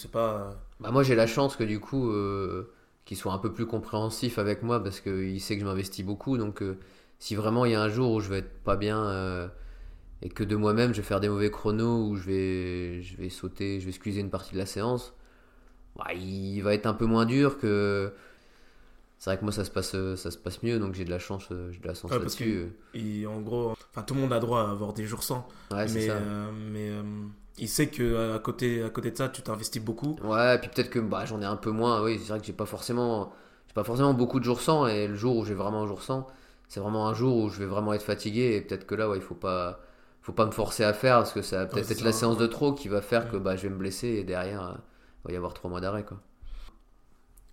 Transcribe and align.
C'est 0.00 0.10
pas. 0.10 0.50
Bah 0.80 0.90
moi 0.90 1.02
j'ai 1.02 1.14
la 1.14 1.26
chance 1.26 1.56
que 1.56 1.64
du 1.64 1.78
coup 1.78 2.10
euh, 2.10 2.72
qu'il 3.04 3.16
soit 3.16 3.32
un 3.32 3.38
peu 3.38 3.52
plus 3.52 3.66
compréhensif 3.66 4.38
avec 4.38 4.62
moi 4.62 4.82
parce 4.82 5.00
qu'il 5.00 5.40
sait 5.40 5.54
que 5.56 5.60
je 5.60 5.66
m'investis 5.66 6.04
beaucoup. 6.04 6.38
Donc 6.38 6.62
euh, 6.62 6.78
si 7.18 7.34
vraiment 7.34 7.64
il 7.66 7.72
y 7.72 7.74
a 7.74 7.82
un 7.82 7.88
jour 7.90 8.12
où 8.12 8.20
je 8.20 8.30
vais 8.30 8.38
être 8.38 8.62
pas 8.64 8.76
bien 8.76 9.04
euh, 9.04 9.48
et 10.22 10.28
que 10.30 10.42
de 10.44 10.56
moi-même 10.56 10.92
je 10.94 11.00
vais 11.02 11.06
faire 11.06 11.20
des 11.20 11.28
mauvais 11.28 11.50
chronos 11.50 12.08
ou 12.08 12.16
je 12.16 12.22
vais, 12.24 13.02
je 13.02 13.16
vais 13.16 13.28
sauter, 13.28 13.80
je 13.80 13.86
vais 13.86 13.92
squeezer 13.92 14.20
une 14.20 14.30
partie 14.30 14.52
de 14.54 14.58
la 14.58 14.66
séance, 14.66 15.12
bah, 15.96 16.12
il 16.14 16.60
va 16.62 16.74
être 16.74 16.86
un 16.86 16.94
peu 16.94 17.06
moins 17.06 17.26
dur 17.26 17.58
que. 17.58 18.12
C'est 19.18 19.28
vrai 19.28 19.36
que 19.38 19.44
moi 19.44 19.52
ça 19.52 19.64
se 19.66 19.70
passe, 19.70 19.90
ça 20.16 20.30
se 20.30 20.38
passe 20.38 20.62
mieux 20.62 20.78
donc 20.78 20.94
j'ai 20.94 21.04
de 21.04 21.10
la 21.10 21.18
chance, 21.18 21.48
euh, 21.52 21.70
j'ai 21.72 21.78
de 21.80 21.86
la 21.86 21.92
chance 21.92 22.10
Ouais, 22.10 22.18
là-dessus. 22.18 22.72
Et 22.94 23.26
en 23.26 23.42
gros, 23.42 23.72
enfin, 23.90 24.02
tout 24.02 24.14
le 24.14 24.20
monde 24.20 24.32
a 24.32 24.40
droit 24.40 24.62
à 24.62 24.70
avoir 24.70 24.94
des 24.94 25.04
jours 25.04 25.22
sans. 25.22 25.46
Ouais, 25.70 25.86
mais 25.92 26.06
ça. 26.06 26.12
euh, 26.14 26.50
mais 26.72 26.88
euh, 26.88 27.02
il 27.60 27.68
sait 27.68 27.88
que 27.88 28.34
à 28.34 28.38
côté, 28.40 28.82
à 28.82 28.90
côté 28.90 29.10
de 29.12 29.16
ça, 29.16 29.28
tu 29.28 29.42
t'investis 29.42 29.82
beaucoup. 29.82 30.16
Ouais, 30.22 30.56
et 30.56 30.58
puis 30.58 30.68
peut-être 30.70 30.90
que 30.90 30.98
bah, 30.98 31.24
j'en 31.26 31.40
ai 31.42 31.44
un 31.44 31.56
peu 31.56 31.70
moins. 31.70 32.02
Oui, 32.02 32.18
c'est 32.18 32.28
vrai 32.30 32.40
que 32.40 32.46
j'ai 32.46 32.52
pas 32.52 32.66
forcément, 32.66 33.32
j'ai 33.68 33.74
pas 33.74 33.84
forcément 33.84 34.14
beaucoup 34.14 34.38
de 34.40 34.44
jours 34.44 34.60
sans. 34.60 34.86
Et 34.86 35.06
le 35.08 35.14
jour 35.16 35.36
où 35.36 35.44
j'ai 35.44 35.54
vraiment 35.54 35.82
un 35.82 35.86
jour 35.86 36.02
sans, 36.02 36.26
c'est 36.68 36.80
vraiment 36.80 37.08
un 37.08 37.14
jour 37.14 37.36
où 37.36 37.48
je 37.50 37.58
vais 37.58 37.66
vraiment 37.66 37.92
être 37.94 38.02
fatigué. 38.02 38.56
Et 38.56 38.60
peut-être 38.62 38.86
que 38.86 38.94
là, 38.94 39.08
ouais, 39.08 39.18
il 39.18 39.22
faut 39.22 39.34
pas, 39.34 39.80
faut 40.22 40.32
pas 40.32 40.46
me 40.46 40.50
forcer 40.52 40.84
à 40.84 40.92
faire 40.92 41.18
parce 41.18 41.32
que 41.32 41.42
ça 41.42 41.58
va 41.58 41.66
peut-être 41.66 41.90
être 41.90 42.02
la 42.02 42.12
séance 42.12 42.36
de 42.38 42.46
trop 42.46 42.72
qui 42.74 42.88
va 42.88 43.00
faire 43.02 43.30
que 43.30 43.36
bah, 43.36 43.56
je 43.56 43.62
vais 43.62 43.70
me 43.70 43.76
blesser 43.78 44.08
et 44.08 44.24
derrière, 44.24 44.62
euh, 44.62 44.74
il 45.24 45.28
va 45.28 45.32
y 45.34 45.36
avoir 45.36 45.54
trois 45.54 45.70
mois 45.70 45.80
d'arrêt 45.80 46.04
quoi. 46.04 46.18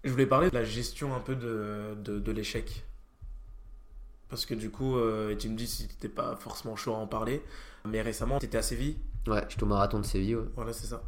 Je 0.04 0.10
voulais 0.12 0.26
parler 0.26 0.50
de 0.50 0.56
la 0.56 0.64
gestion 0.64 1.16
un 1.16 1.20
peu 1.20 1.36
de, 1.36 1.96
de, 2.04 2.20
de 2.20 2.32
l'échec. 2.32 2.84
Parce 4.30 4.46
que 4.46 4.54
du 4.54 4.70
coup, 4.70 4.98
euh, 4.98 5.32
et 5.32 5.38
tu 5.38 5.48
me 5.50 5.56
dis 5.56 5.68
si 5.68 5.88
t'étais 5.88 6.10
pas 6.10 6.36
forcément 6.36 6.76
chaud 6.76 6.94
à 6.94 6.98
en 6.98 7.08
parler, 7.08 7.42
mais 7.86 8.02
récemment, 8.02 8.40
t'étais 8.40 8.58
à 8.58 8.62
Séville. 8.62 8.98
Ouais, 9.28 9.46
j'étais 9.50 9.64
au 9.64 9.68
marathon 9.68 10.00
de 10.00 10.06
Séville. 10.06 10.36
ouais. 10.38 10.46
Voilà, 10.56 10.74
c'est 10.74 10.88
ça. 10.88 11.04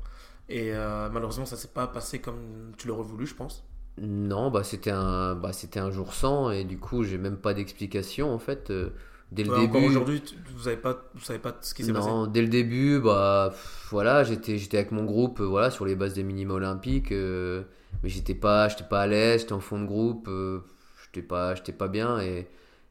Et 0.47 0.73
euh, 0.73 1.09
malheureusement, 1.09 1.45
ça 1.45 1.57
s'est 1.57 1.69
pas 1.69 1.87
passé 1.87 2.21
comme 2.21 2.73
tu 2.77 2.87
l'aurais 2.87 3.03
voulu, 3.03 3.25
je 3.27 3.35
pense. 3.35 3.65
Non, 4.01 4.49
bah 4.49 4.63
c'était 4.63 4.91
un, 4.91 5.35
bah 5.35 5.51
c'était 5.53 5.79
un 5.79 5.91
jour 5.91 6.13
sans 6.13 6.51
et 6.51 6.63
du 6.63 6.79
coup 6.79 7.03
j'ai 7.03 7.17
même 7.17 7.37
pas 7.37 7.53
d'explication 7.53 8.33
en 8.33 8.39
fait. 8.39 8.69
euh, 8.71 8.91
dès 9.31 9.43
le 9.43 9.49
Ouais, 9.49 9.51
début. 9.51 9.83
aujourd'hui, 9.83 10.23
vous 10.53 10.63
savez 10.63 10.77
pas, 10.77 11.09
vous 11.13 11.21
savez 11.21 11.39
pas 11.39 11.57
ce 11.61 11.73
qui 11.73 11.83
s'est 11.83 11.91
passé. 11.93 12.13
Non, 12.13 12.27
dès 12.27 12.41
le 12.41 12.49
début, 12.49 12.99
bah 12.99 13.49
pff, 13.51 13.87
voilà, 13.91 14.23
j'étais 14.25 14.57
j'étais 14.57 14.77
avec 14.77 14.91
mon 14.91 15.05
groupe, 15.05 15.39
euh, 15.39 15.45
voilà, 15.45 15.71
sur 15.71 15.85
les 15.85 15.95
bases 15.95 16.13
des 16.13 16.23
minima 16.23 16.53
olympiques, 16.55 17.11
mais 17.11 18.09
j'étais 18.09 18.35
pas 18.35 18.67
j'étais 18.67 18.83
pas 18.83 19.01
à 19.01 19.07
l'aise, 19.07 19.41
j'étais 19.41 19.53
en 19.53 19.59
fond 19.61 19.79
de 19.79 19.85
groupe, 19.85 20.29
j'étais 21.05 21.25
pas 21.25 21.55
j'étais 21.55 21.71
pas 21.71 21.87
bien 21.87 22.19
et 22.19 22.47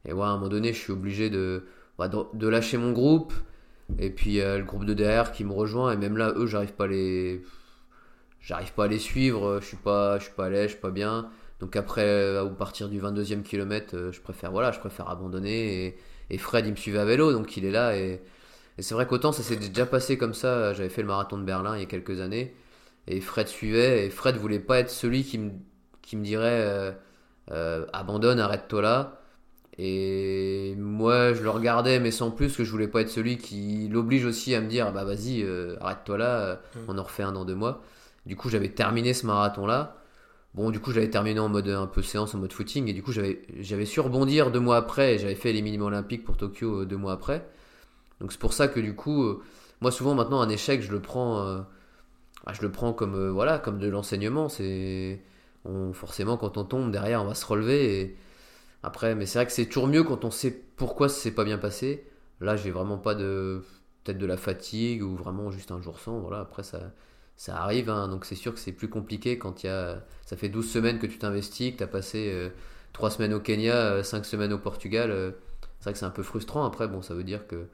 et 0.06 0.12
ouais, 0.12 0.22
à 0.24 0.28
un 0.28 0.36
moment 0.36 0.48
donné, 0.48 0.72
je 0.72 0.78
suis 0.78 0.92
obligé 0.92 1.28
de 1.28 1.66
bah, 1.98 2.08
de, 2.08 2.18
de 2.32 2.48
lâcher 2.48 2.78
mon 2.78 2.92
groupe 2.92 3.32
et 3.98 4.10
puis 4.10 4.40
euh, 4.40 4.58
le 4.58 4.64
groupe 4.64 4.84
de 4.84 4.94
derrière 4.94 5.32
qui 5.32 5.44
me 5.44 5.52
rejoint 5.52 5.92
et 5.92 5.96
même 5.96 6.16
là 6.16 6.32
eux, 6.36 6.46
j'arrive 6.46 6.72
pas 6.72 6.84
à 6.84 6.88
les 6.88 7.42
j'arrive 8.40 8.72
pas 8.72 8.84
à 8.84 8.88
les 8.88 8.98
suivre, 8.98 9.60
je 9.60 9.66
suis 9.66 9.76
pas 9.76 10.18
je 10.18 10.24
suis 10.24 10.32
pas 10.34 10.46
à 10.46 10.50
l'aise, 10.50 10.64
je 10.64 10.72
suis 10.72 10.80
pas 10.80 10.90
bien. 10.90 11.30
Donc 11.60 11.76
après 11.76 12.04
euh, 12.04 12.44
au 12.44 12.50
partir 12.50 12.88
du 12.88 13.00
22e 13.00 13.42
kilomètre, 13.42 13.96
euh, 13.96 14.12
je 14.12 14.20
préfère 14.20 14.52
voilà, 14.52 14.72
je 14.72 14.80
préfère 14.80 15.08
abandonner 15.08 15.96
et 16.30 16.38
Fred, 16.38 16.66
il 16.66 16.72
me 16.72 16.76
suivait 16.76 16.98
à 16.98 17.04
vélo, 17.04 17.32
donc 17.32 17.56
il 17.56 17.64
est 17.64 17.70
là. 17.70 17.96
Et, 17.96 18.20
c'est 18.80 18.94
vrai 18.94 19.06
qu'autant 19.06 19.32
ça 19.32 19.42
s'est 19.42 19.56
déjà 19.56 19.86
passé 19.86 20.18
comme 20.18 20.34
ça. 20.34 20.72
J'avais 20.74 20.88
fait 20.88 21.02
le 21.02 21.08
marathon 21.08 21.38
de 21.38 21.42
Berlin 21.44 21.76
il 21.76 21.80
y 21.80 21.82
a 21.82 21.86
quelques 21.86 22.20
années. 22.20 22.54
Et 23.08 23.20
Fred 23.20 23.48
suivait. 23.48 24.06
Et 24.06 24.10
Fred 24.10 24.36
voulait 24.36 24.60
pas 24.60 24.78
être 24.78 24.90
celui 24.90 25.24
qui 25.24 25.38
me, 25.38 25.50
qui 26.02 26.16
me 26.16 26.24
dirait 26.24 26.62
euh, 26.62 26.92
euh, 27.50 27.86
abandonne, 27.92 28.38
arrête-toi 28.40 28.82
là. 28.82 29.20
Et 29.78 30.74
moi, 30.76 31.32
je 31.34 31.42
le 31.42 31.50
regardais, 31.50 32.00
mais 32.00 32.10
sans 32.10 32.30
plus, 32.32 32.56
que 32.56 32.64
je 32.64 32.70
voulais 32.70 32.88
pas 32.88 33.02
être 33.02 33.10
celui 33.10 33.38
qui 33.38 33.88
l'oblige 33.88 34.24
aussi 34.24 34.54
à 34.54 34.60
me 34.60 34.66
dire 34.68 34.92
bah 34.92 35.04
vas-y, 35.04 35.42
euh, 35.42 35.76
arrête-toi 35.80 36.18
là, 36.18 36.38
euh, 36.40 36.56
Mm. 36.74 36.78
on 36.88 36.98
en 36.98 37.02
refait 37.04 37.22
un 37.22 37.32
dans 37.32 37.44
deux 37.44 37.54
mois. 37.54 37.82
Du 38.26 38.36
coup, 38.36 38.48
j'avais 38.50 38.70
terminé 38.70 39.14
ce 39.14 39.24
marathon-là. 39.26 39.96
Bon, 40.54 40.70
du 40.70 40.80
coup, 40.80 40.90
j'avais 40.92 41.10
terminé 41.10 41.38
en 41.40 41.48
mode 41.48 41.68
un 41.68 41.86
peu 41.86 42.02
séance, 42.02 42.34
en 42.34 42.38
mode 42.38 42.52
footing, 42.52 42.88
et 42.88 42.92
du 42.92 43.02
coup, 43.02 43.12
j'avais 43.12 43.84
su 43.84 44.00
rebondir 44.00 44.50
deux 44.50 44.60
mois 44.60 44.76
après, 44.78 45.14
et 45.14 45.18
j'avais 45.18 45.34
fait 45.36 45.52
les 45.52 45.62
minima 45.62 45.84
olympiques 45.84 46.24
pour 46.24 46.36
Tokyo 46.36 46.82
euh, 46.82 46.86
deux 46.86 46.96
mois 46.96 47.12
après. 47.12 47.46
Donc 48.20 48.32
c'est 48.32 48.40
pour 48.40 48.52
ça 48.52 48.66
que 48.66 48.80
du 48.80 48.94
coup, 48.96 49.38
moi 49.80 49.92
souvent 49.92 50.14
maintenant 50.16 50.40
un 50.40 50.48
échec, 50.48 50.82
je 50.82 50.90
le 50.90 51.00
prends, 51.00 51.46
euh, 51.46 51.60
ah, 52.46 52.52
je 52.52 52.62
le 52.62 52.72
prends 52.72 52.92
comme 52.92 53.14
euh, 53.14 53.30
voilà, 53.30 53.58
comme 53.58 53.78
de 53.78 53.88
l'enseignement. 53.88 54.48
C'est 54.48 55.20
forcément 55.92 56.36
quand 56.38 56.56
on 56.56 56.64
tombe 56.64 56.90
derrière, 56.90 57.22
on 57.22 57.26
va 57.26 57.34
se 57.34 57.46
relever. 57.46 58.00
Et 58.00 58.16
après, 58.82 59.14
mais 59.14 59.26
c'est 59.26 59.38
vrai 59.38 59.46
que 59.46 59.52
c'est 59.52 59.66
toujours 59.66 59.88
mieux 59.88 60.04
quand 60.04 60.24
on 60.24 60.30
sait 60.30 60.50
pourquoi 60.76 61.08
ça 61.08 61.16
s'est 61.20 61.32
pas 61.34 61.44
bien 61.44 61.58
passé. 61.58 62.06
Là, 62.40 62.56
j'ai 62.56 62.70
vraiment 62.70 62.98
pas 62.98 63.14
de 63.14 63.62
peut-être 64.04 64.18
de 64.18 64.26
la 64.26 64.36
fatigue 64.36 65.02
ou 65.02 65.16
vraiment 65.16 65.50
juste 65.50 65.70
un 65.72 65.80
jour 65.82 65.98
sans. 65.98 66.18
Voilà, 66.20 66.40
après 66.40 66.62
ça 66.62 66.92
ça 67.36 67.56
arrive, 67.62 67.88
hein. 67.88 68.08
donc 68.08 68.24
c'est 68.24 68.34
sûr 68.34 68.52
que 68.52 68.58
c'est 68.60 68.72
plus 68.72 68.88
compliqué 68.88 69.38
quand 69.38 69.62
il 69.62 69.66
y 69.66 69.70
a. 69.70 70.04
Ça 70.26 70.36
fait 70.36 70.48
12 70.48 70.70
semaines 70.70 70.98
que 70.98 71.06
tu 71.06 71.18
t'investis, 71.18 71.72
que 71.72 71.78
tu 71.78 71.82
as 71.84 71.86
passé 71.88 72.50
3 72.92 73.10
semaines 73.10 73.34
au 73.34 73.40
Kenya, 73.40 74.02
5 74.02 74.24
semaines 74.24 74.52
au 74.52 74.58
Portugal. 74.58 75.10
euh, 75.10 75.30
c'est 75.80 75.84
vrai 75.84 75.92
que 75.92 75.98
c'est 75.98 76.06
un 76.06 76.10
peu 76.10 76.22
frustrant. 76.24 76.64
Après, 76.64 76.88
bon, 76.88 77.02
ça 77.02 77.14
veut 77.14 77.22
dire 77.24 77.46
que, 77.46 77.68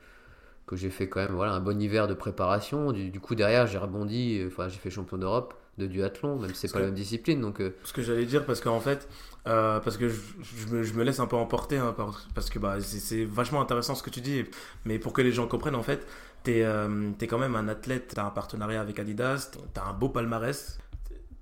que 0.67 0.77
j'ai 0.77 0.91
fait 0.91 1.09
quand 1.09 1.21
même 1.21 1.33
voilà, 1.35 1.53
un 1.55 1.61
bon 1.61 1.81
hiver 1.81 2.09
de 2.09 2.15
préparation. 2.15 2.93
Du, 2.93 3.11
du 3.11 3.21
coup, 3.21 3.35
derrière, 3.35 3.67
j'ai 3.67 3.79
rebondi. 3.79 4.39
euh, 4.41 4.49
Enfin, 4.49 4.69
j'ai 4.69 4.79
fait 4.79 4.91
champion 4.91 5.19
d'Europe 5.19 5.55
de 5.79 5.87
duathlon, 5.87 6.39
même 6.39 6.55
si 6.55 6.61
c'est 6.67 6.69
pas 6.73 6.75
que- 6.75 6.85
la 6.85 6.87
même 6.87 6.95
discipline. 6.95 7.41
Donc, 7.41 7.61
euh, 7.61 7.75
Ce 7.85 7.93
que 7.93 8.03
j'allais 8.03 8.27
dire, 8.27 8.45
parce 8.47 8.61
qu'en 8.61 8.81
fait, 8.81 9.09
euh, 9.47 9.81
parce 9.81 9.97
que 9.97 10.09
je, 10.09 10.21
je 10.43 10.67
me, 10.75 10.83
je 10.83 10.93
me 10.95 11.03
laisse 11.05 11.21
un 11.21 11.27
peu 11.27 11.37
emporter, 11.37 11.77
hein, 11.79 11.93
par- 11.93 12.27
parce 12.35 12.49
que 12.51 12.59
bah, 12.59 12.81
c'est 12.81 13.25
vachement 13.25 13.61
intéressant 13.61 13.95
ce 13.95 14.03
que 14.03 14.11
tu 14.11 14.21
dis, 14.21 14.45
mais 14.85 14.99
pour 14.99 15.13
que 15.13 15.23
les 15.23 15.33
gens 15.33 15.47
comprennent, 15.49 15.75
en 15.75 15.83
fait, 15.83 16.07
t'es 16.45 16.63
euh, 16.65 17.11
t'es 17.19 17.27
quand 17.27 17.39
même 17.39 17.57
un 17.57 17.69
athlète, 17.69 18.13
t'as 18.15 18.25
un 18.25 18.31
partenariat 18.31 18.81
avec 18.81 18.99
Adidas, 18.99 19.51
t'as 19.73 19.85
un 19.85 19.93
beau 19.93 20.09
palmarès, 20.09 20.79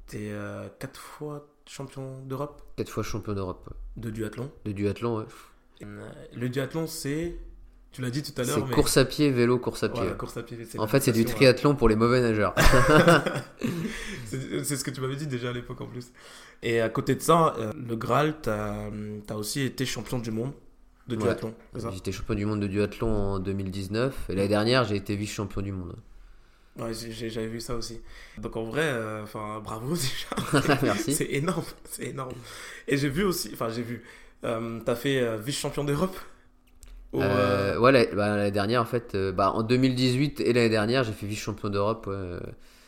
t'es 0.07 0.29
euh, 0.33 0.69
quatre 0.79 1.01
fois 1.01 1.47
champion 1.67 2.19
d'Europe? 2.25 2.61
4 2.77 2.91
fois 2.91 3.03
champion 3.03 3.33
d'Europe 3.35 3.69
de 3.97 4.11
duathlon. 4.11 4.51
de 4.65 4.73
duathlon. 4.73 5.19
ouais. 5.19 5.25
Le 6.35 6.49
duathlon, 6.49 6.87
c'est, 6.87 7.37
tu 7.93 8.01
l'as 8.01 8.11
dit 8.11 8.23
tout 8.23 8.33
à 8.41 8.45
l'heure, 8.45 8.55
C'est 8.55 8.65
mais 8.65 8.75
course 8.75 8.97
à 8.97 9.05
pied, 9.05 9.31
vélo, 9.31 9.59
course 9.59 9.83
à 9.83 9.89
pied. 9.91 10.01
Voilà, 10.01 10.17
course 10.17 10.37
à 10.39 10.43
pied. 10.43 10.59
en 10.79 10.87
fait, 10.87 11.01
c'est 11.01 11.13
du 11.13 11.25
triathlon 11.27 11.75
pour 11.75 11.89
les 11.89 11.97
mauvais 11.97 12.21
nageurs. 12.21 12.55
C'est 14.65 14.77
ce 14.77 14.85
que 14.85 14.91
tu 14.91 15.01
m'avais 15.01 15.17
dit 15.17 15.27
déjà 15.27 15.51
à 15.51 15.53
l'époque 15.53 15.81
en 15.81 15.87
plus. 15.87 16.11
Et 16.63 16.81
à 16.81 16.89
côté 16.89 17.15
de 17.15 17.21
ça, 17.21 17.55
euh, 17.59 17.73
le 17.77 17.97
Graal, 17.97 18.37
t'as 18.41 18.89
as 19.29 19.37
aussi 19.37 19.63
été 19.63 19.85
champion 19.85 20.19
du 20.19 20.31
monde 20.31 20.53
de 21.09 21.17
duathlon. 21.17 21.55
J'étais 21.93 22.13
champion 22.13 22.35
du 22.35 22.47
monde 22.47 22.61
de 22.61 22.67
duathlon 22.67 23.09
en 23.09 23.39
2019 23.41 24.31
et 24.31 24.35
l'année 24.35 24.49
dernière, 24.49 24.85
j'ai 24.85 24.97
été 24.97 25.17
vice-champion 25.17 25.61
du 25.61 25.73
monde. 25.73 25.97
Ouais, 26.79 26.93
j'avais 26.95 27.49
vu 27.49 27.61
ça 27.61 27.75
aussi. 27.75 28.01
Donc 28.39 28.57
en 28.57 28.65
vrai, 28.65 28.85
euh, 28.85 29.25
bravo 29.63 29.95
déjà. 30.53 30.79
Merci. 30.83 31.13
C'est 31.13 31.31
énorme, 31.31 31.65
c'est 31.85 32.07
énorme. 32.07 32.33
Et 32.89 32.97
j'ai 32.97 33.11
vu 33.11 33.25
aussi, 33.25 33.51
enfin 33.53 33.69
j'ai 33.69 33.83
vu, 33.83 34.03
euh, 34.45 34.81
t'as 34.87 34.95
fait 34.95 35.37
vice-champion 35.39 35.85
d'Europe? 35.85 36.17
Au, 37.13 37.21
euh, 37.21 37.75
Euh, 37.75 37.79
ouais, 37.79 37.93
l'année 37.93 38.09
bah, 38.15 38.37
l'année 38.37 38.51
dernière, 38.51 38.81
en 38.83 38.85
fait, 38.87 39.15
euh, 39.15 39.33
bah, 39.33 39.51
en 39.53 39.63
2018 39.63 40.41
et 40.41 40.53
l'année 40.53 40.69
dernière, 40.69 41.05
j'ai 41.05 41.13
fait 41.13 41.27
vice-champion 41.27 41.69
d'Europe. 41.69 42.07
ouais. 42.09 42.39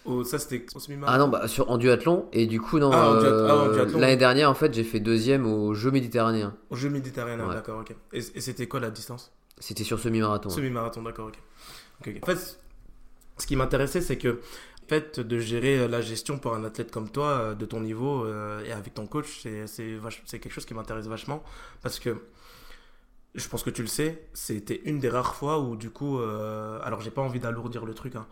au- 0.07 0.23
ça 0.23 0.39
c'était 0.39 0.67
au 0.75 0.81
Ah 1.07 1.17
non, 1.17 1.29
bah, 1.29 1.49
sur, 1.49 1.71
en 1.71 1.79
duathlon. 1.79 2.27
Et 2.33 2.47
du 2.47 2.61
coup, 2.61 2.79
non, 2.79 2.91
Ah, 2.93 3.09
en 3.11 3.15
duat- 3.21 3.47
ah, 3.49 3.57
en 3.57 3.73
duathlon. 3.73 3.99
l'année 4.01 4.17
dernière, 4.19 4.51
en 4.51 4.55
fait, 4.55 4.75
j'ai 4.75 4.85
fait 4.85 5.01
deuxième 5.01 5.47
aux 5.47 5.73
Jeux 5.75 5.91
méditerranéens. 5.91 6.55
Au 6.71 6.77
jeu 6.77 6.91
méditerranéen, 6.91 7.47
Ouais. 7.49 7.55
d'accord, 7.55 7.81
ok. 7.81 7.95
Et, 8.13 8.19
et 8.19 8.41
c'était 8.43 8.67
quoi 8.67 8.81
la 8.81 8.91
distance? 8.91 9.33
C'était 9.59 9.85
sur 9.85 9.99
semi-marathon. 9.99 10.51
Semi-marathon, 10.51 11.03
d'accord, 11.03 11.29
ok. 11.29 12.11
En 12.23 12.27
fait, 12.27 12.59
ce 13.39 13.47
qui 13.47 13.57
m'intéressait, 13.57 14.03
c'est 14.03 14.19
que 14.19 14.29
le 14.29 14.41
fait 14.89 15.21
de 15.21 15.39
gérer 15.39 15.89
la 15.89 16.03
gestion 16.03 16.39
pour 16.39 16.55
un 16.55 16.65
athlète 16.65 16.91
comme 16.91 17.09
toi, 17.09 17.55
de 17.59 17.65
ton 17.65 17.81
niveau 17.81 18.27
euh, 18.27 18.63
et 18.67 18.73
avec 18.73 18.93
ton 18.93 19.07
coach, 19.07 19.41
c'est 19.43 19.67
c'est 19.67 19.95
vach- 19.97 20.21
c'est 20.27 20.39
quelque 20.39 20.53
chose 20.53 20.67
qui 20.67 20.75
m'intéresse 20.75 21.07
vachement 21.07 21.43
parce 21.83 21.99
que 21.99 22.11
je 23.35 23.49
pense 23.49 23.63
que 23.65 23.71
tu 23.71 23.83
le 23.83 23.89
sais, 23.89 24.29
c'était 24.33 24.81
une 24.85 25.01
des 25.01 25.09
rares 25.09 25.35
fois 25.35 25.59
où 25.59 25.77
du 25.77 25.91
coup, 25.91 26.19
euh, 26.19 26.79
alors 26.83 27.01
j'ai 27.01 27.11
pas 27.11 27.23
envie 27.23 27.41
d'alourdir 27.41 27.85
le 27.85 27.93
truc, 27.93 28.15
hein, 28.15 28.27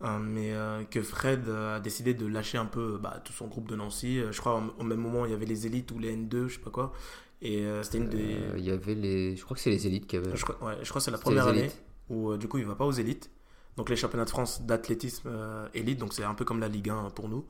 hein, 0.00 0.18
mais 0.18 0.52
euh, 0.52 0.82
que 0.84 1.00
Fred 1.00 1.48
euh, 1.48 1.76
a 1.76 1.80
décidé 1.80 2.12
de 2.12 2.26
lâcher 2.26 2.58
un 2.58 2.66
peu 2.66 2.98
bah, 3.00 3.22
tout 3.24 3.32
son 3.32 3.46
groupe 3.46 3.68
de 3.68 3.76
Nancy. 3.76 4.20
Je 4.30 4.40
crois 4.40 4.60
au 4.78 4.82
même 4.82 4.98
moment 4.98 5.26
il 5.26 5.30
y 5.30 5.34
avait 5.34 5.46
les 5.46 5.66
élites 5.66 5.92
ou 5.92 5.98
les 6.00 6.16
N2, 6.16 6.48
je 6.48 6.54
sais 6.54 6.60
pas 6.60 6.70
quoi, 6.70 6.92
et 7.40 7.60
euh, 7.60 7.84
c'était 7.84 7.98
une 7.98 8.08
des. 8.08 8.36
Il 8.56 8.64
y 8.64 8.70
avait 8.72 8.96
les. 8.96 9.36
Je 9.36 9.44
crois 9.44 9.56
que 9.56 9.62
c'est 9.62 9.70
les 9.70 9.86
élites 9.86 10.08
qui 10.08 10.16
avaient. 10.16 10.34
Je 10.36 10.44
crois, 10.44 10.56
ouais, 10.66 10.78
je 10.82 10.88
crois 10.88 10.98
que 10.98 11.04
c'est 11.04 11.12
la 11.12 11.18
première 11.18 11.46
année 11.46 11.70
où 12.08 12.36
du 12.36 12.48
coup 12.48 12.58
il 12.58 12.64
va 12.64 12.74
pas 12.74 12.86
aux 12.86 12.92
élites. 12.92 13.30
Donc 13.76 13.90
les 13.90 13.96
championnats 13.96 14.24
de 14.24 14.30
France 14.30 14.62
d'athlétisme 14.62 15.30
élite, 15.72 16.00
donc 16.00 16.12
c'est 16.12 16.24
un 16.24 16.34
peu 16.34 16.44
comme 16.44 16.58
la 16.58 16.66
Ligue 16.66 16.90
1 16.90 17.10
pour 17.10 17.28
nous. 17.28 17.46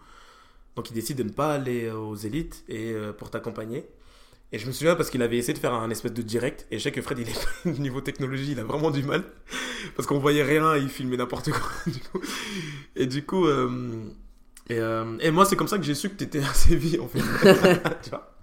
Donc 0.76 0.90
il 0.90 0.92
décide 0.92 1.16
de 1.16 1.22
ne 1.22 1.30
pas 1.30 1.54
aller 1.54 1.90
aux 1.90 2.16
élites 2.16 2.64
et 2.68 2.94
pour 3.16 3.30
t'accompagner. 3.30 3.88
Et 4.50 4.58
je 4.58 4.66
me 4.66 4.72
souviens 4.72 4.94
parce 4.94 5.10
qu'il 5.10 5.20
avait 5.20 5.36
essayé 5.36 5.52
de 5.52 5.58
faire 5.58 5.74
un 5.74 5.90
espèce 5.90 6.14
de 6.14 6.22
direct 6.22 6.66
et 6.70 6.78
je 6.78 6.82
sais 6.84 6.92
que 6.92 7.02
Fred 7.02 7.18
il 7.18 7.28
est 7.28 7.78
niveau 7.78 8.00
technologie 8.00 8.52
il 8.52 8.60
a 8.60 8.64
vraiment 8.64 8.90
du 8.90 9.02
mal 9.02 9.22
parce 9.94 10.06
qu'on 10.06 10.18
voyait 10.18 10.42
rien 10.42 10.74
il 10.76 10.88
filmait 10.88 11.18
n'importe 11.18 11.50
quoi 11.50 11.70
du 11.86 12.00
coup. 12.00 12.20
et 12.96 13.06
du 13.06 13.26
coup 13.26 13.46
euh, 13.46 13.90
et, 14.70 14.78
euh, 14.78 15.18
et 15.20 15.30
moi 15.30 15.44
c'est 15.44 15.56
comme 15.56 15.68
ça 15.68 15.76
que 15.76 15.84
j'ai 15.84 15.94
su 15.94 16.08
que 16.08 16.14
tu 16.14 16.24
étais 16.24 16.40
à 16.40 16.54
Séville 16.54 16.98
en 16.98 17.08
fait 17.08 17.18
Tu 18.02 18.10
vois 18.10 18.34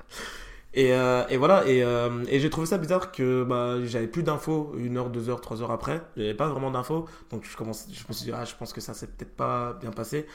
et, 0.75 0.93
euh, 0.93 1.25
et 1.29 1.37
voilà, 1.37 1.65
et, 1.69 1.79
et 2.27 2.39
j'ai 2.41 2.49
trouvé 2.49 2.67
ça 2.67 2.77
bizarre 2.77 3.13
que 3.13 3.45
bah, 3.45 3.77
j'avais 3.85 4.07
plus 4.07 4.23
d'infos 4.23 4.73
une 4.77 4.97
heure, 4.97 5.09
deux 5.09 5.29
heures, 5.29 5.39
trois 5.39 5.61
heures 5.61 5.71
après. 5.71 6.01
J'avais 6.17 6.33
pas 6.33 6.49
vraiment 6.49 6.69
d'infos. 6.69 7.05
Donc 7.31 7.45
je, 7.49 7.55
commence, 7.55 7.87
je 7.89 8.03
me 8.09 8.13
suis 8.13 8.25
dit, 8.25 8.33
ah, 8.33 8.43
je 8.43 8.55
pense 8.55 8.73
que 8.73 8.81
ça 8.81 8.93
s'est 8.93 9.07
peut-être 9.07 9.37
pas 9.37 9.71
bien 9.79 9.91
passé. 9.91 10.25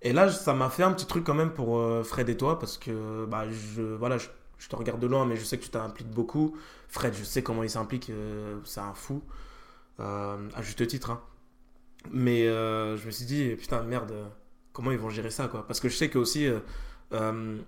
Et 0.00 0.14
là, 0.14 0.30
ça 0.30 0.54
m'a 0.54 0.70
fait 0.70 0.84
un 0.84 0.92
petit 0.94 1.04
truc 1.04 1.24
quand 1.24 1.34
même 1.34 1.52
pour 1.52 1.78
Fred 2.02 2.30
et 2.30 2.36
toi, 2.38 2.58
parce 2.58 2.78
que 2.78 3.26
bah, 3.26 3.44
je, 3.50 3.82
voilà, 3.82 4.16
je, 4.16 4.28
je 4.62 4.68
te 4.68 4.76
regarde 4.76 5.00
de 5.00 5.06
loin, 5.08 5.26
mais 5.26 5.36
je 5.36 5.44
sais 5.44 5.58
que 5.58 5.64
tu 5.64 5.70
t'impliques 5.70 6.10
beaucoup. 6.10 6.56
Fred, 6.88 7.14
je 7.14 7.24
sais 7.24 7.42
comment 7.42 7.64
il 7.64 7.70
s'implique, 7.70 8.10
euh, 8.10 8.60
c'est 8.64 8.80
un 8.80 8.94
fou, 8.94 9.22
euh, 10.00 10.48
à 10.54 10.62
juste 10.62 10.86
titre. 10.86 11.10
hein. 11.10 11.20
Mais 12.12 12.46
euh, 12.48 12.96
je 12.96 13.06
me 13.06 13.10
suis 13.10 13.24
dit, 13.26 13.56
putain, 13.56 13.82
merde, 13.82 14.12
comment 14.72 14.92
ils 14.92 14.98
vont 14.98 15.10
gérer 15.10 15.30
ça, 15.30 15.48
quoi. 15.48 15.66
Parce 15.66 15.80
que 15.80 15.88
je 15.88 15.96
sais 15.96 16.08
que 16.10 16.18
aussi, 16.18 16.46
euh, 17.12 17.58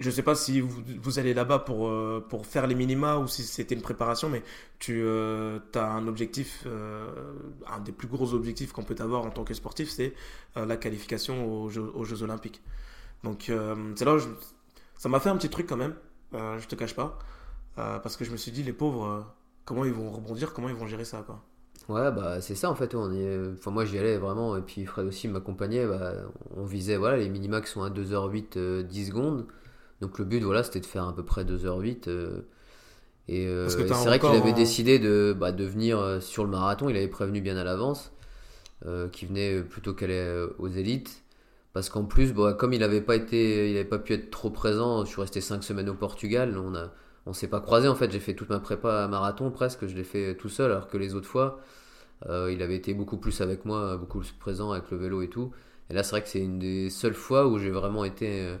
je 0.00 0.10
sais 0.10 0.22
pas 0.22 0.34
si 0.34 0.60
vous, 0.60 1.18
allez 1.18 1.34
là-bas 1.34 1.60
pour, 1.60 1.90
pour 2.28 2.46
faire 2.46 2.66
les 2.66 2.74
minima 2.74 3.18
ou 3.18 3.28
si 3.28 3.42
c'était 3.44 3.74
une 3.74 3.82
préparation, 3.82 4.28
mais 4.30 4.42
tu 4.78 5.06
as 5.06 5.84
un 5.86 6.08
objectif, 6.08 6.66
un 6.66 7.80
des 7.80 7.92
plus 7.92 8.08
gros 8.08 8.34
objectifs 8.34 8.72
qu'on 8.72 8.82
peut 8.84 8.96
avoir 8.98 9.24
en 9.24 9.30
tant 9.30 9.44
que 9.44 9.54
sportif, 9.54 9.90
c'est 9.90 10.14
la 10.56 10.76
qualification 10.76 11.46
aux 11.46 11.68
Jeux, 11.70 12.22
Olympiques. 12.22 12.60
Donc 13.22 13.50
c'est 13.96 14.04
là 14.04 14.14
où 14.14 14.18
je- 14.18 14.28
ça 14.98 15.08
m'a 15.08 15.20
fait 15.20 15.28
un 15.30 15.36
petit 15.36 15.50
truc 15.50 15.66
quand 15.68 15.76
même, 15.76 15.94
euh, 16.34 16.58
je 16.58 16.68
te 16.68 16.74
cache 16.74 16.94
pas, 16.94 17.18
Euh, 17.78 17.98
parce 17.98 18.16
que 18.16 18.24
je 18.24 18.30
me 18.32 18.36
suis 18.36 18.52
dit, 18.52 18.62
les 18.62 18.72
pauvres, 18.72 19.04
euh, 19.06 19.20
comment 19.64 19.84
ils 19.84 19.92
vont 19.92 20.10
rebondir, 20.12 20.52
comment 20.52 20.68
ils 20.68 20.76
vont 20.76 20.86
gérer 20.86 21.04
ça, 21.04 21.22
quoi. 21.26 21.42
Ouais, 21.88 22.10
bah 22.12 22.40
c'est 22.40 22.54
ça 22.54 22.70
en 22.70 22.74
fait. 22.74 22.94
On 22.94 23.12
est- 23.12 23.52
Enfin, 23.58 23.70
moi 23.70 23.84
j'y 23.84 23.98
allais 23.98 24.16
vraiment, 24.16 24.56
et 24.56 24.62
puis 24.62 24.86
Fred 24.86 25.06
aussi 25.06 25.28
m'accompagnait. 25.28 25.86
Bah, 25.86 26.12
on 26.56 26.64
visait 26.64 26.96
voilà, 26.96 27.18
les 27.18 27.28
minima 27.28 27.60
qui 27.60 27.68
sont 27.70 27.82
à 27.82 27.90
2h08, 27.90 28.56
euh, 28.56 28.82
10 28.82 29.06
secondes. 29.06 29.46
Donc 30.00 30.18
le 30.18 30.24
but 30.24 30.42
voilà, 30.42 30.62
c'était 30.62 30.80
de 30.80 30.86
faire 30.86 31.04
à 31.08 31.14
peu 31.14 31.24
près 31.24 31.44
2h08. 31.44 32.08
euh, 32.08 32.42
et 33.28 33.46
euh, 33.48 33.64
Parce 33.64 33.76
que 33.76 33.82
et 33.82 33.88
c'est 33.88 34.04
vrai 34.06 34.18
qu'il 34.20 34.28
avait 34.30 34.52
en- 34.52 34.56
décidé 34.56 34.98
de, 34.98 35.34
bah, 35.38 35.52
de 35.52 35.64
venir 35.64 36.22
sur 36.22 36.44
le 36.44 36.50
marathon. 36.50 36.88
Il 36.90 36.96
avait 36.96 37.08
prévenu 37.08 37.40
bien 37.42 37.56
à 37.56 37.64
l'avance 37.64 38.12
qu'il 39.12 39.28
venait 39.28 39.62
plutôt 39.62 39.94
qu'aller 39.94 40.46
aux 40.58 40.68
élites. 40.68 41.23
Parce 41.74 41.90
qu'en 41.90 42.04
plus, 42.04 42.32
bon, 42.32 42.56
comme 42.56 42.72
il 42.72 42.80
n'avait 42.80 43.02
pas 43.02 43.16
été, 43.16 43.70
il 43.70 43.76
avait 43.76 43.84
pas 43.84 43.98
pu 43.98 44.14
être 44.14 44.30
trop 44.30 44.50
présent, 44.50 45.04
je 45.04 45.10
suis 45.10 45.20
resté 45.20 45.40
5 45.40 45.62
semaines 45.62 45.88
au 45.90 45.94
Portugal. 45.94 46.56
On 46.56 46.74
a, 46.74 46.92
on 47.26 47.32
s'est 47.32 47.48
pas 47.48 47.60
croisé 47.60 47.88
en 47.88 47.94
fait. 47.96 48.10
J'ai 48.10 48.20
fait 48.20 48.34
toute 48.34 48.48
ma 48.48 48.60
prépa 48.60 49.04
à 49.04 49.08
marathon 49.08 49.50
presque. 49.50 49.86
Je 49.86 49.94
l'ai 49.96 50.04
fait 50.04 50.36
tout 50.36 50.48
seul, 50.48 50.70
alors 50.70 50.88
que 50.88 50.96
les 50.96 51.14
autres 51.14 51.28
fois. 51.28 51.60
Euh, 52.26 52.50
il 52.52 52.62
avait 52.62 52.76
été 52.76 52.94
beaucoup 52.94 53.18
plus 53.18 53.40
avec 53.40 53.64
moi, 53.64 53.96
beaucoup 53.96 54.20
plus 54.20 54.32
présent 54.32 54.72
avec 54.72 54.90
le 54.90 54.96
vélo 54.96 55.20
et 55.20 55.28
tout. 55.28 55.50
Et 55.90 55.94
là, 55.94 56.02
c'est 56.02 56.12
vrai 56.12 56.22
que 56.22 56.28
c'est 56.28 56.40
une 56.40 56.58
des 56.58 56.90
seules 56.90 57.14
fois 57.14 57.46
où 57.48 57.58
j'ai 57.58 57.70
vraiment 57.70 58.04
été 58.04 58.40
euh, 58.40 58.56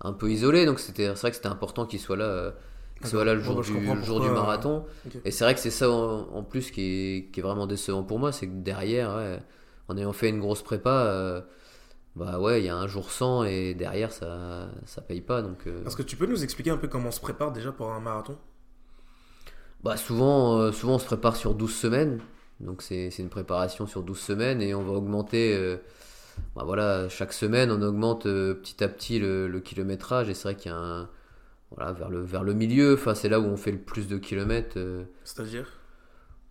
un 0.00 0.12
peu 0.12 0.30
isolé. 0.30 0.66
Donc 0.66 0.80
c'était, 0.80 1.06
c'est 1.06 1.20
vrai 1.20 1.30
que 1.30 1.36
c'était 1.36 1.48
important 1.48 1.86
qu'il 1.86 2.00
soit 2.00 2.16
là, 2.16 2.24
euh, 2.24 2.50
qu'il 2.98 3.06
soit 3.06 3.24
là 3.24 3.34
le 3.34 3.40
jour, 3.40 3.56
bah, 3.56 3.62
du, 3.62 3.72
le 3.72 4.02
jour 4.02 4.20
du 4.20 4.28
marathon. 4.28 4.84
Et 5.24 5.30
c'est 5.30 5.44
vrai 5.44 5.54
que 5.54 5.60
c'est 5.60 5.70
ça 5.70 5.88
en, 5.90 6.28
en 6.34 6.42
plus 6.42 6.70
qui 6.72 6.82
est, 6.82 7.30
qui 7.32 7.40
est 7.40 7.42
vraiment 7.42 7.68
décevant 7.68 8.02
pour 8.02 8.18
moi, 8.18 8.32
c'est 8.32 8.48
que 8.48 8.52
derrière, 8.54 9.14
ouais, 9.14 9.38
en 9.88 9.96
ayant 9.96 10.12
fait 10.12 10.28
une 10.28 10.40
grosse 10.40 10.62
prépa, 10.62 10.90
euh, 10.90 11.40
bah 12.18 12.40
ouais, 12.40 12.60
il 12.60 12.64
y 12.66 12.68
a 12.68 12.76
un 12.76 12.88
jour 12.88 13.10
sans 13.10 13.44
et 13.44 13.74
derrière 13.74 14.12
ça, 14.12 14.70
ça 14.86 15.00
paye 15.00 15.20
pas. 15.20 15.40
Donc 15.40 15.66
euh, 15.66 15.84
Est-ce 15.84 15.96
que 15.96 16.02
tu 16.02 16.16
peux 16.16 16.26
nous 16.26 16.42
expliquer 16.42 16.70
un 16.70 16.76
peu 16.76 16.88
comment 16.88 17.08
on 17.08 17.12
se 17.12 17.20
prépare 17.20 17.52
déjà 17.52 17.70
pour 17.70 17.92
un 17.92 18.00
marathon? 18.00 18.36
Bah 19.84 19.96
souvent, 19.96 20.58
euh, 20.58 20.72
souvent 20.72 20.94
on 20.96 20.98
se 20.98 21.04
prépare 21.04 21.36
sur 21.36 21.54
12 21.54 21.72
semaines. 21.72 22.20
Donc 22.60 22.82
c'est 22.82 23.10
c'est 23.10 23.22
une 23.22 23.28
préparation 23.28 23.86
sur 23.86 24.02
12 24.02 24.18
semaines 24.18 24.60
et 24.60 24.74
on 24.74 24.82
va 24.82 24.92
augmenter, 24.92 25.54
euh, 25.56 25.76
bah 26.56 26.64
voilà, 26.64 27.08
chaque 27.08 27.32
semaine 27.32 27.70
on 27.70 27.82
augmente 27.82 28.24
petit 28.24 28.82
à 28.82 28.88
petit 28.88 29.20
le, 29.20 29.46
le 29.48 29.60
kilométrage 29.60 30.28
et 30.28 30.34
c'est 30.34 30.44
vrai 30.44 30.56
qu'il 30.56 30.72
y 30.72 30.74
a 30.74 30.78
un, 30.78 31.08
voilà, 31.70 31.92
vers 31.92 32.10
le, 32.10 32.22
vers 32.22 32.42
le 32.42 32.54
milieu, 32.54 32.94
enfin 32.94 33.14
c'est 33.14 33.28
là 33.28 33.38
où 33.40 33.44
on 33.44 33.56
fait 33.56 33.72
le 33.72 33.78
plus 33.78 34.08
de 34.08 34.18
kilomètres. 34.18 34.78
C'est-à-dire 35.24 35.77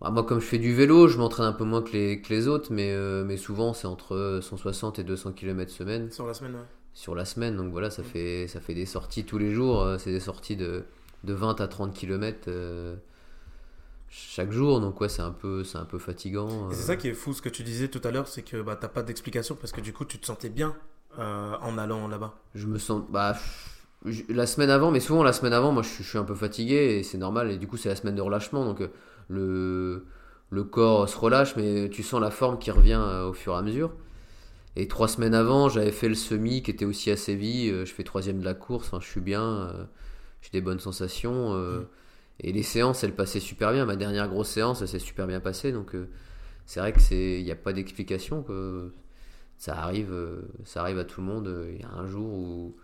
Bah, 0.00 0.10
moi 0.10 0.22
comme 0.24 0.40
je 0.40 0.46
fais 0.46 0.58
du 0.58 0.74
vélo, 0.74 1.08
je 1.08 1.18
m'entraîne 1.18 1.46
un 1.46 1.52
peu 1.52 1.64
moins 1.64 1.82
que 1.82 1.92
les, 1.92 2.22
que 2.22 2.28
les 2.32 2.46
autres, 2.48 2.72
mais, 2.72 2.92
euh, 2.92 3.24
mais 3.24 3.36
souvent 3.36 3.72
c'est 3.74 3.86
entre 3.88 4.38
160 4.42 4.98
et 5.00 5.04
200 5.04 5.32
km 5.32 5.72
semaine 5.72 6.10
sur 6.12 6.26
la 6.26 6.34
semaine, 6.34 6.54
ouais. 6.54 6.62
sur 6.94 7.14
la 7.14 7.24
semaine. 7.24 7.56
Donc 7.56 7.72
voilà, 7.72 7.90
ça 7.90 8.02
fait, 8.04 8.46
ça 8.48 8.60
fait 8.60 8.74
des 8.74 8.86
sorties 8.86 9.24
tous 9.24 9.38
les 9.38 9.52
jours. 9.52 9.82
euh, 9.82 9.98
C'est 9.98 10.12
des 10.12 10.20
sorties 10.20 10.56
de, 10.56 10.84
de 11.24 11.32
20 11.34 11.60
à 11.60 11.68
30 11.68 11.94
km 11.94 12.48
chaque 14.08 14.52
jour. 14.52 14.80
Donc 14.80 15.00
ouais, 15.00 15.08
c'est 15.08 15.22
un 15.22 15.32
peu, 15.32 15.64
c'est 15.64 15.78
un 15.78 15.84
peu 15.84 15.98
fatigant. 15.98 16.70
C'est 16.70 16.78
euh. 16.78 16.86
ça 16.86 16.96
qui 16.96 17.08
est 17.08 17.14
fou, 17.14 17.32
ce 17.32 17.42
que 17.42 17.48
tu 17.48 17.62
disais 17.62 17.88
tout 17.88 18.00
à 18.04 18.10
l'heure, 18.10 18.28
c'est 18.28 18.42
que 18.42 18.62
bah, 18.62 18.76
t'as 18.76 18.88
pas 18.88 19.02
d'explication 19.02 19.54
parce 19.54 19.72
que 19.72 19.80
du 19.80 19.92
coup, 19.92 20.04
tu 20.04 20.18
te 20.18 20.26
sentais 20.26 20.48
bien 20.48 20.74
euh, 21.18 21.54
en 21.60 21.76
allant 21.78 22.08
là-bas. 22.08 22.34
Je 22.54 22.66
me 22.66 22.78
sens... 22.78 23.02
Bah, 23.10 23.36
je- 24.04 24.22
la 24.28 24.46
semaine 24.46 24.70
avant, 24.70 24.90
mais 24.90 25.00
souvent 25.00 25.22
la 25.24 25.32
semaine 25.32 25.52
avant, 25.52 25.72
moi 25.72 25.82
je, 25.82 25.88
suis- 25.88 26.04
je 26.04 26.08
suis 26.08 26.18
un 26.18 26.24
peu 26.24 26.34
fatigué 26.34 26.98
et 26.98 27.02
c'est 27.02 27.18
normal. 27.18 27.50
Et 27.50 27.58
du 27.58 27.66
coup, 27.66 27.76
c'est 27.76 27.88
la 27.88 27.96
semaine 27.96 28.14
de 28.14 28.22
relâchement. 28.22 28.64
Donc 28.64 28.80
euh, 28.80 28.88
le, 29.28 30.06
le 30.50 30.64
corps 30.64 31.08
se 31.08 31.16
relâche, 31.18 31.56
mais 31.56 31.88
tu 31.90 32.02
sens 32.02 32.20
la 32.20 32.30
forme 32.30 32.58
qui 32.58 32.70
revient 32.70 33.00
euh, 33.00 33.28
au 33.28 33.32
fur 33.32 33.54
et 33.54 33.56
à 33.58 33.62
mesure. 33.62 33.92
Et 34.76 34.88
trois 34.88 35.08
semaines 35.08 35.34
avant, 35.34 35.68
j'avais 35.68 35.92
fait 35.92 36.08
le 36.08 36.14
semi 36.14 36.62
qui 36.62 36.70
était 36.70 36.84
aussi 36.84 37.10
à 37.10 37.16
Séville. 37.16 37.70
euh, 37.70 37.84
Je 37.84 37.92
fais 37.94 38.04
troisième 38.04 38.40
de 38.40 38.44
la 38.44 38.54
course, 38.54 38.88
enfin, 38.88 39.00
je 39.00 39.08
suis 39.08 39.20
bien. 39.20 39.42
euh, 39.44 39.84
J'ai 40.42 40.50
des 40.52 40.60
bonnes 40.60 40.80
sensations. 40.80 41.54
euh, 41.54 41.82
Et 42.40 42.52
les 42.52 42.62
séances, 42.62 43.04
elles 43.04 43.14
passaient 43.16 43.40
super 43.40 43.72
bien. 43.72 43.86
Ma 43.86 43.96
dernière 43.96 44.28
grosse 44.28 44.50
séance, 44.50 44.82
elle 44.82 44.88
s'est 44.88 44.98
super 45.00 45.26
bien 45.26 45.40
passée. 45.40 45.72
Donc 45.72 45.94
c'est 46.66 46.80
vrai 46.80 46.92
que 46.92 47.00
c'est, 47.00 47.40
il 47.40 47.44
n'y 47.44 47.52
a 47.52 47.56
pas 47.56 47.72
d'explication. 47.72 48.42
que 48.42 48.92
Ça 49.58 49.76
arrive, 49.82 50.14
ça 50.64 50.82
arrive 50.82 50.98
à 50.98 51.04
tout 51.04 51.20
le 51.20 51.26
monde. 51.26 51.66
Il 51.74 51.80
y 51.80 51.84
a 51.84 51.90
un 51.92 52.06
jour 52.06 52.32
où, 52.32 52.76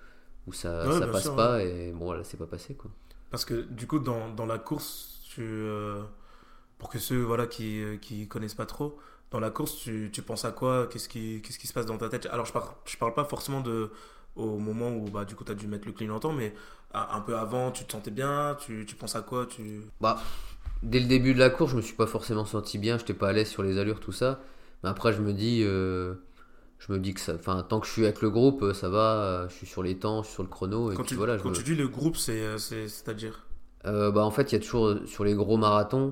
où 0.49 0.53
ça, 0.53 0.91
Ouais, 0.91 0.93
ça 0.93 1.07
passe 1.09 1.23
sûr, 1.23 1.37
pas 1.37 1.63
et 1.65 1.93
bon, 1.93 2.13
là, 2.13 2.25
c'est 2.25 2.39
pas 2.39 2.47
passé 2.47 2.75
quoi. 2.75 2.91
Parce 3.31 3.45
que 3.45 3.63
du 3.63 3.87
coup, 3.87 3.99
dans, 3.99 4.31
dans 4.31 4.47
la 4.47 4.59
course, 4.59 5.21
tu, 5.29 5.43
euh, 5.43 6.03
pour 6.79 6.89
que 6.91 6.99
ceux 6.99 7.21
voilà, 7.23 7.47
qui 7.47 7.81
ne 7.81 7.97
qui 7.97 8.29
connaissent 8.29 8.55
pas 8.55 8.67
trop, 8.67 8.99
dans 9.31 9.41
la 9.41 9.51
course, 9.51 9.77
tu, 9.79 10.11
tu 10.13 10.23
penses 10.23 10.45
à 10.45 10.53
quoi? 10.53 10.87
Qu'est-ce 10.89 11.09
qui, 11.09 11.41
qu'est-ce 11.43 11.59
qui 11.59 11.67
se 11.67 11.73
passe 11.73 11.87
dans 11.87 11.99
ta 11.99 12.09
tête? 12.09 12.27
Alors, 12.27 12.47
je 12.47 12.53
parle, 12.53 12.69
je 12.87 12.97
parle 12.97 13.15
pas 13.15 13.25
forcément 13.25 13.61
de, 13.61 13.91
au 14.37 14.59
moment 14.59 14.91
où 14.91 15.09
bah, 15.11 15.25
du 15.25 15.35
coup, 15.35 15.45
tu 15.45 15.53
as 15.53 15.55
dû 15.55 15.67
mettre 15.67 15.87
le 15.87 15.93
clignotant, 15.93 16.33
mais 16.33 16.55
un 16.93 17.21
peu 17.21 17.37
avant, 17.37 17.71
tu 17.73 17.85
te 17.85 17.93
sentais 17.93 18.11
bien? 18.13 18.57
Tu, 18.61 18.85
tu 18.87 18.95
penses 18.97 19.17
à 19.17 19.23
quoi? 19.23 19.47
Tu... 19.47 19.81
Bah, 20.01 20.23
dès 20.83 21.01
le 21.01 21.07
début 21.07 21.35
de 21.35 21.39
la 21.39 21.51
course, 21.51 21.73
je 21.73 21.77
me 21.77 21.83
suis 21.83 21.95
pas 21.97 22.07
forcément 22.07 22.45
senti 22.45 22.79
bien. 22.79 22.99
J'étais 22.99 23.15
pas 23.15 23.29
à 23.31 23.33
l'aise 23.33 23.49
sur 23.49 23.63
les 23.63 23.79
allures, 23.79 24.01
tout 24.01 24.13
ça. 24.13 24.41
Mais 24.83 24.89
après, 24.91 25.13
je 25.13 25.21
me 25.23 25.33
dis, 25.33 25.63
euh, 25.65 26.15
je 26.79 26.93
me 26.93 26.99
dis 26.99 27.15
que 27.15 27.21
ça, 27.21 27.35
enfin, 27.37 27.65
tant 27.69 27.81
que 27.81 27.87
je 27.87 27.93
suis 27.93 28.05
avec 28.05 28.23
le 28.23 28.31
groupe, 28.31 28.63
euh, 28.63 28.75
ça 28.75 28.89
va. 28.89 29.23
euh, 29.25 29.49
Je 29.49 29.55
suis 29.55 29.67
sur 29.69 29.83
les 29.83 29.99
temps, 29.99 30.23
je 30.23 30.29
suis 30.29 30.35
sur 30.35 30.43
le 30.45 30.51
chrono. 30.51 30.93
Et 30.93 30.97
Quand, 30.97 31.05
puis 31.05 31.17
tu, 31.17 31.17
voilà, 31.17 31.39
je 31.39 31.45
quand 31.45 31.51
me- 31.51 31.57
tu 31.57 31.63
dis 31.63 31.75
le 31.75 31.89
groupe, 31.89 32.17
c'est, 32.17 32.41
euh, 32.41 32.57
c'est, 32.59 32.89
c'est-à-dire? 32.89 33.47
Euh, 33.87 34.11
bah, 34.11 34.25
en 34.25 34.31
fait, 34.31 34.53
il 34.53 34.55
y 34.55 34.57
a 34.57 34.61
toujours, 34.61 34.87
euh, 34.89 35.07
sur 35.07 35.25
les 35.25 35.35
gros 35.35 35.57
marathons, 35.57 36.09
euh, 36.09 36.11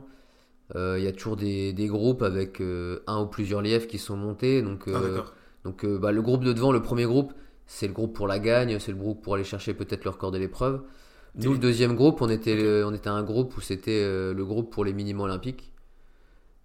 il 0.75 1.05
y 1.05 1.07
a 1.07 1.13
toujours 1.13 1.37
des, 1.37 1.73
des 1.73 1.87
groupes 1.87 2.23
avec 2.23 2.61
euh, 2.61 3.01
un 3.07 3.23
ou 3.23 3.27
plusieurs 3.27 3.61
lièvres 3.63 3.87
qui 3.87 3.99
sont 3.99 4.17
montés. 4.17 4.63
Donc, 4.63 4.85
Ah, 4.87 4.91
euh, 4.97 5.21
donc 5.65 5.85
euh, 5.85 5.99
bah, 5.99 6.13
le 6.13 6.23
groupe 6.23 6.45
de 6.45 6.53
devant, 6.53 6.73
le 6.73 6.83
premier 6.83 7.05
groupe, 7.05 7.33
c'est 7.67 7.87
le 7.87 7.93
groupe 7.93 8.15
pour 8.15 8.27
la 8.27 8.39
gagne, 8.39 8.79
c'est 8.79 8.93
le 8.93 8.99
groupe 8.99 9.23
pour 9.23 9.35
aller 9.35 9.45
chercher 9.45 9.75
peut-être 9.75 10.05
le 10.05 10.11
record 10.11 10.31
de 10.31 10.38
l'épreuve. 10.38 10.83
Nous, 11.35 11.52
le 11.52 11.59
deuxième 11.59 11.95
groupe, 11.95 12.21
on 12.21 12.29
était, 12.29 12.83
on 12.85 12.93
était 12.93 13.09
un 13.09 13.23
groupe 13.23 13.57
où 13.57 13.61
c'était 13.62 14.02
euh, 14.02 14.35
le 14.35 14.45
groupe 14.45 14.71
pour 14.71 14.85
les 14.85 14.93
minima 14.93 15.23
olympiques. 15.25 15.73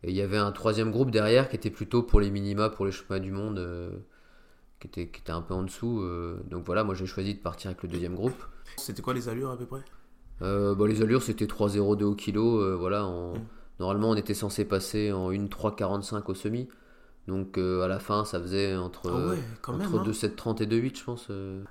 Et 0.04 0.10
il 0.12 0.16
y 0.16 0.22
avait 0.22 0.38
un 0.38 0.52
troisième 0.52 0.92
groupe 0.92 1.10
derrière 1.10 1.50
qui 1.50 1.56
était 1.56 1.70
plutôt 1.72 2.04
pour 2.04 2.20
les 2.20 2.30
minima, 2.32 2.70
pour 2.70 2.86
les 2.86 2.92
championnats 2.92 3.20
du 3.24 3.32
monde, 3.32 3.60
euh, 3.60 3.90
qui, 4.80 4.88
était, 4.88 5.08
qui 5.08 5.22
était 5.22 5.32
un 5.32 5.42
peu 5.42 5.54
en 5.54 5.64
dessous. 5.64 6.02
euh. 6.02 6.38
donc 6.50 6.66
voilà, 6.66 6.84
moi 6.84 6.96
j'ai 6.96 7.06
choisi 7.06 7.34
de 7.34 7.40
partir 7.40 7.70
avec 7.72 7.82
le 7.84 7.90
deuxième 7.90 8.14
groupe. 8.16 8.36
C'était 8.78 9.02
quoi 9.02 9.14
les 9.14 9.28
allures 9.30 9.50
à 9.52 9.58
peu 9.58 9.66
près? 9.66 9.82
Euh, 10.44 10.76
bah, 10.76 10.86
les 10.88 11.02
allures, 11.02 11.24
c'était 11.24 11.46
3,02 11.48 12.04
au 12.04 12.14
kilo. 12.16 12.62
euh, 12.62 12.76
voilà, 12.76 13.06
en- 13.06 13.34
Mm. 13.36 13.42
Normalement, 13.79 14.10
on 14.12 14.15
était 14.15 14.34
censé 14.34 14.65
passer 14.65 15.12
en 15.12 15.29
1,345 15.31 16.27
au 16.29 16.34
semi. 16.34 16.67
Donc 17.27 17.57
euh, 17.57 17.84
à 17.84 17.88
la 17.88 18.00
fin, 18.00 18.24
ça 18.25 18.39
faisait 18.39 18.75
entre, 18.75 19.10
Ah 19.12 19.29
ouais, 19.29 19.38
même. 19.77 19.88
entre 19.88 20.00
hein. 20.00 20.03
2,730 20.03 20.62
et 20.62 20.65
2,8, 20.65 20.98
je 21.00 21.03
pense. 21.03 21.27
euh. 21.29 21.62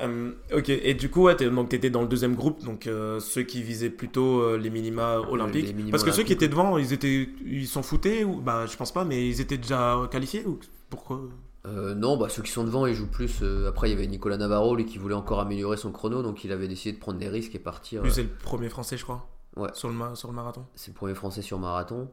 Euh, 0.00 0.32
ok, 0.54 0.68
et 0.70 0.94
du 0.94 1.10
coup, 1.10 1.24
ouais, 1.24 1.36
donc 1.36 1.68
t'étais 1.68 1.90
dans 1.90 2.00
le 2.02 2.08
deuxième 2.08 2.34
groupe, 2.34 2.64
donc 2.64 2.86
euh, 2.86 3.20
ceux 3.20 3.42
qui 3.42 3.62
visaient 3.62 3.90
plutôt 3.90 4.40
euh, 4.40 4.56
les 4.56 4.70
minima 4.70 5.18
olympiques. 5.20 5.66
les 5.66 5.72
minima 5.74 5.90
Parce 5.90 6.02
que 6.02 6.10
ceux 6.10 6.22
qui 6.22 6.32
étaient 6.32 6.48
devant, 6.48 6.78
ils 6.78 6.92
étaient, 6.92 7.28
ils 7.44 7.66
s'en 7.68 7.82
foutaient 7.82 8.24
ou 8.24 8.40
bah 8.40 8.64
je 8.66 8.76
pense 8.76 8.92
pas, 8.92 9.04
mais 9.04 9.28
ils 9.28 9.40
étaient 9.40 9.58
déjà 9.58 10.08
qualifiés 10.10 10.44
ou 10.46 10.58
pourquoi? 10.88 11.20
Euh, 11.66 11.94
non, 11.94 12.16
bah, 12.16 12.28
ceux 12.28 12.42
qui 12.42 12.50
sont 12.50 12.64
devant, 12.64 12.86
ils 12.86 12.94
jouent 12.94 13.06
plus. 13.10 13.38
euh, 13.42 13.68
après, 13.68 13.88
il 13.88 13.92
y 13.92 13.96
avait 13.96 14.06
Nicolas 14.08 14.36
Navarro, 14.36 14.74
lui, 14.74 14.84
qui 14.84 14.98
voulait 14.98 15.14
encore 15.14 15.38
améliorer 15.40 15.76
son 15.76 15.92
chrono. 15.92 16.22
Donc 16.22 16.42
il 16.42 16.50
avait 16.52 16.66
décidé 16.68 16.92
de 16.96 17.00
prendre 17.00 17.18
des 17.18 17.28
risques 17.28 17.54
et 17.54 17.60
partir. 17.60 18.02
Lui, 18.02 18.10
euh, 18.10 18.12
c'est 18.12 18.22
le 18.24 18.28
premier 18.28 18.68
français, 18.68 18.96
je 18.96 19.04
crois. 19.04 19.28
Ouais. 19.56 19.68
Sur 19.74 19.88
le 19.88 19.94
ma- 19.94 20.14
sur 20.14 20.28
le 20.28 20.34
marathon. 20.34 20.64
c'est 20.74 20.90
le 20.90 20.94
premier 20.96 21.14
français 21.14 21.42
sur 21.42 21.58
marathon. 21.58 22.10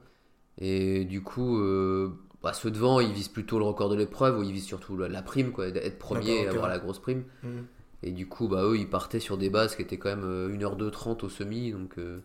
Et 0.57 1.05
du 1.05 1.21
coup, 1.23 1.59
euh, 1.59 2.09
bah, 2.43 2.53
ceux 2.53 2.71
devant, 2.71 2.99
ils 2.99 3.13
visent 3.13 3.29
plutôt 3.29 3.59
le 3.59 3.65
record 3.65 3.89
de 3.89 3.95
l'épreuve 3.95 4.39
ou 4.39 4.43
ils 4.43 4.51
visent 4.51 4.65
surtout 4.65 4.97
la, 4.97 5.07
la 5.07 5.21
prime, 5.21 5.51
quoi, 5.51 5.67
être 5.67 5.99
premier 5.99 6.41
et 6.43 6.47
avoir 6.47 6.65
ouais. 6.65 6.69
la 6.69 6.79
grosse 6.79 6.99
prime. 6.99 7.23
Mhm. 7.43 7.65
Et 8.03 8.11
du 8.11 8.27
coup, 8.27 8.47
bah, 8.47 8.63
eux, 8.63 8.77
ils 8.77 8.89
partaient 8.89 9.19
sur 9.19 9.37
des 9.37 9.49
bases 9.49 9.75
qui 9.75 9.81
étaient 9.81 9.97
quand 9.97 10.09
même 10.09 10.23
euh, 10.25 10.49
1h230 10.49 11.23
au 11.23 11.29
semi. 11.29 11.71
Donc, 11.71 11.97
euh, 11.97 12.19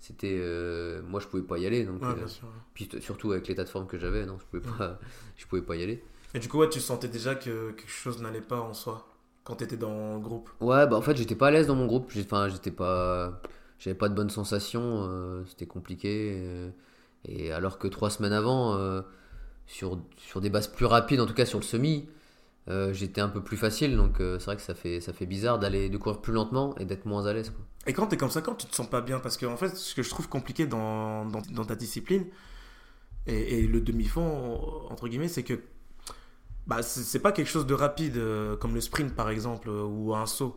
c'était. 0.00 0.36
euh, 0.38 1.02
moi, 1.02 1.20
je 1.20 1.26
pouvais 1.26 1.42
pas 1.42 1.58
y 1.58 1.66
aller. 1.66 1.84
Donc, 1.84 2.02
Ouais, 2.02 2.08
euh, 2.10 2.14
bien 2.14 2.28
sûr. 2.28 2.48
puis, 2.74 2.88
surtout 3.00 3.32
avec 3.32 3.46
l'état 3.48 3.64
de 3.64 3.68
forme 3.68 3.86
que 3.86 3.98
j'avais, 3.98 4.26
non, 4.26 4.38
je 4.40 4.46
pouvais 4.46 4.62
pas, 4.78 4.98
je 5.36 5.46
pouvais 5.46 5.62
pas 5.62 5.76
y 5.76 5.82
aller. 5.82 6.02
Et 6.34 6.38
du 6.38 6.48
coup, 6.48 6.58
ouais, 6.58 6.68
tu 6.68 6.80
sentais 6.80 7.08
déjà 7.08 7.34
que 7.34 7.70
quelque 7.72 7.88
chose 7.90 8.20
n'allait 8.20 8.40
pas 8.40 8.60
en 8.60 8.74
soi 8.74 9.06
quand 9.44 9.56
t'étais 9.56 9.76
dans 9.76 10.14
le 10.14 10.20
groupe? 10.20 10.50
Ouais, 10.60 10.86
bah, 10.86 10.96
en 10.96 11.02
fait, 11.02 11.16
j'étais 11.16 11.34
pas 11.36 11.48
à 11.48 11.50
l'aise 11.50 11.66
dans 11.66 11.76
mon 11.76 11.86
groupe. 11.86 12.10
Enfin, 12.18 12.48
j'étais 12.48 12.70
pas. 12.70 13.40
J'avais 13.78 13.96
pas 13.96 14.08
de 14.08 14.14
bonnes 14.14 14.30
sensations. 14.30 15.06
euh, 15.08 15.44
c'était 15.48 15.66
compliqué. 15.66 16.34
euh, 16.36 16.70
et 17.24 17.52
alors 17.52 17.78
que 17.78 17.88
trois 17.88 18.10
semaines 18.10 18.32
avant, 18.32 18.74
euh, 18.74 19.02
sur, 19.66 20.00
sur 20.16 20.40
des 20.40 20.50
bases 20.50 20.68
plus 20.68 20.86
rapides, 20.86 21.20
en 21.20 21.26
tout 21.26 21.34
cas 21.34 21.44
sur 21.46 21.58
le 21.58 21.64
semi, 21.64 22.08
j'étais 22.92 23.20
un 23.20 23.28
peu 23.28 23.42
plus 23.42 23.56
facile. 23.56 23.96
Donc 23.96 24.16
c'est 24.18 24.44
vrai 24.44 24.56
que 24.56 24.62
ça 24.62 24.74
fait, 24.74 25.00
ça 25.00 25.12
fait 25.12 25.26
bizarre 25.26 25.58
d'aller 25.58 25.88
de 25.88 25.96
courir 25.98 26.20
plus 26.20 26.32
lentement 26.32 26.76
et 26.78 26.84
d'être 26.84 27.04
moins 27.06 27.26
à 27.26 27.32
l'aise. 27.32 27.52
Et 27.86 27.92
quand 27.92 28.06
t'es 28.06 28.16
comme 28.16 28.30
ça, 28.30 28.42
quand 28.42 28.54
tu 28.54 28.66
te 28.66 28.74
sens 28.74 28.88
pas 28.88 29.00
bien, 29.00 29.20
parce 29.20 29.36
que 29.36 29.46
en 29.46 29.56
fait, 29.56 29.76
ce 29.76 29.94
que 29.94 30.02
je 30.02 30.10
trouve 30.10 30.28
compliqué 30.28 30.66
dans, 30.66 31.24
dans, 31.26 31.42
dans 31.52 31.64
ta 31.64 31.74
discipline 31.76 32.26
et, 33.26 33.58
et 33.60 33.66
le 33.66 33.80
demi-fond, 33.80 34.86
entre 34.90 35.08
guillemets, 35.08 35.28
c'est 35.28 35.42
que 35.44 35.60
bah, 36.66 36.82
c'est 36.82 37.20
pas 37.20 37.32
quelque 37.32 37.48
chose 37.48 37.66
de 37.66 37.74
rapide, 37.74 38.20
comme 38.60 38.74
le 38.74 38.80
sprint 38.80 39.14
par 39.14 39.30
exemple, 39.30 39.68
ou 39.68 40.14
un 40.14 40.26
saut. 40.26 40.56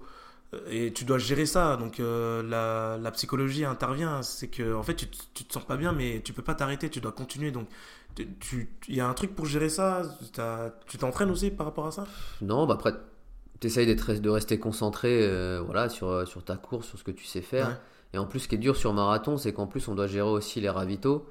Euh, 0.54 0.60
Et 0.70 0.94
tu 0.94 1.06
dois 1.06 1.18
gérer 1.20 1.46
ça, 1.46 1.78
donc 1.78 2.00
euh, 2.00 2.42
la, 2.44 2.98
la 3.02 3.12
psychologie 3.12 3.66
intervient. 3.66 4.22
C'est 4.24 4.48
que 4.48 4.74
en 4.76 4.84
fait, 4.84 4.96
tu, 4.96 5.08
tu 5.34 5.44
te 5.46 5.54
sens 5.54 5.66
pas 5.66 5.78
bien, 5.78 5.92
mais 5.92 6.22
tu 6.24 6.34
peux 6.34 6.42
pas 6.42 6.56
t'arrêter, 6.56 6.90
tu 6.90 7.02
dois 7.02 7.12
continuer. 7.12 7.52
Donc, 7.52 7.68
tu- 8.40 8.70
il 8.88 8.96
y 8.96 9.02
a 9.02 9.08
un 9.08 9.14
truc 9.14 9.36
pour 9.36 9.46
gérer 9.46 9.70
ça. 9.70 10.02
Tu 10.88 10.98
t'entraînes 10.98 11.32
aussi 11.32 11.52
par 11.52 11.66
rapport 11.68 11.88
à 11.88 11.92
ça? 11.92 12.06
Non, 12.42 12.66
bah 12.66 12.74
après, 12.76 12.94
t'essayes 13.60 13.86
d'être, 13.86 14.14
de 14.14 14.30
rester 14.30 14.60
concentré 14.60 15.24
euh, 15.24 15.62
voilà, 15.64 15.90
sur, 15.90 16.28
sur 16.28 16.44
ta 16.44 16.58
course, 16.58 16.88
sur 16.88 16.98
ce 17.00 17.04
que 17.04 17.12
tu 17.12 17.26
sais 17.26 17.42
faire. 17.42 17.68
Ouais. 17.70 17.76
Et 18.14 18.18
en 18.18 18.26
plus, 18.26 18.40
ce 18.42 18.48
qui 18.48 18.56
est 18.56 18.60
dur 18.60 18.76
sur 18.76 18.94
marathon, 18.94 19.38
c'est 19.38 19.54
qu'en 19.54 19.68
plus, 19.68 19.88
on 19.88 19.96
doit 19.96 20.08
gérer 20.08 20.28
aussi 20.28 20.60
les 20.62 20.70
ravitaux, 20.70 21.30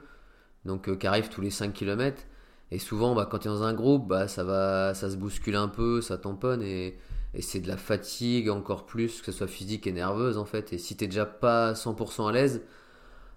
donc 0.64 0.88
euh, 0.88 0.96
qui 0.96 1.06
arrivent 1.08 1.28
tous 1.28 1.40
les 1.40 1.50
5 1.50 1.72
km. 1.72 2.22
Et 2.70 2.78
souvent, 2.78 3.14
bah, 3.14 3.26
quand 3.30 3.38
tu 3.40 3.48
es 3.48 3.50
dans 3.50 3.64
un 3.64 3.74
groupe, 3.74 4.06
bah, 4.08 4.28
ça, 4.28 4.44
va, 4.44 4.94
ça 4.94 5.10
se 5.10 5.16
bouscule 5.16 5.56
un 5.56 5.68
peu, 5.68 6.00
ça 6.02 6.18
tamponne, 6.18 6.62
et, 6.62 6.98
et 7.38 7.42
c'est 7.42 7.60
de 7.60 7.68
la 7.68 7.76
fatigue 7.76 8.50
encore 8.50 8.84
plus, 8.84 9.22
que 9.22 9.30
ce 9.30 9.38
soit 9.38 9.46
physique 9.46 9.86
et 9.86 9.92
nerveuse 9.92 10.38
en 10.38 10.44
fait. 10.44 10.72
Et 10.72 10.78
si 10.78 10.96
t'es 10.96 11.06
déjà 11.06 11.24
pas 11.24 11.74
100% 11.74 12.28
à 12.28 12.32
l'aise, 12.32 12.62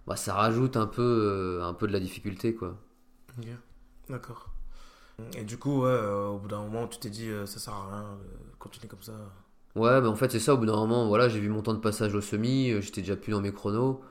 bah, 0.08 0.16
ça 0.16 0.34
rajoute 0.34 0.76
un 0.76 0.88
peu, 0.88 1.04
euh, 1.04 1.64
un 1.64 1.76
peu 1.76 1.88
de 1.88 1.94
la 1.94 2.00
difficulté. 2.00 2.56
quoi. 2.56 2.78
Ok, 3.38 3.46
D'accord. 4.10 4.50
Et 5.38 5.44
du 5.44 5.58
coup, 5.60 5.84
ouais, 5.84 5.90
euh, 5.90 6.30
au 6.30 6.40
bout 6.40 6.48
d'un 6.48 6.62
moment, 6.64 6.88
tu 6.88 6.98
t'es 6.98 7.12
dit, 7.12 7.30
euh, 7.30 7.46
ça 7.46 7.60
sert 7.60 7.74
à 7.74 7.88
rien 7.92 8.18
de 8.18 8.58
continuer 8.58 8.88
comme 8.88 9.04
ça. 9.04 9.14
Ouais, 9.76 10.02
mais 10.02 10.08
en 10.08 10.16
fait, 10.16 10.32
c'est 10.32 10.40
ça. 10.40 10.56
Au 10.56 10.58
bout 10.58 10.66
d'un 10.66 10.76
moment, 10.76 11.08
voilà, 11.08 11.30
j'ai 11.30 11.40
vu 11.40 11.50
mon 11.50 11.62
temps 11.62 11.76
de 11.76 11.80
passage 11.80 12.16
au 12.16 12.22
semi, 12.22 12.82
j'étais 12.82 13.02
déjà 13.02 13.16
plus 13.16 13.32
dans 13.32 13.42
mes 13.42 13.54
chronos. 13.54 14.02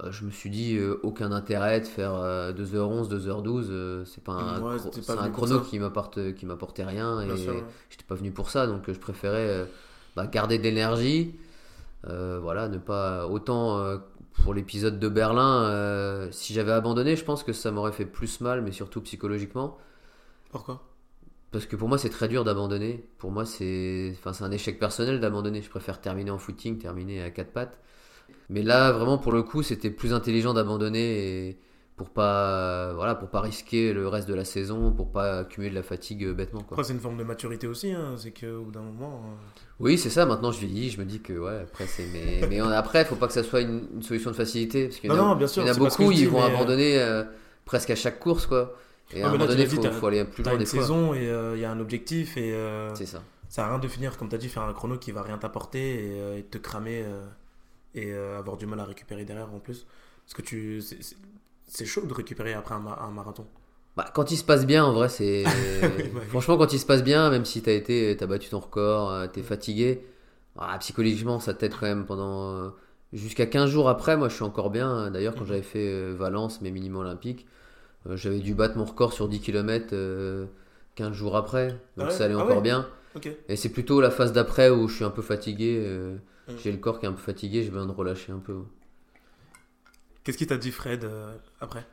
Euh, 0.00 0.10
je 0.10 0.24
me 0.24 0.30
suis 0.30 0.48
dit, 0.48 0.76
euh, 0.76 0.98
aucun 1.02 1.32
intérêt 1.32 1.80
de 1.80 1.86
faire 1.86 2.14
euh, 2.14 2.52
2h11, 2.52 3.08
2h12. 3.08 3.66
euh, 3.70 4.04
c'est 4.06 4.24
pas 4.24 4.32
un, 4.32 4.60
Ouais, 4.62 4.76
chro- 4.78 4.84
c'était 4.84 5.02
c'est 5.02 5.14
pas 5.14 5.22
un 5.22 5.30
chrono 5.30 5.60
qui 5.60 5.78
m'apporte, 5.78 6.34
qui 6.34 6.46
m'apportait 6.46 6.84
rien 6.84 7.24
Bien 7.24 7.34
et 7.36 7.48
ouais. 7.48 7.64
j'étais 7.90 8.04
pas 8.04 8.14
venu 8.14 8.30
pour 8.32 8.48
ça. 8.50 8.66
Donc, 8.66 8.84
je 8.90 8.98
préférais 8.98 9.66
bah, 10.16 10.26
garder 10.26 10.58
de 10.58 10.62
l'énergie. 10.62 11.34
Euh, 12.08 12.38
voilà, 12.42 12.68
ne 12.68 12.78
pas. 12.78 13.26
Autant 13.28 13.78
euh, 13.78 13.98
pour 14.44 14.54
l'épisode 14.54 14.98
de 14.98 15.08
Berlin, 15.08 15.64
euh, 15.64 16.28
si 16.32 16.54
j'avais 16.54 16.72
abandonné, 16.72 17.16
je 17.16 17.24
pense 17.24 17.44
que 17.44 17.52
ça 17.52 17.70
m'aurait 17.70 17.92
fait 17.92 18.06
plus 18.06 18.40
mal, 18.40 18.62
mais 18.62 18.72
surtout 18.72 19.00
psychologiquement. 19.02 19.78
Pourquoi? 20.50 20.82
Parce 21.50 21.66
que 21.66 21.76
pour 21.76 21.88
moi, 21.88 21.98
c'est 21.98 22.08
très 22.08 22.28
dur 22.28 22.44
d'abandonner. 22.44 23.06
Pour 23.18 23.30
moi, 23.30 23.44
c'est 23.44 24.14
enfin, 24.18 24.32
c'est 24.32 24.44
un 24.44 24.50
échec 24.50 24.78
personnel 24.78 25.20
d'abandonner. 25.20 25.60
Je 25.60 25.68
préfère 25.68 26.00
terminer 26.00 26.30
en 26.30 26.38
footing, 26.38 26.78
terminer 26.78 27.22
à 27.22 27.30
quatre 27.30 27.52
pattes. 27.52 27.78
Mais 28.52 28.62
là, 28.62 28.92
vraiment, 28.92 29.18
pour 29.18 29.32
le 29.32 29.42
coup, 29.42 29.62
c'était 29.62 29.90
plus 29.90 30.12
intelligent 30.12 30.54
d'abandonner 30.54 31.48
et 31.48 31.58
pour 31.96 32.10
pas, 32.10 32.92
voilà, 32.94 33.14
pour 33.14 33.28
pas 33.30 33.40
risquer 33.40 33.92
le 33.92 34.08
reste 34.08 34.28
de 34.28 34.34
la 34.34 34.44
saison, 34.44 34.92
pour 34.92 35.10
pas 35.12 35.40
accumuler 35.40 35.70
de 35.70 35.74
la 35.76 35.82
fatigue 35.82 36.24
euh, 36.24 36.34
bêtement. 36.34 36.60
Quoi. 36.62 36.74
Après, 36.76 36.84
c'est 36.84 36.92
une 36.92 37.00
forme 37.00 37.16
de 37.18 37.24
maturité 37.24 37.66
aussi, 37.66 37.92
hein, 37.92 38.14
c'est 38.18 38.32
qu'au 38.32 38.62
bout 38.64 38.72
d'un 38.72 38.82
moment. 38.82 39.22
euh, 39.26 39.62
Oui, 39.80 39.98
c'est 39.98 40.10
ça. 40.10 40.26
Maintenant, 40.26 40.52
je 40.52 40.60
vieillis, 40.60 40.90
je 40.90 41.00
me 41.00 41.04
dis 41.04 41.20
que 41.20 41.32
ouais, 41.32 41.60
après, 41.62 41.86
c'est. 41.86 42.06
Mais, 42.12 42.46
mais 42.48 42.62
on- 42.62 42.68
après, 42.68 43.04
faut 43.04 43.16
pas 43.16 43.26
que 43.26 43.32
ça 43.32 43.42
soit 43.42 43.60
une, 43.60 43.88
une 43.94 44.02
solution 44.02 44.30
de 44.30 44.36
facilité. 44.36 44.86
Parce 44.88 44.98
qu'il 45.00 45.10
y 45.10 45.12
en 45.12 45.16
Non, 45.16 45.22
a, 45.22 45.26
non, 45.28 45.36
bien 45.36 45.46
sûr, 45.46 45.62
il 45.62 45.66
y 45.66 45.70
en 45.70 45.72
a 45.72 45.74
beaucoup, 45.74 46.12
dis, 46.12 46.20
ils 46.22 46.28
vont 46.28 46.38
mais, 46.38 46.42
euh, 46.42 46.46
abandonner 46.56 46.98
euh, 47.00 47.24
presque 47.64 47.90
à 47.90 47.96
chaque 47.96 48.18
course, 48.20 48.46
quoi. 48.46 48.76
Et 49.12 49.22
à 49.22 49.26
Ouais, 49.26 49.28
un 49.28 49.32
moment 49.32 49.46
tu 49.46 49.56
donné, 49.56 49.66
faut, 49.66 49.90
faut 49.90 50.06
aller 50.06 50.24
plus 50.24 50.42
loin 50.44 50.52
une 50.54 50.58
des 50.58 50.66
fois. 50.66 50.82
saison 50.82 51.14
et 51.14 51.28
euh, 51.28 51.56
il 51.56 51.60
y 51.60 51.64
a 51.64 51.70
un 51.70 51.80
objectif 51.80 52.36
et 52.36 52.52
euh, 52.54 52.94
C'est 52.94 53.06
ça. 53.06 53.22
ça 53.48 53.56
sert 53.56 53.64
à 53.64 53.68
rien 53.70 53.78
de 53.78 53.88
finir, 53.88 54.16
comme 54.16 54.28
t'as 54.28 54.38
dit, 54.38 54.48
faire 54.48 54.62
un 54.62 54.72
chrono 54.72 54.98
qui 54.98 55.12
va 55.12 55.22
rien 55.22 55.38
t'apporter 55.38 55.94
et, 56.16 56.20
euh, 56.20 56.38
et 56.38 56.42
te 56.44 56.58
cramer 56.58 57.02
euh, 57.04 57.24
et 57.94 58.12
euh, 58.12 58.38
avoir 58.38 58.56
du 58.56 58.66
mal 58.66 58.80
à 58.80 58.84
récupérer 58.84 59.24
derrière 59.24 59.52
en 59.52 59.60
plus. 59.60 59.86
Parce 60.24 60.34
que 60.34 60.42
tu. 60.42 60.80
c'est- 60.80 61.84
chaud 61.86 62.06
de 62.06 62.14
récupérer 62.14 62.54
après 62.54 62.74
un, 62.74 62.80
ma- 62.80 62.98
un 63.00 63.10
marathon. 63.10 63.46
Bah, 63.96 64.10
quand 64.14 64.30
il 64.30 64.36
se 64.38 64.44
passe 64.44 64.64
bien, 64.66 64.84
en 64.84 64.92
vrai, 64.92 65.08
c'est. 65.08 66.10
bah. 66.14 66.20
Franchement, 66.26 66.56
quand 66.56 66.72
il 66.72 66.78
se 66.78 66.86
passe 66.86 67.02
bien, 67.04 67.30
même 67.30 67.44
si 67.44 67.62
t'as 67.62 67.72
été, 67.72 68.16
t'as 68.18 68.26
battu 68.26 68.48
ton 68.48 68.60
record, 68.60 69.10
euh, 69.10 69.26
t'es 69.26 69.42
fatigué, 69.42 70.02
ah, 70.58 70.78
psychologiquement, 70.78 71.40
ça 71.40 71.52
t'aide 71.54 71.72
quand 71.78 71.86
même 71.86 72.06
pendant. 72.06 72.52
euh, 72.56 72.70
Jusqu'à 73.12 73.44
15 73.46 73.68
jours 73.70 73.90
après, 73.90 74.16
moi 74.16 74.28
je 74.30 74.34
suis 74.34 74.42
encore 74.44 74.70
bien. 74.70 75.10
D'ailleurs, 75.10 75.36
quand 75.36 75.44
Mhm. 75.44 75.48
j'avais 75.48 75.60
fait 75.62 76.12
Valence, 76.14 76.62
mes 76.62 76.70
minima 76.70 77.00
olympiques, 77.00 77.46
j'avais 78.10 78.40
dû 78.40 78.54
battre 78.54 78.78
mon 78.78 78.84
record 78.86 79.12
sur 79.14 79.28
10 79.28 79.40
km 79.40 79.94
15 80.94 81.12
jours 81.14 81.36
après. 81.36 81.78
Donc 81.96 82.06
Ah 82.06 82.12
ouais? 82.12 82.18
ça 82.18 82.24
allait 82.26 82.34
Ah 82.36 82.44
encore 82.44 82.62
ouais? 82.62 82.62
bien. 82.62 82.88
Et 83.48 83.56
c'est 83.56 83.70
plutôt 83.70 84.00
la 84.00 84.10
phase 84.10 84.32
d'après 84.32 84.70
où 84.70 84.88
je 84.88 84.96
suis 84.96 85.04
un 85.04 85.10
peu 85.10 85.22
fatigué. 85.22 85.82
Mhm. 86.52 86.58
J'ai 86.62 86.72
le 86.72 86.78
corps 86.78 86.98
qui 87.00 87.06
est 87.06 87.08
un 87.08 87.12
peu 87.12 87.20
fatigué, 87.22 87.62
j'ai 87.64 87.70
besoin 87.70 87.86
de 87.86 87.92
relâcher 87.92 88.32
un 88.32 88.38
peu. 88.38 88.62
Qu'est-ce 90.24 90.38
qu'il 90.38 90.46
t'a 90.46 90.56
dit, 90.56 90.70
Fred, 90.70 91.04
euh, 91.04 91.36
après? 91.60 91.84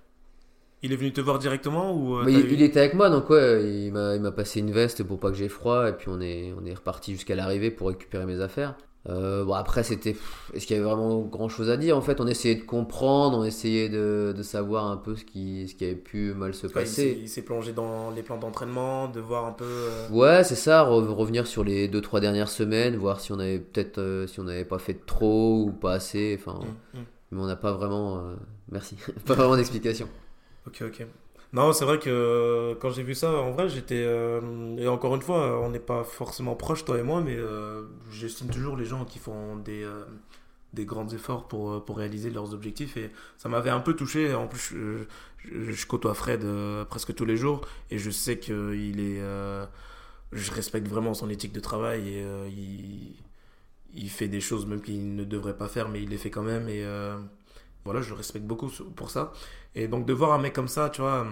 Il 0.83 0.93
est 0.93 0.97
venu 0.97 1.13
te 1.13 1.21
voir 1.21 1.39
directement 1.39 1.93
ou 1.95 2.17
euh, 2.17 2.29
il, 2.29 2.39
eu- 2.45 2.53
il 2.53 2.61
était 2.61 2.79
avec 2.79 2.93
moi, 2.93 3.09
donc 3.09 3.29
ouais, 3.29 3.63
il 3.85 3.91
m'a, 3.91 4.15
il 4.15 4.21
m'a 4.21 4.31
passé 4.31 4.59
une 4.61 4.71
veste 4.71 5.03
pour 5.03 5.19
pas 5.19 5.29
que 5.31 5.35
j'ai 5.37 5.49
froid, 5.49 5.89
et 5.89 5.93
puis 5.93 6.07
on 6.09 6.21
est, 6.21 6.53
on 6.53 6.65
est 6.65 6.73
reparti 6.73 7.11
jusqu'à 7.13 7.35
l'arrivée 7.35 7.71
pour 7.71 7.89
récupérer 7.89 8.25
mes 8.25 8.39
affaires. 8.41 8.75
Euh, 9.07 9.45
bon, 9.45 9.53
après, 9.53 9.83
c'était. 9.83 10.15
Est-ce 10.53 10.67
qu'il 10.67 10.75
y 10.75 10.79
avait 10.79 10.87
vraiment 10.87 11.21
grand 11.21 11.47
chose 11.47 11.69
à 11.69 11.77
dire 11.77 11.95
En 11.97 12.01
fait, 12.01 12.19
on 12.19 12.27
essayait 12.27 12.55
de 12.55 12.63
comprendre, 12.63 13.37
on 13.37 13.43
essayait 13.45 13.87
de, 13.87 14.33
de 14.35 14.43
savoir 14.43 14.85
un 14.87 14.97
peu 14.97 15.15
ce 15.15 15.23
qui, 15.23 15.67
ce 15.69 15.75
qui 15.75 15.85
avait 15.85 15.95
pu 15.95 16.33
mal 16.33 16.53
se 16.53 16.67
Ouais, 16.67 16.73
il 16.81 16.87
s'est- 16.87 17.05
passer. 17.05 17.19
il 17.21 17.29
s'est 17.29 17.41
plongé 17.43 17.71
dans 17.71 18.11
les 18.11 18.23
plans 18.23 18.37
d'entraînement, 18.37 19.07
de 19.07 19.21
voir 19.21 19.45
un 19.45 19.53
peu. 19.53 19.63
euh, 19.65 20.09
Ouais, 20.09 20.43
c'est 20.43 20.55
ça, 20.55 20.83
re- 20.83 21.07
revenir 21.07 21.47
sur 21.47 21.63
les 21.63 21.87
2-3 21.87 22.19
dernières 22.19 22.49
semaines, 22.49 22.97
voir 22.97 23.21
si 23.21 23.31
on 23.31 23.39
avait 23.39 23.59
peut-être. 23.59 23.99
euh, 23.99 24.27
si 24.27 24.41
on 24.41 24.43
n'avait 24.43 24.65
pas 24.65 24.79
fait 24.79 25.05
trop 25.05 25.63
ou 25.67 25.71
pas 25.71 25.93
assez, 25.93 26.37
enfin. 26.39 26.59
hum, 26.59 26.67
hum. 26.95 27.05
Mais 27.31 27.41
on 27.41 27.45
n'a 27.47 27.55
pas 27.55 27.71
vraiment. 27.71 28.21
merci. 28.69 28.97
pas 29.25 29.33
vraiment 29.35 29.55
d'explication. 29.55 30.09
Ok, 30.67 30.83
ok. 30.85 31.05
Non, 31.51 31.73
c'est 31.73 31.83
vrai 31.85 31.97
que 31.97 32.09
euh, 32.11 32.75
quand 32.79 32.91
j'ai 32.91 33.01
vu 33.01 33.15
ça, 33.15 33.31
en 33.31 33.51
vrai, 33.51 33.69
j'étais. 33.69 34.03
euh, 34.05 34.77
et 34.77 34.87
encore 34.87 35.15
une 35.15 35.21
fois, 35.23 35.59
on 35.61 35.71
n'est 35.71 35.79
pas 35.79 36.03
forcément 36.03 36.55
proches, 36.55 36.85
toi 36.85 36.99
et 36.99 37.03
moi, 37.03 37.21
mais 37.21 37.35
euh, 37.35 37.83
j'estime 38.11 38.49
toujours 38.49 38.77
les 38.77 38.85
gens 38.85 39.03
qui 39.03 39.17
font 39.17 39.55
des, 39.57 39.87
des 40.73 40.85
grands 40.85 41.07
efforts 41.09 41.47
pour, 41.47 41.83
pour 41.85 41.97
réaliser 41.97 42.29
leurs 42.29 42.53
objectifs. 42.53 42.97
Et 42.97 43.11
ça 43.37 43.49
m'avait 43.49 43.71
un 43.71 43.79
peu 43.79 43.95
touché. 43.95 44.33
En 44.35 44.47
plus, 44.47 44.75
je, 45.45 45.85
côtoie 45.87 46.13
Fred 46.13 46.45
presque 46.89 47.15
tous 47.15 47.25
les 47.25 47.37
jours 47.37 47.61
et 47.89 47.97
je 47.97 48.11
sais 48.11 48.37
qu'il 48.39 48.99
est. 48.99 49.19
je 50.31 50.51
respecte 50.51 50.87
vraiment 50.87 51.13
son 51.15 51.29
éthique 51.29 51.53
de 51.53 51.59
travail 51.59 52.09
et 52.09 52.25
il, 52.49 53.15
il 53.95 54.09
fait 54.09 54.27
des 54.27 54.41
choses 54.41 54.65
même 54.67 54.81
qu'il 54.81 55.15
ne 55.15 55.23
devrait 55.23 55.57
pas 55.57 55.67
faire, 55.67 55.89
mais 55.89 56.03
il 56.03 56.09
les 56.09 56.17
fait 56.17 56.29
quand 56.31 56.43
même. 56.43 56.69
Et 56.69 56.85
voilà, 57.85 58.01
je 58.01 58.09
le 58.09 58.15
respecte 58.15 58.45
beaucoup 58.45 58.69
pour 58.95 59.09
ça. 59.09 59.31
Et 59.75 59.87
donc 59.87 60.05
de 60.05 60.13
voir 60.13 60.33
un 60.33 60.39
mec 60.39 60.53
comme 60.53 60.67
ça, 60.67 60.89
tu 60.89 61.01
vois, 61.01 61.27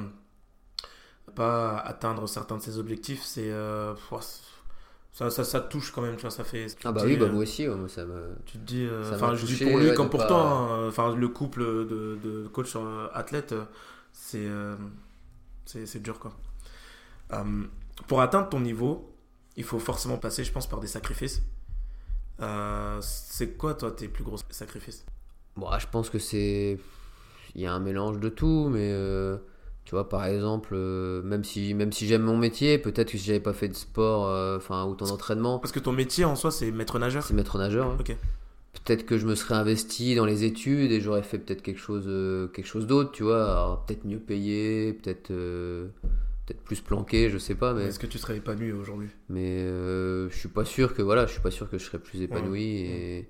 pas 1.36 1.78
atteindre 1.78 2.28
certains 2.28 2.58
de 2.58 2.62
ses 2.62 2.78
objectifs, 2.78 3.24
c'est 3.24 3.52
euh, 3.52 3.94
ça, 5.14 5.32
ça, 5.32 5.44
ça 5.44 5.62
te 5.62 5.72
touche 5.72 5.92
quand 5.92 6.02
même, 6.02 6.16
tu 6.16 6.22
vois, 6.22 6.32
ça 6.32 6.44
fait. 6.44 6.68
Ah 6.84 6.92
bah 6.92 7.02
dis, 7.02 7.08
oui, 7.08 7.18
bah 7.18 7.26
euh, 7.26 7.32
moi 7.32 7.42
aussi, 7.42 7.68
ouais, 7.68 7.76
moi, 7.76 7.90
ça 7.90 8.06
me. 8.06 8.36
Tu 8.46 8.60
te 8.60 8.64
dis, 8.64 8.86
euh, 8.86 9.16
enfin, 9.16 9.30
m'a 9.30 9.36
je 9.36 9.46
dis 9.48 9.66
pour 9.66 9.80
lui 9.80 9.90
ouais, 9.90 9.96
comme 9.96 10.10
pour 10.10 10.28
toi, 10.28 10.42
hein, 10.44 10.88
enfin, 10.88 11.16
le 11.16 11.28
couple 11.28 11.64
de, 11.64 12.20
de 12.24 12.48
coach 12.48 12.76
euh, 12.76 13.08
athlète, 13.14 13.54
euh, 13.54 13.66
c'est 14.14 14.46
euh, 14.46 14.76
c'est 15.66 16.02
dur 16.02 16.20
quoi. 16.20 16.32
Euh, 17.34 17.64
pour 18.08 18.22
atteindre 18.22 18.50
ton 18.50 18.60
niveau, 18.60 19.12
il 19.56 19.64
faut 19.64 19.80
forcément 19.80 20.18
passer, 20.18 20.44
je 20.44 20.52
pense, 20.52 20.68
par 20.68 20.80
des 20.80 20.88
sacrifices. 20.88 21.42
Euh, 22.40 23.00
c'est 23.02 23.58
quoi, 23.58 23.74
toi, 23.74 23.92
tes 23.92 24.08
plus 24.08 24.24
gros 24.24 24.38
sacrifices? 24.52 25.04
Bon, 25.56 25.68
ah, 25.68 25.80
je 25.80 25.88
pense 25.88 26.12
que 26.12 26.20
c'est. 26.20 26.78
Il 27.58 27.64
y 27.64 27.66
a 27.66 27.74
un 27.74 27.80
mélange 27.80 28.20
de 28.20 28.30
tout, 28.30 28.70
mais 28.72 28.92
euh, 28.94 29.38
tu 29.84 29.92
vois, 29.92 30.08
par 30.08 30.26
exemple, 30.26 30.70
euh, 30.74 31.22
même 31.24 31.44
si, 31.44 31.74
même 31.74 31.92
si 31.92 32.06
j'aime 32.08 32.22
mon 32.22 32.38
métier, 32.38 32.78
peut-être 32.78 33.12
que 33.12 33.18
si 33.18 33.26
j'avais 33.26 33.40
pas 33.40 33.54
fait 33.54 33.68
de 33.68 33.76
sport, 33.76 34.28
euh, 34.28 34.58
enfin, 34.58 34.86
autant 34.86 35.08
d'entraînement, 35.08 35.60
Parce 35.60 35.72
que 35.72 35.80
ton 35.80 35.92
métier 35.92 36.24
en 36.24 36.36
soi, 36.36 36.52
c'est 36.52 36.72
maître 36.72 37.00
nageur. 37.00 37.24
c'est 37.24 37.34
maître 37.34 37.58
nageur. 37.58 37.88
hein. 37.88 37.98
Ok. 38.00 38.16
Peut-être 38.86 39.06
que 39.06 39.18
je 39.18 39.26
me 39.26 39.34
serais 39.36 39.56
investi 39.56 40.14
dans 40.16 40.26
les 40.26 40.44
études 40.44 40.92
et 40.92 41.02
j'aurais 41.02 41.24
fait 41.24 41.40
peut-être 41.40 41.64
quelque 41.64 41.80
chose, 41.80 42.06
quelque 42.54 42.68
chose 42.68 42.86
d'autre, 42.86 43.12
tu 43.12 43.24
vois, 43.24 43.84
peut-être 43.88 44.06
mieux 44.06 44.20
payé, 44.20 44.94
peut-être, 44.94 45.30
peut-être 46.48 46.62
plus 46.64 46.80
planqué, 46.82 47.30
je 47.30 47.38
sais 47.38 47.56
pas, 47.56 47.74
mais. 47.74 47.86
Est-ce 47.86 48.00
que 48.00 48.06
tu 48.08 48.18
serais 48.18 48.38
épanoui 48.38 48.72
aujourd'hui? 48.72 49.10
Mais 49.30 49.62
euh, 49.62 50.30
je 50.30 50.38
suis 50.38 50.48
pas 50.48 50.64
sûr 50.64 50.94
que 50.94 51.02
voilà 51.02 51.26
je 51.26 51.32
suis 51.34 51.42
pas 51.42 51.52
sûr 51.52 51.70
que 51.70 51.78
je 51.78 51.84
serais 51.86 52.00
plus 52.00 52.22
épanoui 52.22 52.82
et, 52.82 53.28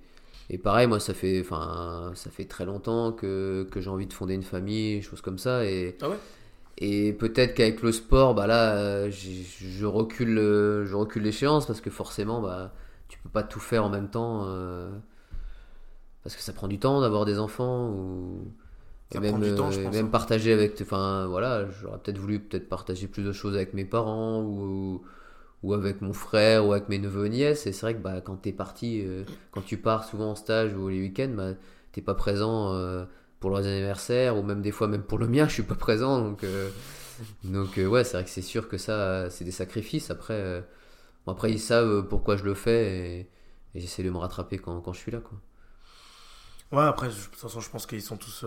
et 0.50 0.58
pareil 0.58 0.88
moi 0.88 1.00
ça 1.00 1.14
fait 1.14 1.42
enfin 1.42 2.12
ça 2.16 2.30
fait 2.30 2.46
très 2.46 2.66
longtemps 2.66 3.12
que, 3.12 3.68
que 3.72 3.82
j'ai 3.82 3.90
envie 3.90 4.08
de 4.08 4.14
fonder 4.14 4.34
une 4.34 4.44
famille 4.44 5.02
choses 5.02 5.22
comme 5.22 5.38
ça 5.38 5.66
et 5.66 5.98
Ah 6.02 6.10
ouais? 6.10 6.18
et 6.78 7.14
peut-être 7.14 7.56
qu'avec 7.56 7.82
le 7.82 7.92
sport 7.92 8.36
bah 8.36 8.48
là 8.48 8.76
euh, 8.76 9.12
je 9.12 9.86
recule 9.86 10.38
euh, 10.38 10.86
je 10.86 10.96
recule 10.96 11.24
l'échéance 11.24 11.66
parce 11.66 11.82
que 11.82 11.90
forcément 11.90 12.42
bah 12.42 12.74
tu 13.08 13.20
peux 13.20 13.30
pas 13.30 13.44
tout 13.44 13.60
faire 13.60 13.84
en 13.86 13.90
même 13.90 14.10
temps 14.10 14.46
euh, 14.48 14.90
parce 16.24 16.36
que 16.36 16.42
ça 16.42 16.54
prend 16.54 16.68
du 16.68 16.80
temps 16.80 17.02
d'avoir 17.02 17.26
des 17.26 17.40
enfants 17.40 17.90
ou 17.90 18.52
Ça 19.12 19.18
et 19.18 19.22
même, 19.22 19.40
du 19.40 19.54
temps, 19.56 19.72
je 19.72 19.80
pense, 19.82 19.94
même 19.94 20.08
hein. 20.08 20.10
partager 20.10 20.54
avec 20.54 20.80
enfin 20.82 21.28
voilà 21.28 21.70
j'aurais 21.70 21.98
peut-être 22.00 22.18
voulu 22.18 22.40
peut-être 22.40 22.70
partager 22.70 23.08
plus 23.08 23.24
de 23.24 23.32
choses 23.32 23.56
avec 23.56 23.74
mes 23.74 23.86
parents 23.86 24.42
ou 24.42 25.02
ou 25.68 25.74
avec 25.74 26.02
mon 26.02 26.14
frère 26.14 26.66
ou 26.66 26.72
avec 26.72 26.88
mes 26.90 26.98
neveux 26.98 27.28
nièces. 27.28 27.68
Et 27.68 27.74
c'est 27.74 27.82
vrai 27.82 27.94
que 27.96 28.00
bah, 28.00 28.22
quand 28.22 28.38
t'es 28.38 28.54
parti, 28.54 29.02
euh, 29.06 29.26
quand 29.52 29.62
tu 29.62 29.78
pars 29.78 30.06
souvent 30.06 30.32
en 30.32 30.36
stage 30.36 30.74
ou 30.74 30.88
les 30.88 31.02
week-ends, 31.02 31.34
bah, 31.36 31.54
t'es 31.92 32.02
pas 32.02 32.16
présent 32.16 32.74
euh, 32.74 33.06
pour 33.42 33.50
leurs 33.50 33.66
anniversaires 33.66 34.38
ou 34.38 34.44
même 34.44 34.62
des 34.62 34.72
fois 34.72 34.88
même 34.88 35.04
pour 35.04 35.18
le 35.18 35.28
mien, 35.28 35.46
je 35.50 35.54
suis 35.56 35.64
pas 35.64 35.76
présent. 35.76 36.22
Donc, 36.22 36.44
euh, 36.46 36.70
donc 37.44 37.78
ouais, 37.78 38.04
c'est 38.06 38.14
vrai 38.14 38.24
que 38.24 38.30
c'est 38.30 38.42
sûr 38.42 38.70
que 38.70 38.78
ça, 38.78 39.30
c'est 39.30 39.44
des 39.44 39.52
sacrifices. 39.52 40.10
Après, 40.10 40.64
après 41.28 41.52
ils 41.52 41.60
savent 41.60 42.08
pourquoi 42.08 42.38
je 42.38 42.46
le 42.46 42.54
fais 42.54 43.20
et, 43.20 43.30
et 43.76 43.82
j'essaie 43.82 44.04
de 44.04 44.10
me 44.10 44.18
rattraper 44.18 44.58
quand, 44.60 44.80
quand 44.82 44.94
je 44.94 45.00
suis 45.00 45.12
là. 45.12 45.20
Quoi. 45.20 45.38
Ouais, 46.72 46.84
après, 46.84 47.08
de 47.08 47.14
toute 47.14 47.36
façon, 47.36 47.62
je 47.62 47.70
pense 47.70 47.86
qu'ils 47.86 48.02
sont 48.02 48.18
tous 48.18 48.46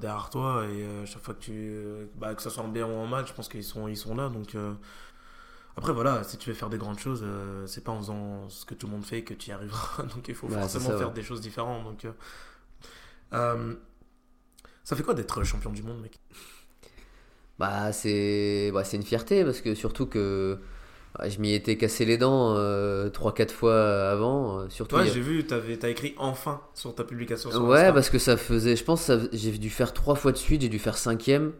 derrière 0.00 0.30
toi 0.30 0.64
et 0.66 1.06
chaque 1.06 1.22
fois 1.22 1.34
que 1.34 1.40
tu. 1.40 2.08
bah, 2.16 2.34
que 2.34 2.42
ça 2.42 2.50
soit 2.50 2.62
en 2.64 2.68
bien 2.68 2.86
ou 2.86 2.92
en 2.92 3.06
mal, 3.06 3.26
je 3.26 3.32
pense 3.32 3.48
qu'ils 3.48 3.64
sont, 3.64 3.88
ils 3.88 3.96
sont 3.96 4.14
là. 4.16 4.28
Donc, 4.28 4.56
après, 5.76 5.92
voilà, 5.92 6.24
si 6.24 6.38
tu 6.38 6.48
veux 6.48 6.54
faire 6.54 6.70
des 6.70 6.78
grandes 6.78 6.98
choses, 6.98 7.20
euh, 7.22 7.66
c'est 7.66 7.84
pas 7.84 7.92
en 7.92 7.98
faisant 7.98 8.48
ce 8.48 8.64
que 8.64 8.72
tout 8.72 8.86
le 8.86 8.92
monde 8.92 9.04
fait 9.04 9.22
que 9.22 9.34
tu 9.34 9.50
y 9.50 9.52
arriveras. 9.52 10.02
donc 10.14 10.26
il 10.26 10.34
faut 10.34 10.48
forcément 10.48 10.96
faire 10.96 11.12
des 11.12 11.22
choses 11.22 11.42
différentes. 11.42 11.84
Donc, 11.84 12.04
euh, 12.06 12.12
euh, 13.34 13.74
ça 14.84 14.96
fait 14.96 15.02
quoi 15.02 15.12
d'être 15.12 15.44
champion 15.44 15.70
du 15.70 15.82
monde, 15.82 16.00
mec? 16.00 16.18
Bah, 17.58 17.92
c'est 17.92 18.70
bah, 18.72 18.84
une 18.90 19.02
fierté 19.02 19.44
parce 19.44 19.60
que 19.60 19.74
surtout 19.74 20.06
que 20.06 20.58
je 21.24 21.38
m'y 21.40 21.52
étais 21.52 21.76
cassé 21.76 22.04
les 22.06 22.16
dents 22.16 22.54
3-4 22.54 23.50
fois 23.50 24.10
avant. 24.10 24.70
Surtout, 24.70 24.96
ouais, 24.96 25.08
j'ai 25.08 25.20
vu, 25.20 25.46
tu 25.46 25.54
as 25.54 25.88
écrit 25.88 26.14
enfin 26.16 26.62
sur 26.72 26.94
ta 26.94 27.04
publication. 27.04 27.50
Sur 27.50 27.64
ouais, 27.64 27.92
parce 27.92 28.08
que 28.08 28.18
ça 28.18 28.38
faisait, 28.38 28.76
je 28.76 28.84
pense, 28.84 29.10
j'ai 29.32 29.52
dû 29.52 29.68
faire 29.68 29.92
3 29.92 30.14
fois 30.14 30.32
de 30.32 30.38
suite, 30.38 30.62
j'ai 30.62 30.70
dû 30.70 30.78
faire 30.78 30.96
cinquième. 30.96 31.52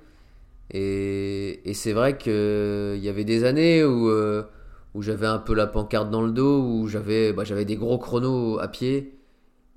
Et, 0.70 1.60
c'est 1.74 1.92
vrai 1.92 2.18
qu'il 2.18 2.98
y 3.00 3.08
avait 3.08 3.24
des 3.24 3.44
années 3.44 3.84
où, 3.84 4.08
euh, 4.08 4.44
où 4.94 5.02
j'avais 5.02 5.26
un 5.26 5.38
peu 5.38 5.54
la 5.54 5.66
pancarte 5.66 6.10
dans 6.10 6.22
le 6.22 6.32
dos, 6.32 6.62
où 6.62 6.88
j'avais 6.88 7.32
bah, 7.32 7.44
des 7.44 7.76
gros 7.76 7.98
chronos 7.98 8.58
à 8.58 8.68
pied. 8.68 9.12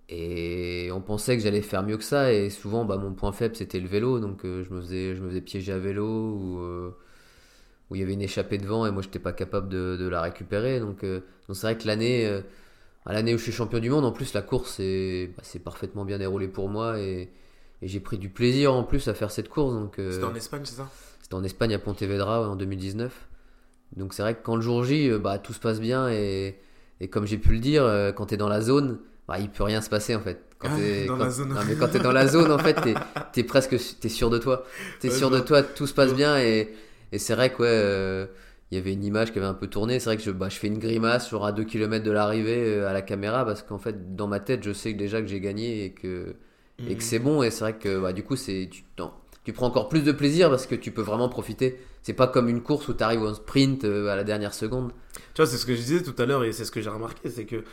Et 0.10 0.90
on 0.94 1.02
pensait 1.02 1.38
que 1.38 1.44
j'allais 1.44 1.62
faire 1.62 1.84
mieux 1.84 1.98
que 1.98 2.04
ça. 2.04 2.34
Et 2.34 2.50
souvent, 2.50 2.86
bah, 2.86 2.98
mon 2.98 3.14
point 3.14 3.32
faible, 3.32 3.56
c'était 3.56 3.80
le 3.80 3.88
vélo. 3.88 4.20
Donc 4.20 4.46
euh, 4.46 4.64
je, 4.64 4.74
me 4.74 4.82
faisais, 4.82 5.16
je 5.16 5.22
me 5.22 5.30
faisais 5.30 5.42
piéger 5.42 5.72
à 5.74 5.78
vélo, 5.80 6.60
euh, 6.64 6.92
où 7.90 7.96
il 7.96 8.02
y 8.02 8.04
avait 8.04 8.14
une 8.14 8.22
échappée 8.22 8.58
devant, 8.58 8.86
et 8.86 8.92
moi, 8.92 9.02
je 9.02 9.08
n'étais 9.08 9.20
pas 9.20 9.34
capable 9.34 9.70
de, 9.70 9.98
de, 10.00 10.08
la 10.08 10.22
récupérer. 10.22 10.80
Donc 10.80 11.00
c'est 11.02 11.62
vrai 11.62 11.78
que 11.78 11.88
l'année 11.88 12.42
l'année 13.14 13.34
où 13.34 13.38
je 13.38 13.44
suis 13.44 13.52
champion 13.52 13.80
du 13.80 13.90
monde, 13.90 14.06
en 14.06 14.12
plus, 14.12 14.34
la 14.34 14.42
course, 14.42 14.76
c'est 14.76 15.32
bah, 15.36 15.44
parfaitement 15.64 16.06
bien 16.06 16.18
déroulé 16.18 16.48
pour 16.48 16.70
moi. 16.70 17.00
Et, 17.00 17.30
et 17.82 17.88
j'ai 17.88 18.00
pris 18.00 18.18
du 18.18 18.30
plaisir 18.30 18.74
en 18.74 18.84
plus 18.84 19.08
à 19.08 19.14
faire 19.14 19.32
cette 19.32 19.50
course. 19.50 19.74
Donc, 19.74 20.00
euh, 20.00 20.12
C'était 20.12 20.26
en 20.26 20.36
Espagne, 20.36 20.62
c'est 20.66 20.76
ça? 20.76 20.90
C'était 21.22 21.36
en 21.36 21.44
Espagne 21.44 21.74
à 21.74 21.80
Pontevedra 21.80 22.50
en 22.50 22.56
2019. 22.56 23.28
Donc 23.96 24.14
c'est 24.14 24.22
vrai 24.22 24.36
que 24.36 24.44
quand 24.44 24.56
le 24.56 24.62
jour 24.62 24.84
J, 24.84 25.10
euh, 25.10 25.20
bah, 25.20 25.40
tout 25.40 25.54
se 25.54 25.60
passe 25.60 25.80
bien 25.80 26.10
et, 26.10 26.60
et 27.00 27.08
comme 27.08 27.26
j'ai 27.26 27.38
pu 27.38 27.54
le 27.54 27.60
dire, 27.60 27.84
euh, 27.84 28.12
quand 28.12 28.28
tu 28.28 28.36
es 28.36 28.38
dans 28.38 28.50
la 28.50 28.62
zone, 28.62 29.00
bah, 29.28 29.40
il 29.40 29.50
peut 29.50 29.64
rien 29.64 29.82
se 29.82 29.90
passer 29.90 30.16
en 30.16 30.20
fait. 30.20 30.42
Quand 30.60 30.76
tu 30.76 30.84
es, 30.84 31.06
dans 31.06 31.16
la 31.16 31.30
zone. 31.30 31.50
Non, 31.50 31.62
mais 31.68 31.76
quand 31.76 31.96
es 31.96 32.00
dans 32.00 32.12
la 32.12 32.28
zone, 32.28 32.52
en 32.52 32.58
fait, 32.58 32.78
tu 33.34 33.40
es, 33.40 33.44
presque 33.44 33.74
es 33.74 34.10
sûr 34.10 34.30
de 34.30 34.38
toi. 34.38 34.66
Tu 35.00 35.08
es 35.08 35.10
sûr 35.10 35.30
de 35.30 35.40
toi, 35.40 35.64
tout 35.64 35.88
se 35.88 35.94
passe 35.94 36.14
bien 36.14 36.38
et, 36.38 36.74
et 37.14 37.18
c'est 37.18 37.34
vrai 37.34 37.52
que 37.52 37.62
ouais, 37.62 38.30
il 38.70 38.78
y 38.78 38.82
avait 38.82 38.92
une 38.92 39.04
image 39.06 39.32
qui 39.32 39.40
avait 39.40 39.48
un 39.48 39.54
peu 39.54 39.68
tourné. 39.68 40.00
C'est 40.00 40.06
vrai 40.06 40.18
que 40.18 40.24
je, 40.24 40.32
bah, 40.32 40.50
je 40.50 40.58
fais 40.58 40.68
une 40.68 40.78
grimace 40.78 41.30
genre 41.32 41.46
à 41.46 41.54
2 41.54 41.64
km 41.64 42.04
de 42.04 42.12
l'arrivée 42.12 42.84
à 42.84 42.92
la 42.92 43.02
caméra 43.02 43.46
parce 43.46 43.64
qu'en 43.64 43.80
fait, 43.80 44.16
dans 44.16 44.28
ma 44.28 44.40
tête, 44.42 44.64
je 44.64 44.74
sais 44.74 44.94
déjà 44.94 45.22
que 45.22 45.28
j'ai 45.28 45.40
gagné 45.40 45.86
et 45.86 45.94
que 45.94 46.36
et 46.88 46.96
que 46.96 47.04
c'est 47.04 47.20
bon. 47.20 47.44
Et 47.44 47.52
c'est 47.52 47.62
vrai 47.62 47.78
que 47.78 48.00
bah, 48.00 48.14
du 48.14 48.24
coup, 48.24 48.36
c'est 48.36 48.70
tu, 48.72 48.84
tu 49.44 49.54
prends 49.54 49.68
encore 49.68 49.90
plus 49.90 50.04
de 50.04 50.12
plaisir 50.12 50.50
parce 50.50 50.68
que 50.68 50.76
tu 50.76 50.92
peux 50.92 51.02
vraiment 51.02 51.30
profiter. 51.30 51.80
C'est 52.04 52.14
pas 52.14 52.28
comme 52.28 52.50
une 52.50 52.62
course 52.62 52.88
où 52.88 52.94
tu 52.94 53.04
arrives 53.04 53.24
en 53.24 53.34
sprint 53.34 53.84
euh, 53.84 54.08
à 54.08 54.16
la 54.16 54.24
dernière 54.24 54.54
seconde. 54.54 54.92
Tu 55.34 55.42
vois, 55.42 55.48
c'est 55.48 55.58
ce 55.58 55.66
que 55.66 55.76
je 55.76 55.82
disais 55.82 56.04
tout 56.04 56.16
à 56.22 56.26
l'heure 56.26 56.44
et 56.44 56.52
c'est 56.52 56.66
ce 56.66 56.72
que 56.72 56.82
j'ai 56.82 56.90
remarqué, 56.90 57.30
c'est 57.30 57.46
que 57.46 57.64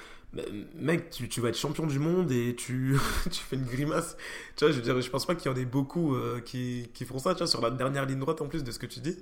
mec, 0.79 1.11
tu, 1.11 1.29
tu, 1.29 1.41
vas 1.41 1.49
être 1.49 1.57
champion 1.57 1.87
du 1.87 1.99
monde 1.99 2.31
et 2.33 2.55
tu, 2.57 2.99
tu 3.31 3.41
fais 3.43 3.57
une 3.57 3.65
grimace. 3.65 4.17
Tu 4.57 4.65
vois, 4.65 4.73
je 4.73 4.77
veux 4.77 4.83
dire, 4.83 5.01
je 5.01 5.11
pense 5.11 5.27
pas 5.27 5.35
qu'il 5.35 5.51
y 5.51 5.55
en 5.55 5.57
ait 5.57 5.65
beaucoup 5.65 6.15
euh, 6.15 6.41
qui, 6.41 6.91
qui, 6.95 7.05
font 7.05 7.19
ça, 7.19 7.35
tu 7.35 7.39
vois, 7.39 7.47
sur 7.47 7.61
la 7.61 7.71
dernière 7.71 8.07
ligne 8.07 8.19
droite 8.19 8.41
en 8.41 8.49
plus 8.49 8.65
de 8.65 8.71
ce 8.71 8.79
que 8.79 8.87
tu 8.87 9.01
dis. 9.01 9.17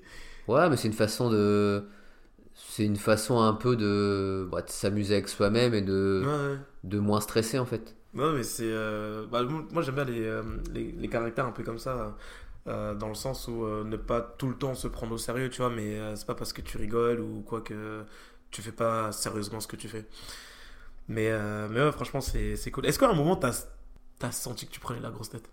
Ouais, 0.49 0.69
mais 0.69 0.77
c'est 0.77 0.89
une 0.89 0.95
façon 0.95 1.31
de. 1.31 1.85
C'est 2.55 2.85
une 2.85 2.97
façon 2.97 3.41
un 3.41 3.53
peu 3.55 3.75
de, 3.75 4.49
bah, 4.51 4.63
de 4.63 4.71
s'amuser 4.71 5.15
avec 5.15 5.29
soi-même 5.29 5.75
et 5.75 5.83
de, 5.83 6.57
de 6.85 6.99
moins 7.01 7.21
stresser 7.21 7.59
en 7.59 7.67
fait. 7.67 7.97
Non, 8.15 8.33
mais 8.33 8.45
c'est. 8.45 8.65
Euh, 8.67 9.27
bah, 9.31 9.43
moi, 9.43 9.83
j'aime 9.83 9.97
bien 9.97 10.05
les, 10.05 10.25
euh, 10.25 10.43
les, 10.73 10.93
les, 10.93 11.09
caractères 11.09 11.47
un 11.47 11.51
peu 11.51 11.65
comme 11.65 11.81
ça, 11.81 12.15
euh, 12.69 12.95
dans 12.95 13.09
le 13.09 13.15
sens 13.15 13.49
où 13.49 13.67
ne 13.67 13.97
pas 13.97 14.21
tout 14.21 14.49
le 14.49 14.55
temps 14.55 14.75
se 14.75 14.87
prendre 14.87 15.13
au 15.13 15.19
sérieux, 15.19 15.51
tu 15.51 15.63
vois, 15.63 15.71
mais 15.71 15.99
c'est 16.15 16.27
pas 16.27 16.35
parce 16.35 16.53
que 16.53 16.63
tu 16.63 16.79
rigoles 16.79 17.21
ou 17.21 17.43
quoi 17.43 17.61
que 17.61 18.05
tu 18.51 18.63
fais 18.63 18.73
pas 18.73 19.11
sérieusement 19.11 19.61
ce 19.61 19.67
que 19.67 19.77
tu 19.77 19.89
fais. 19.89 20.07
Mais, 21.09 21.33
mais 21.71 21.81
ouais, 21.81 21.93
franchement, 21.93 22.21
c'est 22.21 22.71
cool. 22.71 22.87
Est-ce 22.87 22.99
qu'à 22.99 23.09
un 23.09 23.15
moment, 23.15 23.37
t'as 23.37 23.53
as 24.23 24.33
senti 24.33 24.67
que 24.67 24.73
tu 24.73 24.81
prenais 24.81 25.01
la 25.01 25.11
grosse 25.11 25.31
tête? 25.31 25.49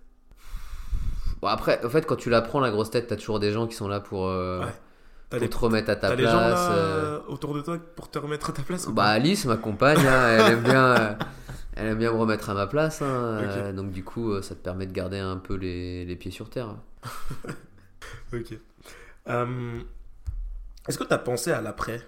Bon, 1.41 1.47
après, 1.47 1.83
en 1.83 1.89
fait, 1.89 2.05
quand 2.05 2.15
tu 2.15 2.29
la 2.29 2.43
prends, 2.43 2.59
la 2.59 2.69
grosse 2.69 2.91
tête, 2.91 3.07
t'as 3.07 3.15
toujours 3.15 3.39
des 3.39 3.51
gens 3.51 3.65
qui 3.65 3.75
sont 3.75 3.87
là 3.87 3.99
pour. 3.99 4.27
Ouais. 4.27 4.67
Pour 5.31 5.49
te 5.49 5.57
remettre 5.57 5.89
à 5.89 5.95
ta 5.95 6.11
place. 6.11 6.17
T'as 6.17 6.23
les 6.23 6.27
gens 6.27 6.39
là, 6.41 7.21
autour 7.29 7.53
de 7.53 7.61
toi 7.61 7.77
pour 7.95 8.11
te 8.11 8.19
remettre 8.19 8.49
à 8.49 8.53
ta 8.53 8.63
place 8.63 8.89
Bah 8.89 9.05
Alice, 9.05 9.45
ma 9.45 9.55
compagne, 9.55 10.05
hein, 10.05 10.27
elle 10.27 10.51
aime 10.51 10.63
bien, 10.63 11.17
elle 11.75 11.87
aime 11.87 11.97
bien 11.97 12.11
me 12.11 12.17
remettre 12.17 12.49
à 12.49 12.53
ma 12.53 12.67
place. 12.67 13.01
Hein, 13.01 13.05
euh, 13.05 13.73
donc 13.73 13.91
du 13.91 14.03
coup, 14.03 14.31
euh, 14.31 14.41
ça 14.41 14.55
te 14.55 14.59
permet 14.59 14.85
de 14.85 14.91
garder 14.91 15.19
un 15.19 15.37
peu 15.37 15.55
les, 15.55 16.05
les 16.05 16.15
pieds 16.15 16.31
sur 16.31 16.49
terre. 16.49 16.75
ok. 18.33 18.57
Euh, 19.27 19.81
est-ce 20.87 20.97
que 20.97 21.03
tu 21.03 21.13
as 21.13 21.17
pensé 21.17 21.51
à 21.51 21.61
l'après? 21.61 22.01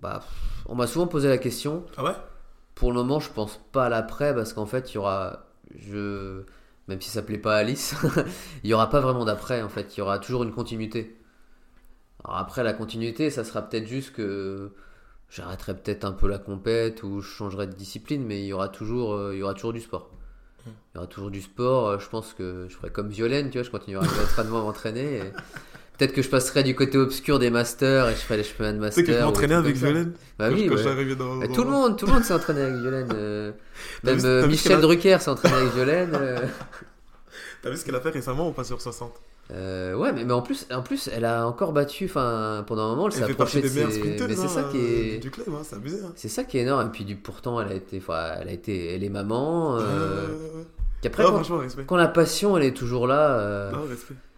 Bah, 0.00 0.22
on 0.66 0.74
m'a 0.74 0.86
souvent 0.86 1.06
posé 1.06 1.28
la 1.28 1.38
question. 1.38 1.84
Ah 1.96 2.04
ouais? 2.04 2.12
Pour 2.74 2.90
le 2.90 2.96
moment, 2.96 3.20
je 3.20 3.30
pense 3.30 3.60
pas 3.72 3.86
à 3.86 3.88
l'après 3.88 4.34
parce 4.34 4.52
qu'en 4.52 4.66
fait, 4.66 4.92
il 4.92 4.94
y 4.96 4.98
aura, 4.98 5.46
je, 5.76 6.42
même 6.88 7.00
si 7.00 7.10
ça 7.10 7.22
plaît 7.22 7.38
pas 7.38 7.56
à 7.56 7.58
Alice, 7.58 7.94
il 8.64 8.70
y 8.70 8.74
aura 8.74 8.88
pas 8.88 9.00
vraiment 9.00 9.24
d'après. 9.24 9.62
En 9.62 9.68
fait, 9.68 9.96
il 9.96 9.98
y 9.98 10.02
aura 10.02 10.18
toujours 10.18 10.42
une 10.42 10.52
continuité. 10.52 11.18
Alors 12.24 12.38
après, 12.38 12.62
la 12.62 12.72
continuité, 12.72 13.30
ça 13.30 13.44
sera 13.44 13.62
peut-être 13.62 13.86
juste 13.86 14.12
que 14.12 14.72
j'arrêterai 15.32 15.74
peut-être 15.74 16.04
un 16.04 16.12
peu 16.12 16.28
la 16.28 16.38
compète 16.38 17.02
ou 17.02 17.20
je 17.20 17.28
changerai 17.28 17.66
de 17.66 17.72
discipline, 17.72 18.24
mais 18.24 18.40
il 18.40 18.46
y 18.46 18.52
aura 18.52 18.68
toujours, 18.68 19.14
euh, 19.14 19.34
il 19.34 19.40
y 19.40 19.42
aura 19.42 19.54
toujours 19.54 19.72
du 19.72 19.80
sport. 19.80 20.10
Hmm. 20.66 20.70
Il 20.70 20.96
y 20.96 20.98
aura 20.98 21.06
toujours 21.06 21.30
du 21.30 21.40
sport. 21.40 21.88
Euh, 21.88 21.98
je 21.98 22.08
pense 22.08 22.34
que 22.34 22.66
je 22.68 22.76
ferai 22.76 22.90
comme 22.90 23.08
Violaine, 23.08 23.50
tu 23.50 23.58
vois, 23.58 23.64
je 23.64 23.70
continuerai 23.70 24.06
à 24.06 24.20
l'entraînement 24.20 24.60
à 24.60 24.62
m'entraîner. 24.62 25.20
Peut-être 25.96 26.12
que 26.12 26.22
je 26.22 26.28
passerai 26.28 26.62
du 26.62 26.74
côté 26.74 26.98
obscur 26.98 27.38
des 27.38 27.50
masters 27.50 28.08
et 28.08 28.12
je 28.12 28.20
ferai 28.20 28.38
les 28.38 28.44
chemins 28.44 28.72
de 28.72 28.78
master. 28.78 29.04
Tu 29.04 29.06
sais 29.06 29.12
que 29.12 29.20
je 29.20 29.24
m'entraînais 29.24 29.54
avec 29.54 29.76
Violaine 29.76 30.12
Bah 30.38 30.48
oui, 30.50 30.66
quand 30.68 30.76
dans, 31.16 31.36
bah, 31.36 31.46
Tout 31.48 31.64
le 31.64 31.70
monde, 31.70 31.96
tout 31.96 32.06
le 32.06 32.12
monde 32.12 32.24
s'est 32.24 32.34
entraîné 32.34 32.60
avec 32.62 32.76
Violaine. 32.76 33.12
Euh, 33.14 33.52
même 34.02 34.48
Michel 34.48 34.80
Drucker 34.80 35.18
s'est 35.20 35.30
entraîné 35.30 35.56
avec 35.56 35.72
Violaine. 35.72 36.10
T'as 37.62 37.70
vu 37.70 37.76
ce 37.76 37.84
qu'elle 37.84 37.94
a 37.94 38.00
fait 38.00 38.10
récemment 38.10 38.48
ou 38.48 38.52
pas 38.52 38.64
sur 38.64 38.80
60 38.80 39.12
euh, 39.50 39.94
ouais, 39.94 40.12
mais, 40.12 40.24
mais, 40.24 40.32
en 40.32 40.40
plus, 40.40 40.66
en 40.72 40.82
plus, 40.82 41.08
elle 41.12 41.24
a 41.24 41.46
encore 41.46 41.72
battu. 41.72 42.06
Enfin, 42.06 42.64
pendant 42.66 42.84
un 42.84 42.88
moment, 42.90 43.06
elle 43.08 43.12
s'est 43.12 43.24
approchée 43.24 43.60
de 43.60 43.68
ses. 43.68 43.84
Mais 43.84 44.34
c'est 44.34 44.48
ça 44.48 44.64
qui 44.64 44.78
est. 44.78 45.18
Du 45.18 45.30
club, 45.30 45.48
hein, 45.50 45.62
c'est 45.62 45.76
abusé. 45.76 45.98
Hein. 46.02 46.12
C'est 46.14 46.28
ça 46.28 46.44
qui 46.44 46.58
est 46.58 46.62
énorme. 46.62 46.86
Et 46.86 46.90
puis, 46.90 47.04
du, 47.04 47.16
pourtant, 47.16 47.60
elle 47.60 47.72
a 47.72 47.74
été, 47.74 48.00
elle 48.40 48.48
a 48.48 48.52
été, 48.52 48.94
elle 48.94 49.04
est 49.04 49.10
maman. 49.10 49.78
Euh... 49.78 50.28
Qu'après, 51.02 51.24
quand, 51.24 51.42
quand, 51.86 51.96
la 51.96 52.06
passion, 52.06 52.56
elle 52.56 52.62
est 52.62 52.76
toujours 52.76 53.08
là, 53.08 53.36
euh, 53.36 53.72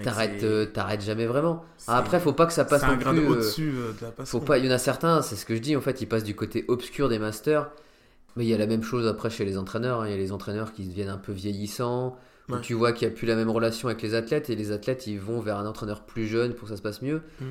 t'arrêtes, 0.03 0.43
euh, 0.45 0.65
t'arrêtes 0.65 1.03
jamais 1.03 1.27
vraiment. 1.27 1.63
Ah, 1.87 1.99
après, 1.99 2.19
faut 2.19 2.33
pas 2.33 2.47
que 2.47 2.55
ça 2.55 2.65
passe 2.65 2.83
non 2.85 2.97
plus. 2.97 3.21
Euh, 3.21 3.29
au-dessus 3.29 3.75
euh, 3.77 3.93
de 3.93 4.07
la 4.07 4.11
passion. 4.11 4.41
Faut 4.41 4.45
pas. 4.45 4.57
Il 4.57 4.65
y 4.65 4.69
en 4.69 4.73
a 4.73 4.79
certains, 4.79 5.21
c'est 5.21 5.37
ce 5.37 5.45
que 5.45 5.55
je 5.55 5.61
dis. 5.61 5.77
En 5.77 5.83
fait, 5.83 6.01
ils 6.01 6.07
passent 6.07 6.25
du 6.25 6.35
côté 6.35 6.65
obscur 6.69 7.11
des 7.11 7.19
masters. 7.19 7.69
Mais 8.37 8.47
il 8.47 8.49
y 8.49 8.55
a 8.55 8.59
la 8.59 8.67
même 8.67 8.83
chose 8.83 9.07
après 9.07 9.29
chez 9.29 9.45
les 9.45 9.59
entraîneurs. 9.59 10.01
Hein. 10.01 10.07
Il 10.07 10.11
y 10.13 10.15
a 10.15 10.17
les 10.17 10.33
entraîneurs 10.33 10.73
qui 10.73 10.87
deviennent 10.87 11.11
un 11.11 11.19
peu 11.19 11.33
vieillissants 11.33 12.17
tu 12.63 12.75
vois 12.75 12.93
qu'il 12.93 13.09
n'y 13.09 13.15
a 13.15 13.17
plus 13.17 13.27
la 13.27 13.37
même 13.37 13.51
relation 13.51 13.89
avec 13.89 14.03
les 14.03 14.15
athlètes 14.15 14.51
et 14.51 14.57
les 14.57 14.71
athlètes 14.71 15.07
ils 15.07 15.19
vont 15.19 15.41
vers 15.41 15.57
un 15.57 15.67
entraîneur 15.67 16.03
plus 16.03 16.27
jeune 16.27 16.53
pour 16.53 16.65
que 16.65 16.71
ça 16.71 16.77
se 16.77 16.83
passe 16.83 17.03
mieux. 17.03 17.23
Mm. 17.41 17.45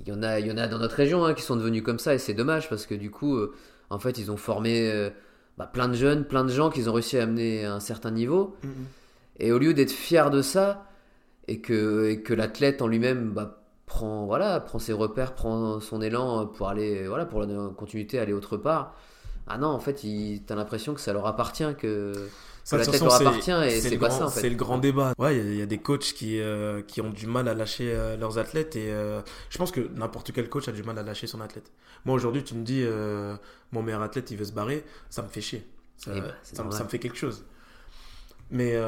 Il 0.00 0.08
y 0.08 0.12
en 0.12 0.22
a, 0.22 0.40
il 0.40 0.46
y 0.46 0.52
en 0.52 0.56
a 0.56 0.66
dans 0.66 0.78
notre 0.78 0.96
région 0.96 1.24
hein, 1.24 1.34
qui 1.34 1.42
sont 1.42 1.56
devenus 1.56 1.82
comme 1.82 1.98
ça 1.98 2.14
et 2.14 2.18
c'est 2.18 2.34
dommage 2.34 2.68
parce 2.68 2.86
que 2.86 2.94
du 2.94 3.10
coup, 3.10 3.36
euh, 3.36 3.54
en 3.90 3.98
fait, 3.98 4.18
ils 4.18 4.30
ont 4.30 4.36
formé 4.36 4.90
euh, 4.90 5.10
bah, 5.56 5.70
plein 5.72 5.88
de 5.88 5.94
jeunes, 5.94 6.24
plein 6.24 6.44
de 6.44 6.50
gens 6.50 6.68
qu'ils 6.68 6.90
ont 6.90 6.92
réussi 6.92 7.16
à 7.18 7.22
amener 7.22 7.64
à 7.64 7.74
un 7.74 7.80
certain 7.80 8.10
niveau. 8.10 8.56
Mm, 8.62 8.68
mm. 8.68 8.72
Et 9.40 9.52
au 9.52 9.58
lieu 9.58 9.72
d'être 9.72 9.92
fier 9.92 10.30
de 10.30 10.42
ça 10.42 10.86
et 11.46 11.60
que, 11.60 12.08
et 12.08 12.22
que 12.22 12.34
l'athlète 12.34 12.82
en 12.82 12.88
lui-même 12.88 13.30
bah, 13.30 13.62
prend, 13.86 14.26
voilà, 14.26 14.58
prend 14.60 14.78
ses 14.80 14.92
repères, 14.92 15.34
prend 15.34 15.78
son 15.80 16.02
élan 16.02 16.46
pour 16.46 16.68
aller, 16.68 17.06
voilà, 17.06 17.24
pour 17.24 17.40
la 17.40 17.46
continuité, 17.76 18.18
aller 18.18 18.32
autre 18.32 18.56
part. 18.56 18.96
Ah 19.46 19.58
non, 19.58 19.68
en 19.68 19.78
fait, 19.78 19.94
tu 19.94 20.40
as 20.48 20.54
l'impression 20.54 20.94
que 20.94 21.00
ça 21.00 21.12
leur 21.12 21.26
appartient, 21.26 21.74
que 21.78 22.12
ça, 22.64 22.78
la 22.78 22.86
tête 22.86 23.00
leur 23.02 23.14
appartient 23.14 23.50
et 23.50 23.80
c'est 23.80 23.98
pas 23.98 24.08
ça 24.08 24.26
en 24.26 24.30
fait. 24.30 24.40
C'est 24.40 24.48
le 24.48 24.56
grand 24.56 24.78
débat. 24.78 25.12
Ouais, 25.18 25.36
il 25.36 25.54
y, 25.54 25.62
a 25.62 25.66
des 25.66 25.78
coachs 25.78 26.14
qui, 26.14 26.40
euh, 26.40 26.80
qui 26.80 27.02
ont 27.02 27.10
du 27.10 27.26
mal 27.26 27.46
à 27.46 27.54
lâcher 27.54 27.92
euh, 27.94 28.16
leurs 28.16 28.38
athlètes 28.38 28.74
et 28.74 28.90
euh, 28.90 29.20
je 29.50 29.58
pense 29.58 29.70
que 29.70 29.80
n'importe 29.94 30.32
quel 30.32 30.48
coach 30.48 30.66
a 30.66 30.72
du 30.72 30.82
mal 30.82 30.98
à 30.98 31.02
lâcher 31.02 31.26
son 31.26 31.42
athlète. 31.42 31.70
Moi 32.06 32.16
aujourd'hui, 32.16 32.42
tu 32.42 32.54
me 32.54 32.64
dis, 32.64 32.84
mon 33.70 33.82
meilleur 33.82 34.02
athlète 34.02 34.30
il 34.30 34.38
veut 34.38 34.46
se 34.46 34.52
barrer, 34.52 34.82
ça 35.10 35.22
me 35.22 35.28
fait 35.28 35.42
chier. 35.42 35.68
Ça, 35.98 36.12
eh 36.16 36.22
ça, 36.42 36.64
me 36.64 36.88
fait 36.88 36.98
quelque 36.98 37.18
chose. 37.18 37.44
Mais 38.50 38.78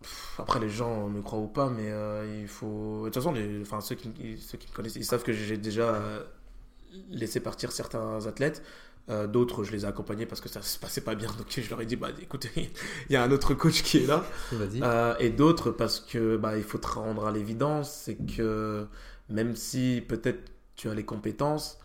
pff, 0.00 0.40
après, 0.40 0.60
les 0.60 0.70
gens 0.70 1.08
me 1.08 1.20
croient 1.20 1.38
ou 1.38 1.46
pas, 1.46 1.68
mais 1.68 1.92
il 2.40 2.48
faut. 2.48 3.00
De 3.00 3.04
toute 3.04 3.14
façon, 3.14 3.32
les... 3.32 3.60
enfin, 3.60 3.80
ceux, 3.82 3.94
qui... 3.94 4.38
ceux 4.38 4.56
qui 4.58 4.68
me 4.68 4.74
connaissent, 4.74 4.96
ils 4.96 5.04
savent 5.04 5.22
que 5.22 5.32
j'ai 5.32 5.58
déjà 5.58 6.00
laissé 7.10 7.40
partir 7.40 7.70
certains 7.70 8.26
athlètes. 8.26 8.62
Euh, 9.08 9.26
D'autres, 9.26 9.64
je 9.64 9.72
les 9.72 9.84
ai 9.84 9.88
accompagnés 9.88 10.26
parce 10.26 10.40
que 10.40 10.48
ça 10.48 10.62
se 10.62 10.78
passait 10.78 11.00
pas 11.00 11.14
bien. 11.14 11.28
Donc, 11.38 11.46
je 11.48 11.68
leur 11.70 11.80
ai 11.80 11.86
dit, 11.86 11.96
bah 11.96 12.08
écoutez, 12.20 12.50
il 13.10 13.12
y 13.12 13.16
a 13.16 13.22
un 13.22 13.30
autre 13.32 13.54
coach 13.54 13.82
qui 13.82 13.98
est 13.98 14.06
là. 14.06 14.24
Euh, 14.82 15.14
et 15.18 15.30
d'autres 15.30 15.70
parce 15.70 16.00
que 16.00 16.36
bah, 16.36 16.56
il 16.56 16.64
faut 16.64 16.78
te 16.78 16.86
rendre 16.86 17.26
à 17.26 17.32
l'évidence, 17.32 17.90
c'est 17.92 18.16
que 18.16 18.86
même 19.28 19.56
si 19.56 20.02
peut-être 20.08 20.50
tu 20.76 20.88
as 20.88 20.94
les 20.94 21.04
compétences, 21.04 21.78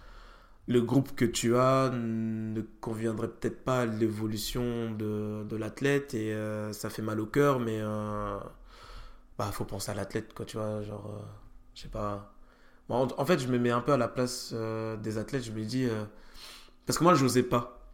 le 0.68 0.82
groupe 0.82 1.16
que 1.16 1.26
tu 1.26 1.56
as 1.58 1.92
ne 1.94 2.62
conviendrait 2.82 3.30
peut-être 3.30 3.64
pas 3.64 3.82
à 3.82 3.86
l'évolution 3.86 4.92
de, 4.92 5.44
de 5.50 5.56
l'athlète 5.58 6.14
et 6.14 6.34
euh, 6.34 6.74
ça 6.74 6.90
fait 6.90 7.02
mal 7.04 7.20
au 7.22 7.26
cœur, 7.28 7.60
mais 7.60 7.82
bah 9.38 9.52
faut 9.52 9.66
penser 9.66 9.92
à 9.92 9.94
l'athlète 9.94 10.34
quoi, 10.34 10.46
tu 10.46 10.58
vois, 10.58 10.82
genre 10.82 11.12
je 11.76 11.82
sais 11.84 11.88
pas. 11.90 12.34
Bon, 12.90 12.96
en, 12.96 13.08
en 13.22 13.26
fait, 13.26 13.40
je 13.40 13.48
me 13.48 13.60
mets 13.60 13.72
un 13.72 13.82
peu 13.82 13.94
à 13.94 13.98
la 13.98 14.08
place 14.08 14.54
des 15.04 15.18
athlètes, 15.18 15.44
je 15.44 15.52
me 15.52 15.64
dis 15.64 15.88
parce 16.88 17.00
que 17.00 17.06
moi 17.06 17.16
j'osais 17.16 17.44
pas, 17.44 17.92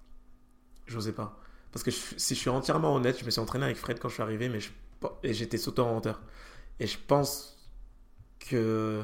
j'osais 0.88 1.14
pas. 1.14 1.40
Parce 1.72 1.84
que 1.84 1.92
je- 1.92 1.98
si 2.18 2.36
je 2.36 2.40
suis 2.40 2.50
entièrement 2.50 2.96
honnête, 2.96 3.20
je 3.20 3.26
me 3.26 3.32
suis 3.32 3.42
entraîné 3.42 3.66
avec 3.66 3.78
Fred 3.78 4.00
quand 4.00 4.10
je 4.10 4.16
suis 4.16 4.24
arrivé, 4.24 4.50
mais 4.50 4.60
je, 4.60 4.70
et 5.24 5.34
j'étais 5.34 5.58
sauteur-renteur. 5.58 6.22
Et 6.80 6.88
je 6.88 6.98
pense 7.08 7.58
que 8.40 9.04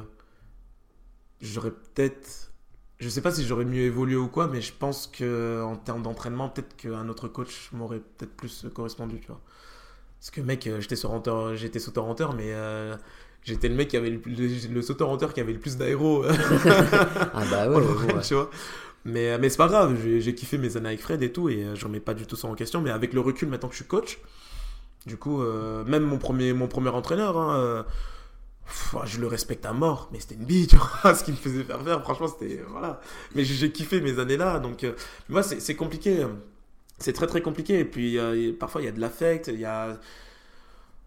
j'aurais 1.40 1.70
peut-être. 1.70 2.52
Je 2.98 3.08
sais 3.08 3.22
pas 3.22 3.32
si 3.32 3.46
j'aurais 3.46 3.64
mieux 3.64 3.82
évolué 3.82 4.16
ou 4.16 4.28
quoi, 4.28 4.46
mais 4.46 4.60
je 4.60 4.72
pense 4.78 5.06
que 5.06 5.62
en 5.64 5.76
termes 5.76 6.02
d'entraînement, 6.02 6.50
peut-être 6.50 6.76
qu'un 6.76 7.08
autre 7.08 7.28
coach 7.28 7.70
m'aurait 7.72 8.00
peut-être 8.00 8.36
plus 8.36 8.66
correspondu, 8.74 9.20
tu 9.20 9.28
vois. 9.28 9.40
Parce 10.20 10.30
que 10.30 10.40
mec, 10.42 10.66
euh, 10.66 10.80
j'étais 10.80 10.96
sauteur, 10.96 11.56
j'étais 11.56 11.78
sauteur-renteur, 11.80 12.34
mais 12.34 12.52
euh, 12.52 12.96
j'étais 13.44 13.68
le 13.68 13.76
mec 13.76 13.88
qui 13.88 13.96
avait 13.98 14.10
le, 14.10 14.22
le, 14.26 14.68
le 14.74 14.82
sauteur-renteur 14.82 15.34
qui 15.34 15.40
avait 15.40 15.54
le 15.54 15.60
plus 15.60 15.76
d'aéro. 15.78 16.24
Ah 17.34 17.44
bah 17.50 17.68
ouais, 17.70 17.76
ouais. 18.14 18.20
tu 18.22 18.34
vois. 18.34 18.50
Mais, 19.04 19.38
mais 19.38 19.48
c'est 19.48 19.56
pas 19.56 19.68
grave, 19.68 19.96
j'ai 20.04 20.34
kiffé 20.34 20.58
mes 20.58 20.76
années 20.76 20.88
avec 20.88 21.00
Fred 21.00 21.22
et 21.22 21.32
tout, 21.32 21.48
et 21.48 21.64
euh, 21.64 21.74
je 21.74 21.84
remets 21.86 22.00
pas 22.00 22.14
du 22.14 22.26
tout 22.26 22.36
ça 22.36 22.48
en 22.48 22.54
question. 22.54 22.80
Mais 22.80 22.90
avec 22.90 23.12
le 23.12 23.20
recul, 23.20 23.48
maintenant 23.48 23.68
que 23.68 23.74
je 23.74 23.80
suis 23.80 23.88
coach, 23.88 24.18
du 25.06 25.16
coup, 25.16 25.42
euh, 25.42 25.84
même 25.84 26.02
mon 26.02 26.18
premier, 26.18 26.52
mon 26.52 26.68
premier 26.68 26.90
entraîneur, 26.90 27.38
hein, 27.38 27.56
euh, 27.56 27.82
je 29.04 29.20
le 29.20 29.26
respecte 29.26 29.64
à 29.66 29.72
mort, 29.72 30.08
mais 30.12 30.20
c'était 30.20 30.34
une 30.34 30.44
bille, 30.44 30.68
ce 31.04 31.24
qu'il 31.24 31.34
me 31.34 31.38
faisait 31.38 31.64
faire 31.64 31.82
faire, 31.82 32.02
franchement, 32.02 32.28
c'était. 32.28 32.60
Voilà. 32.68 33.00
Mais 33.34 33.44
j'ai 33.44 33.72
kiffé 33.72 34.00
mes 34.00 34.18
années 34.18 34.36
là, 34.36 34.58
donc, 34.58 34.84
euh, 34.84 34.92
moi, 35.28 35.42
c'est 35.42 35.76
compliqué. 35.76 36.26
C'est 37.00 37.14
très 37.14 37.26
très 37.26 37.40
compliqué, 37.40 37.78
et 37.80 37.84
puis 37.86 38.18
euh, 38.18 38.52
parfois 38.58 38.82
il 38.82 38.84
y 38.84 38.88
a 38.88 38.92
de 38.92 39.00
l'affect, 39.00 39.48
il 39.48 39.58
y 39.58 39.64
a. 39.64 39.98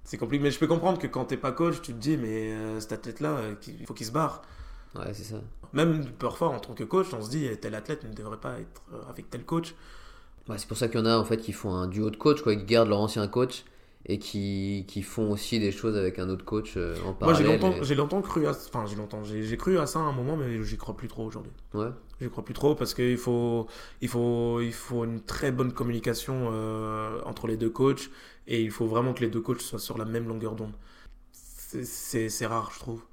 C'est 0.03 0.17
compliqué, 0.17 0.43
mais 0.43 0.51
je 0.51 0.59
peux 0.59 0.67
comprendre 0.67 0.99
que 0.99 1.07
quand 1.07 1.25
t'es 1.25 1.37
pas 1.37 1.51
coach, 1.51 1.81
tu 1.81 1.93
te 1.93 1.97
dis, 1.99 2.17
mais 2.17 2.51
euh, 2.51 2.79
cet 2.79 2.93
athlète-là, 2.93 3.29
euh, 3.29 3.55
il 3.67 3.85
faut 3.85 3.93
qu'il 3.93 4.07
se 4.07 4.11
barre. 4.11 4.41
Ouais, 4.95 5.13
c'est 5.13 5.23
ça. 5.23 5.41
Même 5.73 6.11
parfois, 6.19 6.49
en 6.49 6.59
tant 6.59 6.73
que 6.73 6.83
coach, 6.83 7.07
on 7.13 7.23
se 7.23 7.29
dit 7.29 7.47
tel 7.59 7.73
athlète 7.75 8.03
ne 8.03 8.13
devrait 8.13 8.39
pas 8.39 8.59
être 8.59 8.81
euh, 8.93 9.01
avec 9.09 9.29
tel 9.29 9.43
coach. 9.45 9.73
Ouais, 10.49 10.57
c'est 10.57 10.67
pour 10.67 10.77
ça 10.77 10.87
qu'il 10.87 10.99
y 10.99 11.03
en 11.03 11.05
a 11.05 11.17
en 11.17 11.23
fait 11.25 11.37
qui 11.37 11.53
font 11.53 11.73
un 11.73 11.87
duo 11.87 12.09
de 12.09 12.17
coach, 12.17 12.41
quoi, 12.41 12.55
qui 12.55 12.63
gardent 12.65 12.89
leur 12.89 12.99
ancien 12.99 13.27
coach 13.27 13.63
et 14.05 14.19
qui, 14.19 14.85
qui 14.87 15.01
font 15.01 15.31
aussi 15.31 15.59
des 15.59 15.71
choses 15.71 15.95
avec 15.97 16.19
un 16.19 16.29
autre 16.29 16.43
coach 16.45 16.73
euh, 16.75 16.95
en 17.05 17.13
Moi, 17.23 17.33
j'ai 17.33 17.43
parallèle. 17.43 17.45
longtemps, 17.45 17.71
et- 17.71 17.83
j'ai 17.83 17.95
longtemps 17.95 18.21
cru 18.21 18.45
à, 18.47 18.51
enfin, 18.51 18.85
j'ai 18.85 18.95
longtemps, 18.97 19.23
j'ai 19.23 19.43
j'ai 19.43 19.57
cru 19.57 19.77
à 19.79 19.85
ça 19.87 19.99
à 19.99 20.03
un 20.03 20.11
moment, 20.11 20.35
mais 20.35 20.61
j'y 20.63 20.77
crois 20.77 20.95
plus 20.97 21.07
trop 21.07 21.25
aujourd'hui. 21.25 21.53
Ouais. 21.73 21.89
J'y 22.21 22.29
crois 22.29 22.43
plus 22.45 22.53
trop 22.53 22.75
parce 22.75 22.93
qu'il 22.93 23.17
faut, 23.17 23.67
il 24.01 24.09
faut, 24.09 24.59
il 24.61 24.73
faut 24.73 25.03
une 25.05 25.21
très 25.21 25.51
bonne 25.51 25.73
communication 25.73 26.49
euh, 26.51 27.21
entre 27.25 27.47
les 27.47 27.57
deux 27.57 27.69
coachs 27.69 28.09
et 28.47 28.61
il 28.61 28.71
faut 28.71 28.85
vraiment 28.87 29.13
que 29.13 29.21
les 29.21 29.29
deux 29.29 29.41
coachs 29.41 29.61
soient 29.61 29.79
sur 29.79 29.97
la 29.97 30.05
même 30.05 30.27
longueur 30.27 30.55
d'onde. 30.55 30.73
C'est- 31.31 31.85
C'est 31.85 32.29
c'est 32.29 32.45
rare, 32.45 32.71
je 32.73 32.79
trouve. 32.79 33.03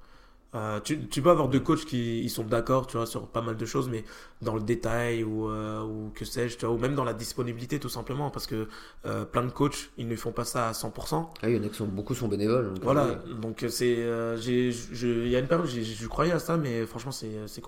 Euh, 0.53 0.81
tu, 0.81 1.07
tu 1.07 1.21
peux 1.21 1.29
avoir 1.29 1.47
deux 1.47 1.61
coachs 1.61 1.85
qui 1.85 2.21
ils 2.23 2.29
sont 2.29 2.43
d'accord, 2.43 2.85
tu 2.87 2.97
vois, 2.97 3.05
sur 3.05 3.25
pas 3.27 3.41
mal 3.41 3.55
de 3.55 3.65
choses, 3.65 3.87
mais 3.89 4.03
dans 4.41 4.53
le 4.55 4.61
détail 4.61 5.23
ou, 5.23 5.47
euh, 5.49 5.81
ou 5.81 6.11
que 6.13 6.25
sais-je, 6.25 6.57
tu 6.57 6.65
vois, 6.65 6.75
ou 6.75 6.77
même 6.77 6.93
dans 6.93 7.05
la 7.05 7.13
disponibilité, 7.13 7.79
tout 7.79 7.87
simplement, 7.89 8.29
parce 8.31 8.47
que 8.47 8.67
euh, 9.05 9.23
plein 9.23 9.43
de 9.43 9.49
coachs, 9.51 9.91
ils 9.97 10.07
ne 10.09 10.15
font 10.17 10.33
pas 10.33 10.43
ça 10.43 10.67
à 10.67 10.73
100%. 10.73 11.29
Ah, 11.41 11.49
il 11.49 11.55
y 11.55 11.59
en 11.59 11.63
a 11.63 11.69
qui 11.69 11.75
sont 11.75 11.87
beaucoup 11.87 12.15
sont 12.15 12.27
bénévoles. 12.27 12.73
donc, 12.73 12.83
Voilà, 12.83 13.15
donc 13.41 13.63
c'est, 13.69 13.91
il 13.93 15.29
y 15.29 15.35
a 15.35 15.39
une 15.39 15.47
période, 15.47 15.67
j'ai- 15.67 15.83
je 15.85 16.07
croyais 16.07 16.33
à 16.33 16.39
ça, 16.39 16.57
mais 16.57 16.85
franchement, 16.85 17.11
c'est, 17.13 17.31
c'est 17.47 17.63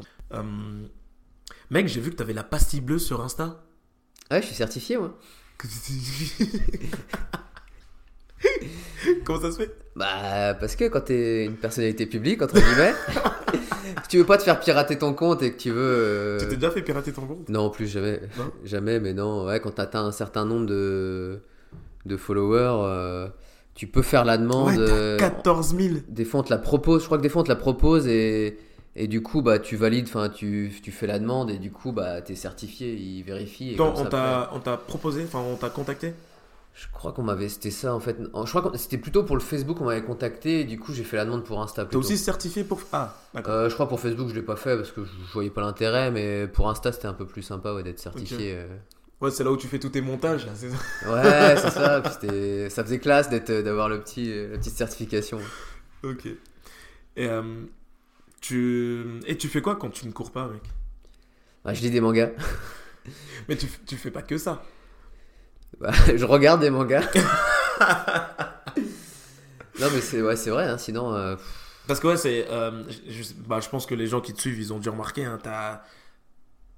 mec, 1.69 1.87
j'ai 1.87 2.01
vu 2.01 2.09
que 2.11 2.15
t'avais 2.15 2.33
la 2.33 2.43
pastille 2.43 2.81
bleue 2.81 2.99
sur 2.99 3.21
Insta. 3.21 3.63
Ouais, 4.31 4.41
je 4.41 4.47
suis 4.47 4.55
certifié, 4.55 4.97
moi. 4.97 5.17
Comment 9.23 9.41
ça 9.41 9.51
se 9.51 9.57
fait? 9.57 9.82
Bah, 9.95 10.56
parce 10.60 10.75
que 10.75 10.86
quand 10.86 11.01
t'es 11.01 11.45
une 11.45 11.56
personnalité 11.56 12.06
publique, 12.08 12.41
entre 12.41 12.56
guillemets, 12.56 12.93
si 14.03 14.08
tu 14.10 14.17
veux 14.17 14.25
pas 14.25 14.38
te 14.38 14.43
faire 14.43 14.60
pirater 14.60 14.97
ton 14.97 15.13
compte 15.13 15.43
et 15.43 15.53
que 15.53 15.58
tu 15.58 15.69
veux. 15.69 15.77
euh, 15.82 16.39
Tu 16.39 16.47
t'es 16.47 16.56
déjà 16.56 16.71
fait 16.71 16.82
pirater 16.82 17.12
ton 17.12 17.27
compte? 17.27 17.47
Non, 17.49 17.69
plus 17.69 17.88
jamais. 17.88 18.19
Non? 18.38 18.51
Jamais, 18.63 18.99
mais 18.99 19.13
non. 19.13 19.45
Ouais, 19.45 19.60
quand 19.60 19.71
t'atteins 19.71 20.06
un 20.06 20.12
certain 20.12 20.45
nombre 20.45 20.65
de, 20.65 21.39
de 22.08 22.17
followers, 22.17 22.82
euh, 22.88 23.27
tu 23.75 23.86
peux 23.88 24.01
faire 24.01 24.25
la 24.25 24.38
demande. 24.39 24.69
Ouais, 24.69 24.75
euh, 24.79 25.17
t'as 25.17 25.29
14 25.29 25.75
000. 25.77 25.95
Des 26.08 26.25
fois, 26.25 26.39
on 26.39 26.43
te 26.43 26.49
la 26.51 26.58
propose. 26.60 27.01
Je 27.01 27.06
crois 27.06 27.17
que 27.19 27.23
des 27.23 27.29
fois, 27.29 27.41
on 27.41 27.45
te 27.45 27.49
la 27.49 27.56
propose 27.56 28.08
et, 28.08 28.58
et 28.95 29.08
du 29.08 29.21
coup, 29.21 29.43
bah, 29.43 29.60
tu 29.60 29.75
valides, 29.75 30.08
enfin, 30.08 30.29
tu, 30.29 30.71
tu 30.82 30.91
fais 30.91 31.06
la 31.06 31.19
demande 31.19 31.51
et 31.51 31.60
du 31.60 31.71
coup, 31.71 31.91
bah, 31.91 32.19
t'es 32.21 32.34
certifié, 32.36 32.93
ils 32.95 33.21
vérifient. 33.21 33.73
Et 33.73 33.75
Quand 33.75 33.91
comme 33.93 33.95
ça, 33.97 34.01
on 34.01 34.06
après- 34.06 34.17
t'a, 34.17 34.49
on 34.56 34.60
t'a 34.60 34.77
proposé, 34.77 35.23
enfin, 35.23 35.39
on 35.47 35.56
t'a 35.56 35.69
contacté? 35.69 36.13
Je 36.73 36.88
crois 36.91 37.12
qu'on 37.12 37.21
m'avait. 37.21 37.49
C'était 37.49 37.71
ça 37.71 37.93
en 37.93 37.99
fait. 37.99 38.17
Je 38.19 38.49
crois 38.49 38.62
que 38.71 38.77
c'était 38.77 38.97
plutôt 38.97 39.23
pour 39.23 39.36
le 39.36 39.41
Facebook, 39.41 39.79
on 39.79 39.86
m'avait 39.86 40.01
contacté 40.01 40.62
et 40.62 40.63
du 40.63 40.79
coup, 40.79 40.91
j'ai 40.91 41.03
fait 41.03 41.17
la 41.17 41.25
demande 41.25 41.43
pour 41.43 41.62
Insta 41.62 41.86
T'es 41.86 41.95
aussi 41.95 42.17
certifié 42.17 42.63
pour. 42.63 42.81
Ah, 42.91 43.15
d'accord. 43.33 43.53
Euh, 43.53 43.69
je 43.69 43.73
crois 43.75 43.88
pour 43.88 43.99
Facebook, 43.99 44.29
je 44.29 44.33
l'ai 44.33 44.41
pas 44.41 44.55
fait 44.55 44.75
parce 44.75 44.91
que 44.91 45.05
je, 45.05 45.33
voyais 45.33 45.51
pas 45.51 45.62
l'intérêt, 45.62 46.09
mais 46.09 46.47
pour 46.47 46.69
Insta, 46.69 46.91
c'était 46.91 47.07
un 47.07 47.13
peu 47.13 47.27
plus 47.27 47.43
sympa 47.43 47.73
ouais, 47.73 47.83
d'être 47.83 47.99
certifié. 47.99 48.55
euh. 48.55 48.67
Ouais, 49.23 49.31
c'est 49.31 49.45
là 49.45 49.51
où 49.51 49.57
tu 49.57 49.67
fais 49.67 49.79
tous 49.79 49.88
tes 49.88 50.01
montages, 50.01 50.45
là, 50.45 50.51
c'est 50.53 50.69
ça 50.69 50.75
Ouais, 51.09 51.55
c'est 51.55 51.69
ça. 51.69 52.01
Puis 52.19 52.69
ça 52.69 52.83
faisait 52.83 52.99
classe 52.99 53.29
d'être, 53.29 53.51
d'avoir 53.51 53.88
le 53.88 54.01
petit, 54.01 54.29
euh, 54.29 54.51
la 54.51 54.57
petite 54.57 54.75
certification. 54.75 55.39
Ok. 56.03 56.25
Et, 56.25 56.38
euh, 57.29 57.63
tu... 58.41 59.21
Et 59.25 59.38
tu 59.38 59.47
fais 59.47 59.62
quoi 59.62 59.77
quand 59.77 59.91
tu 59.91 60.07
ne 60.07 60.12
cours 60.12 60.31
pas, 60.31 60.49
mec 60.49 60.63
Ouais, 61.63 61.73
je 61.73 61.81
lis 61.81 61.91
des 61.91 62.01
mangas. 62.01 62.31
Mais 63.47 63.55
tu, 63.55 63.67
tu 63.86 63.95
fais 63.95 64.12
pas 64.12 64.23
que 64.23 64.38
ça. 64.38 64.62
Bah, 65.79 65.91
je 66.15 66.25
regarde 66.25 66.62
des 66.62 66.69
mangas. 66.69 67.03
non, 69.79 69.88
mais 69.91 70.01
c'est, 70.01 70.21
ouais, 70.21 70.36
vrai. 70.36 70.65
hein, 70.67 70.77
sinon, 70.77 71.13
euh, 71.13 71.36
Parce 71.88 71.99
que 71.99 72.07
ouais, 72.07 72.17
c'est. 72.17 72.47
euh, 72.49 72.83
je, 73.07 73.33
bah, 73.47 73.59
je 73.59 73.69
pense 73.69 73.86
que 73.86 73.95
les 73.95 74.07
gens 74.07 74.21
qui 74.21 74.33
te 74.33 74.39
suivent, 74.41 74.59
ils 74.59 74.73
ont 74.73 74.79
dû 74.79 74.89
remarquer. 74.89 75.25
Hein, 75.25 75.39
t'as, 75.41 75.81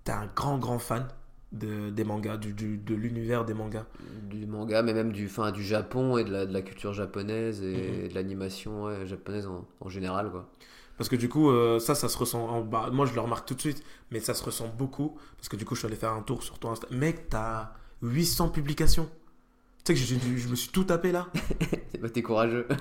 un 0.07 0.27
grand, 0.35 0.57
grand 0.57 0.79
fan 0.79 1.07
de, 1.51 1.89
des 1.89 2.03
mangas, 2.03 2.37
du, 2.37 2.53
du- 2.53 2.77
de 2.77 2.95
l'univers 2.95 3.45
des 3.45 3.53
mangas. 3.53 3.85
du 3.99 4.45
manga, 4.45 4.81
mais 4.81 4.93
même 4.93 5.11
du, 5.11 5.27
fin, 5.29 5.51
du 5.51 5.63
Japon 5.63 6.17
et 6.17 6.23
de 6.23 6.31
la, 6.31 6.45
de 6.45 6.53
la 6.53 6.61
culture 6.61 6.93
japonaise 6.93 7.61
et 7.63 8.07
Mhm. 8.07 8.09
de 8.09 8.13
l'animation 8.15 8.85
ouais, 8.85 9.05
japonaise 9.07 9.47
en, 9.47 9.65
en 9.79 9.89
général, 9.89 10.31
quoi. 10.31 10.49
Parce 10.97 11.09
que 11.09 11.15
du 11.15 11.27
coup, 11.29 11.49
euh, 11.49 11.79
ça, 11.79 11.93
ça 11.95 12.07
se 12.09 12.17
ressent. 12.17 12.47
en- 12.47 12.61
bah, 12.61 12.89
moi, 12.91 13.05
je 13.05 13.13
le 13.13 13.19
remarque 13.21 13.45
tout 13.47 13.53
de 13.55 13.59
suite, 13.61 13.83
mais 14.11 14.19
ça 14.19 14.33
se 14.33 14.43
ressent 14.43 14.67
beaucoup. 14.77 15.17
Parce 15.37 15.49
que 15.49 15.55
du 15.57 15.65
coup, 15.65 15.75
je 15.75 15.79
suis 15.79 15.87
allé 15.87 15.95
faire 15.97 16.13
un 16.13 16.21
tour 16.21 16.41
sur 16.43 16.57
ton 16.59 16.71
Insta. 16.71 16.87
Mec, 16.91 17.29
t'as 17.29 17.73
800 18.05 18.49
publications. 18.49 19.09
Tu 19.83 19.95
sais 19.95 20.01
que 20.17 20.19
je 20.39 20.47
me 20.47 20.55
suis 20.55 20.69
tout 20.69 20.83
tapé 20.83 21.11
là. 21.11 21.27
Bah, 22.01 22.09
t'es 22.09 22.21
courageux. 22.21 22.67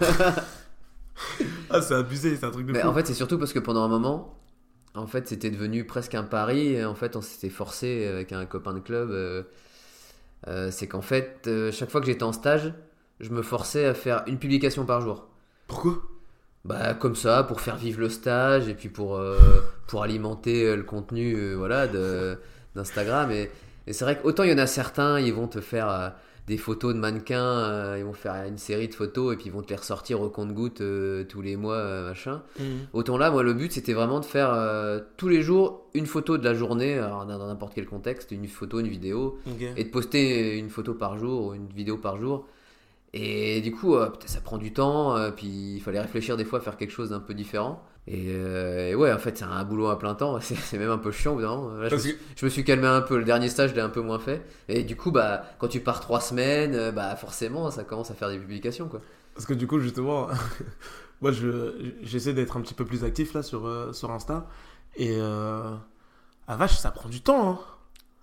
Ah, 1.71 1.81
c'est 1.81 1.95
abusé, 1.95 2.37
c'est 2.37 2.45
un 2.45 2.51
truc 2.51 2.67
de 2.67 2.73
Mais 2.73 2.81
fou. 2.81 2.89
en 2.89 2.95
fait, 2.95 3.07
c'est 3.07 3.15
surtout 3.15 3.39
parce 3.39 3.53
que 3.53 3.59
pendant 3.59 3.83
un 3.85 3.89
moment, 3.89 4.37
en 4.95 5.07
fait, 5.07 5.29
c'était 5.29 5.51
devenu 5.51 5.85
presque 5.87 6.15
un 6.15 6.25
pari. 6.25 6.69
Et 6.75 6.85
en 6.85 6.95
fait, 6.95 7.17
on 7.17 7.21
s'était 7.23 7.51
forcé 7.51 8.07
avec 8.07 8.33
un 8.33 8.47
copain 8.47 8.73
de 8.75 8.81
club. 8.81 9.11
euh, 9.11 9.43
euh, 10.49 10.71
c'est 10.71 10.89
qu'en 10.89 11.01
fait, 11.03 11.43
euh, 11.47 11.73
chaque 11.73 11.91
fois 11.91 12.01
que 12.01 12.07
j'étais 12.07 12.23
en 12.25 12.33
stage, 12.33 12.75
je 13.21 13.31
me 13.31 13.43
forçais 13.43 13.87
à 13.87 13.95
faire 13.95 14.25
une 14.27 14.39
publication 14.39 14.85
par 14.87 15.01
jour. 15.01 15.29
Pourquoi? 15.69 16.03
Bah, 16.65 16.95
comme 16.95 17.15
ça, 17.17 17.45
pour 17.45 17.61
faire 17.61 17.77
vivre 17.77 18.01
le 18.01 18.09
stage 18.09 18.69
et 18.69 18.75
puis 18.75 18.89
pour, 18.89 19.21
pour 19.87 20.03
alimenter 20.03 20.75
le 20.75 20.83
contenu 20.83 21.55
voilà, 21.55 21.87
de- 21.87 22.39
d'Instagram. 22.75 23.31
Et, 23.31 23.51
et 23.87 23.93
c'est 23.93 24.05
vrai 24.05 24.19
qu'autant 24.21 24.45
il 24.45 24.51
y 24.51 24.53
en 24.53 24.59
a 24.59 24.67
certains, 24.67 25.21
ils 25.21 25.33
vont 25.33 25.47
te 25.47 25.61
faire 25.61 25.89
euh, 25.91 26.09
des 26.47 26.57
photos 26.57 26.95
de 26.95 26.99
mannequins, 26.99 27.43
euh, 27.43 27.97
ils 27.99 28.05
vont 28.05 28.13
faire 28.13 28.35
une 28.47 28.59
série 28.59 28.89
de 28.89 28.95
photos 28.95 29.35
et 29.35 29.37
puis 29.37 29.47
ils 29.47 29.53
vont 29.53 29.63
te 29.63 29.71
les 29.71 29.77
ressortir 29.77 30.21
au 30.21 30.29
compte-goutte 30.29 30.81
euh, 30.81 31.25
tous 31.25 31.43
les 31.43 31.57
mois, 31.57 32.03
machin. 32.03 32.43
Autant 32.93 33.17
là, 33.17 33.31
moi, 33.31 33.43
le 33.43 33.55
but, 33.55 33.73
c'était 33.73 33.93
vraiment 33.93 34.21
de 34.21 34.25
faire 34.25 34.55
tous 35.17 35.29
les 35.29 35.43
jours 35.43 35.87
une 35.95 36.07
photo 36.07 36.39
de 36.39 36.45
la 36.45 36.55
journée, 36.55 36.99
alors 36.99 37.27
dans 37.27 37.47
n'importe 37.47 37.75
quel 37.75 37.87
contexte, 37.87 38.31
une 38.31 38.47
photo, 38.47 38.81
une 38.81 38.89
vidéo, 38.89 39.39
et 39.77 39.85
de 39.85 39.89
poster 39.89 40.59
une 40.59 40.71
photo 40.71 40.95
par 40.95 41.19
jour 41.19 41.47
ou 41.47 41.55
une 41.55 41.69
vidéo 41.69 41.97
par 41.97 42.19
jour. 42.19 42.47
Et 43.15 43.61
du 43.61 43.71
coup, 43.73 43.97
ça 44.27 44.41
prend 44.41 44.59
du 44.59 44.73
temps, 44.73 45.17
puis 45.37 45.77
il 45.77 45.81
fallait 45.81 46.01
réfléchir 46.01 46.37
des 46.37 46.45
fois 46.45 46.59
à 46.59 46.63
faire 46.63 46.77
quelque 46.77 46.91
chose 46.91 47.11
d'un 47.11 47.21
peu 47.21 47.33
différent. 47.33 47.83
Et, 48.07 48.27
euh, 48.29 48.91
et 48.91 48.95
ouais, 48.95 49.11
en 49.13 49.19
fait, 49.19 49.39
c'est 49.39 49.45
un 49.45 49.65
boulot 49.65 49.87
à 49.89 49.99
plein 49.99 50.15
temps, 50.15 50.39
c'est 50.41 50.79
même 50.79 50.91
un 50.91 50.99
peu 50.99 51.11
chiant. 51.11 51.37
Là, 51.39 51.89
je, 51.89 51.95
me 51.95 52.01
suis, 52.01 52.15
que- 52.15 52.21
je 52.37 52.45
me 52.45 52.51
suis 52.51 52.65
calmé 52.65 52.87
un 52.87 53.01
peu, 53.01 53.17
le 53.19 53.25
dernier 53.25 53.49
stage, 53.49 53.71
je 53.71 53.75
l'ai 53.75 53.81
un 53.81 53.89
peu 53.89 54.01
moins 54.03 54.19
fait. 54.19 54.43
Et 54.69 54.83
du 54.85 54.95
coup, 54.97 55.11
bah, 55.11 55.45
quand 55.59 55.69
tu 55.69 55.81
pars 55.81 56.01
trois 56.01 56.21
semaines, 56.21 56.75
euh, 56.75 56.93
bah, 56.93 57.17
forcément, 57.17 57.71
ça 57.71 57.83
commence 57.85 58.11
à 58.11 58.15
faire 58.15 58.29
des 58.29 58.39
publications, 58.39 58.89
quoi. 58.89 59.01
Parce 59.35 59.47
que 59.47 59.55
du 59.55 59.67
coup, 59.67 59.81
justement, 59.81 60.29
moi, 61.23 61.33
je, 61.33 61.93
j'essaie 62.03 62.35
d'être 62.35 62.57
un 62.57 62.61
petit 62.61 62.75
peu 62.75 62.85
plus 62.85 63.05
actif 63.05 63.33
là 63.35 63.43
sur, 63.43 63.67
euh, 63.67 63.93
sur 63.93 64.11
Insta. 64.11 64.47
Et. 64.97 65.17
Euh... 65.19 65.75
Ah 66.47 66.57
vache, 66.57 66.77
ça 66.77 66.91
prend 66.91 67.09
du 67.09 67.23
temps. 67.23 67.49
Hein. 67.53 67.59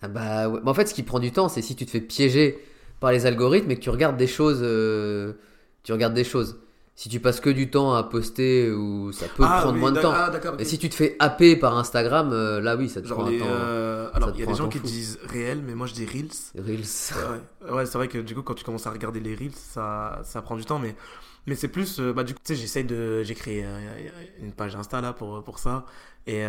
Ah 0.04 0.08
bah, 0.08 0.48
ouais. 0.48 0.60
Mais 0.64 0.70
en 0.70 0.74
fait, 0.76 0.86
ce 0.88 0.94
qui 0.94 1.04
prend 1.04 1.20
du 1.20 1.32
temps, 1.32 1.50
c'est 1.50 1.62
si 1.64 1.76
tu 1.76 1.86
te 1.88 1.92
fais 1.92 2.02
piéger 2.02 2.60
par 3.00 3.12
les 3.12 3.26
algorithmes 3.26 3.72
et 3.72 3.76
que 3.78 3.82
tu 3.82 3.90
regardes 3.90 4.18
des 4.18 4.28
choses. 4.28 4.60
Tu 5.84 5.92
regardes 5.92 6.14
des 6.14 6.24
choses. 6.24 6.60
Si 7.02 7.10
tu 7.10 7.20
passes 7.20 7.40
que 7.40 7.50
du 7.50 7.72
temps 7.72 7.96
à 7.96 8.04
poster, 8.04 8.70
ou 8.72 9.12
ça 9.12 9.26
peut 9.28 9.42
Ah, 9.44 9.62
prendre 9.62 9.74
oui, 9.74 9.80
moins 9.80 9.92
de 9.92 10.00
temps. 10.00 10.14
Ah, 10.14 10.30
d'accord. 10.30 10.54
ok. 10.54 10.62
Et 10.62 10.66
si 10.66 10.78
tu 10.78 10.88
te 10.88 10.94
fais 10.94 11.16
happer 11.18 11.56
par 11.56 11.76
Instagram, 11.76 12.30
euh, 12.32 12.62
là 12.62 12.76
oui, 12.76 12.90
ça 12.90 13.02
te 13.02 13.08
Genre 13.08 13.18
prend 13.18 13.28
les, 13.28 13.38
un 13.38 13.40
temps. 13.40 13.46
euh, 13.50 14.10
Alors, 14.14 14.30
il 14.36 14.40
y 14.40 14.44
a 14.44 14.46
des 14.46 14.54
gens 14.54 14.70
qui 14.70 14.78
fou. 14.78 14.86
disent 14.86 15.18
réel, 15.26 15.64
mais 15.66 15.74
moi 15.74 15.88
je 15.88 15.94
dis 15.94 16.06
reels. 16.06 16.30
Reels. 16.56 16.86
Ouais, 17.66 17.72
ouais 17.74 17.86
c'est 17.88 17.98
vrai 17.98 18.08
que 18.08 18.20
du 18.20 18.36
coup, 18.36 18.44
quand 18.44 18.54
tu 18.54 18.64
commences 18.64 18.86
à 18.86 18.92
regarder 18.92 19.20
les 19.20 19.34
reels, 19.34 19.56
ça, 19.56 20.22
ça 20.24 20.44
prend 20.44 20.56
du 20.56 20.64
temps, 20.64 20.78
mais, 20.78 20.96
mais 21.48 21.56
c'est 21.56 21.70
plus. 21.70 22.00
euh, 22.00 22.14
bah, 22.14 22.24
du 22.24 22.36
coup, 22.36 22.40
tu 22.46 22.54
sais, 22.54 22.62
j'essaye 22.62 22.84
de. 22.84 23.24
J'ai 23.24 23.34
créé 23.34 23.66
une 24.40 24.52
page 24.52 24.76
Insta 24.76 25.02
là 25.02 25.14
pour, 25.14 25.44
pour 25.44 25.58
ça. 25.58 25.86
Et 26.28 26.44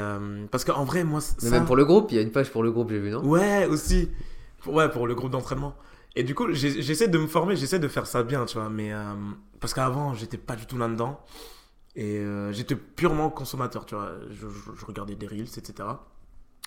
parce 0.51 0.67
qu'en 0.67 0.85
vrai, 0.85 1.03
moi, 1.03 1.21
Mais 1.43 1.49
ça. 1.49 1.57
même 1.57 1.65
pour 1.65 1.77
le 1.77 1.87
groupe, 1.87 2.09
il 2.13 2.17
y 2.17 2.19
a 2.19 2.23
une 2.23 2.31
page 2.31 2.51
pour 2.51 2.63
le 2.63 2.71
groupe, 2.71 2.91
j'ai 2.91 2.99
vu, 2.99 3.11
non? 3.11 3.25
Ouais, 3.25 3.65
aussi. 3.65 4.11
Ouais, 4.67 4.91
pour 4.91 5.07
le 5.07 5.15
groupe 5.15 5.31
d'entraînement. 5.31 5.75
Et 6.15 6.25
du 6.25 6.35
coup, 6.35 6.53
j'essaie 6.53 7.09
de 7.09 7.19
me 7.19 7.27
former, 7.27 7.57
j'essaie 7.57 7.79
de 7.79 7.89
faire 7.89 8.07
ça 8.07 8.23
bien, 8.23 8.45
tu 8.45 8.59
vois. 8.59 8.69
Mais. 8.69 8.93
euh, 8.93 9.15
parce 9.61 9.75
qu'avant, 9.75 10.15
j'étais 10.15 10.39
pas 10.39 10.57
du 10.57 10.67
tout 10.67 10.77
là-dedans. 10.77 11.21
Et 11.95 12.19
euh, 12.19 12.53
j'étais 12.53 12.75
purement 12.77 13.31
consommateur, 13.31 13.87
tu 13.87 13.95
vois. 13.95 14.13
Je, 14.31 14.47
regardais 14.87 15.15
des 15.15 15.27
reels, 15.27 15.43
etc. 15.57 15.89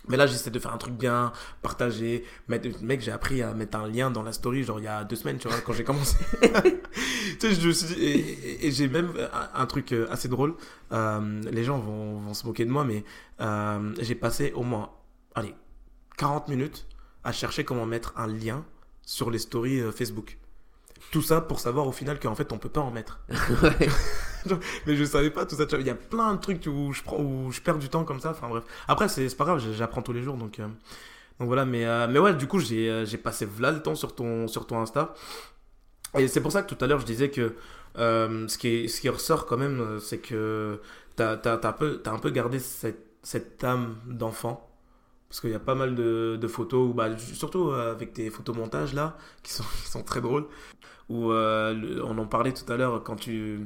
Mais 0.08 0.17
là, 0.17 0.27
j'essaie 0.27 0.51
de 0.51 0.60
faire 0.60 0.73
un 0.73 0.77
truc 0.77 0.93
bien, 0.93 1.31
partager. 1.62 2.23
Mec, 2.47 3.01
j'ai 3.01 3.12
appris 3.12 3.41
à 3.41 3.53
mettre 3.53 3.77
un 3.77 3.88
lien 3.88 4.12
dans 4.12 4.23
la 4.23 4.34
story, 4.34 4.63
genre 4.63 4.79
il 4.79 4.86
y 4.86 4.88
a 4.88 5.03
deux 5.03 5.15
semaines, 5.15 5.38
tu 5.38 5.47
vois, 5.47 5.60
quand 5.62 5.73
j'ai 5.73 5.84
commencé. 5.84 6.17
tu 6.41 7.39
sais, 7.39 7.55
je 7.55 7.67
me 7.67 7.73
suis 7.73 8.03
et, 8.03 8.71
j'ai 8.71 8.88
même 8.88 9.12
un, 9.34 9.62
un 9.62 9.65
truc 9.65 9.91
euh, 9.91 10.08
assez 10.12 10.27
drôle. 10.27 10.55
Euh, 10.91 11.41
les 11.51 11.63
gens 11.63 11.79
vont, 11.79 12.19
vont 12.19 12.34
se 12.34 12.45
moquer 12.45 12.65
de 12.65 12.71
moi, 12.71 12.84
mais 12.84 13.03
euh, 13.41 13.93
j'ai 13.99 14.15
passé 14.15 14.51
au 14.55 14.63
moins, 14.63 14.91
allez, 15.34 15.55
40 16.17 16.49
minutes 16.49 16.88
à 17.23 17.31
chercher 17.31 17.63
comment 17.63 17.86
mettre 17.86 18.13
un 18.15 18.27
lien 18.27 18.63
sur 19.05 19.31
les 19.31 19.39
stories 19.39 19.81
euh, 19.81 19.91
Facebook. 19.91 20.37
Tout 21.11 21.21
ça 21.21 21.41
pour 21.41 21.59
savoir 21.59 21.87
au 21.87 21.91
final 21.93 22.19
qu'en 22.19 22.35
fait 22.35 22.51
on 22.53 22.57
peut 22.57 22.69
pas 22.69 22.81
en 22.81 22.91
mettre. 22.91 23.19
Mais 24.85 24.95
je 24.95 25.03
savais 25.03 25.29
pas 25.29 25.45
tout 25.45 25.55
ça. 25.55 25.65
Il 25.79 25.85
y 25.85 25.89
a 25.89 25.95
plein 25.95 26.33
de 26.35 26.39
trucs 26.39 26.65
où 26.67 26.93
je, 26.93 27.01
prends, 27.03 27.17
où 27.19 27.51
je 27.51 27.61
perds 27.61 27.79
du 27.79 27.89
temps 27.89 28.03
comme 28.03 28.19
ça. 28.19 28.31
Enfin 28.31 28.47
bref. 28.49 28.63
Après, 28.87 29.07
c'est 29.09 29.35
pas 29.35 29.45
grave, 29.45 29.63
j'apprends 29.73 30.01
tous 30.01 30.13
les 30.13 30.21
jours. 30.23 30.35
Donc, 30.37 30.59
euh, 30.59 30.67
donc 31.39 31.47
voilà. 31.47 31.65
Mais, 31.65 31.85
euh, 31.85 32.07
mais 32.09 32.19
ouais, 32.19 32.33
du 32.35 32.47
coup, 32.47 32.59
j'ai 32.59 32.89
euh, 32.89 33.05
passé 33.23 33.47
là 33.59 33.71
le 33.71 33.81
temps 33.81 33.95
sur 33.95 34.15
ton, 34.15 34.47
sur 34.47 34.67
ton 34.67 34.79
Insta. 34.81 35.13
Et 36.17 36.27
c'est 36.27 36.41
pour 36.41 36.51
ça 36.51 36.63
que 36.63 36.73
tout 36.73 36.83
à 36.83 36.87
l'heure, 36.87 36.99
je 36.99 37.05
disais 37.05 37.29
que 37.29 37.55
euh, 37.97 38.47
ce, 38.47 38.57
qui 38.57 38.67
est- 38.69 38.87
ce 38.87 39.01
qui 39.01 39.09
ressort 39.09 39.45
quand 39.45 39.57
même, 39.57 39.99
c'est 39.99 40.19
que 40.19 40.81
t'as 41.15 41.33
as, 41.33 41.67
un, 41.67 41.73
peu- 41.73 42.01
t'as 42.03 42.11
un 42.11 42.19
peu 42.19 42.29
gardé 42.29 42.59
cette, 42.59 43.05
cette 43.23 43.63
âme 43.63 43.95
d'enfant. 44.05 44.69
Parce 45.35 45.41
qu'il 45.41 45.49
y 45.51 45.53
a 45.55 45.59
pas 45.59 45.75
mal 45.75 45.95
de, 45.95 46.37
de 46.39 46.47
photos, 46.47 46.91
où, 46.91 46.93
bah, 46.93 47.09
surtout 47.17 47.67
euh, 47.67 47.91
avec 47.91 48.13
tes 48.13 48.29
photomontages 48.29 48.93
là, 48.93 49.17
qui 49.43 49.51
sont, 49.51 49.65
qui 49.83 49.89
sont 49.91 50.01
très 50.01 50.21
drôles. 50.21 50.45
Où 51.09 51.29
euh, 51.33 51.99
on 52.05 52.17
en 52.17 52.25
parlait 52.25 52.53
tout 52.53 52.71
à 52.71 52.77
l'heure 52.77 53.03
quand 53.03 53.17
tu, 53.17 53.59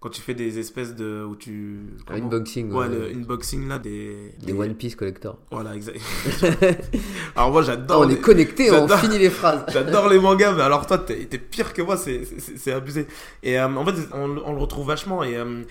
quand 0.00 0.08
tu 0.08 0.20
fais 0.20 0.34
des 0.34 0.58
espèces 0.58 0.96
de. 0.96 1.22
où 1.24 1.36
tu. 1.36 1.82
Un 2.08 2.16
unboxing. 2.16 2.72
Ouais, 2.72 2.88
ouais. 2.88 3.12
le 3.12 3.16
unboxing 3.16 3.68
là 3.68 3.78
des. 3.78 4.34
Des 4.44 4.52
One 4.52 4.74
Piece 4.74 4.96
Collector. 4.96 5.38
Voilà, 5.52 5.76
exact. 5.76 6.00
alors 7.36 7.52
moi 7.52 7.62
j'adore. 7.62 8.00
on 8.00 8.08
les- 8.08 8.14
est 8.14 8.20
connectés, 8.20 8.72
on 8.72 8.88
finit 8.88 9.20
les 9.20 9.30
phrases. 9.30 9.66
J'adore 9.72 10.08
les 10.08 10.18
mangas, 10.18 10.52
mais 10.52 10.62
alors 10.62 10.84
toi, 10.84 10.98
t'es 10.98 11.26
t'es 11.26 11.38
pire 11.38 11.72
que 11.74 11.82
moi, 11.82 11.96
c'est- 11.96 12.72
abusé. 12.72 13.06
Et 13.44 13.56
euh, 13.60 13.68
en 13.68 13.84
fait, 13.86 14.08
on, 14.12 14.36
on 14.44 14.52
le 14.52 14.58
retrouve 14.58 14.88
vachement. 14.88 15.22
Et 15.22 15.36
euh, 15.36 15.62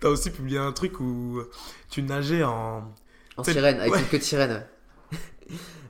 t'as 0.00 0.08
aussi 0.08 0.30
publié 0.30 0.56
un 0.56 0.72
truc 0.72 1.00
où 1.00 1.42
tu 1.90 2.02
nageais 2.02 2.44
en. 2.44 2.90
En 3.36 3.44
sirène, 3.44 3.80
avec 3.80 3.92
ouais. 3.92 4.00
une 4.00 4.06
queue 4.06 4.18
de 4.18 4.22
sirène. 4.22 4.64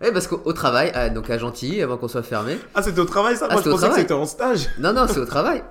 Ouais, 0.01 0.11
parce 0.13 0.27
qu'au 0.27 0.41
au 0.45 0.53
travail, 0.53 0.91
ah, 0.95 1.11
donc 1.11 1.29
à 1.31 1.39
Gentilly, 1.39 1.83
avant 1.83 1.97
qu'on 1.97 2.09
soit 2.09 2.23
fermé. 2.23 2.57
Ah, 2.75 2.83
c'était 2.83 3.01
au 3.01 3.05
travail 3.05 3.37
ça? 3.37 3.47
Ah, 3.51 3.55
Moi, 3.55 3.63
je 3.65 3.71
pensais 3.71 3.89
que 3.91 3.95
c'était 3.97 4.15
en 4.15 4.27
stage. 4.27 4.69
Non, 4.79 4.93
non, 4.93 5.07
c'est 5.09 5.21
au 5.21 5.27
travail. 5.27 5.63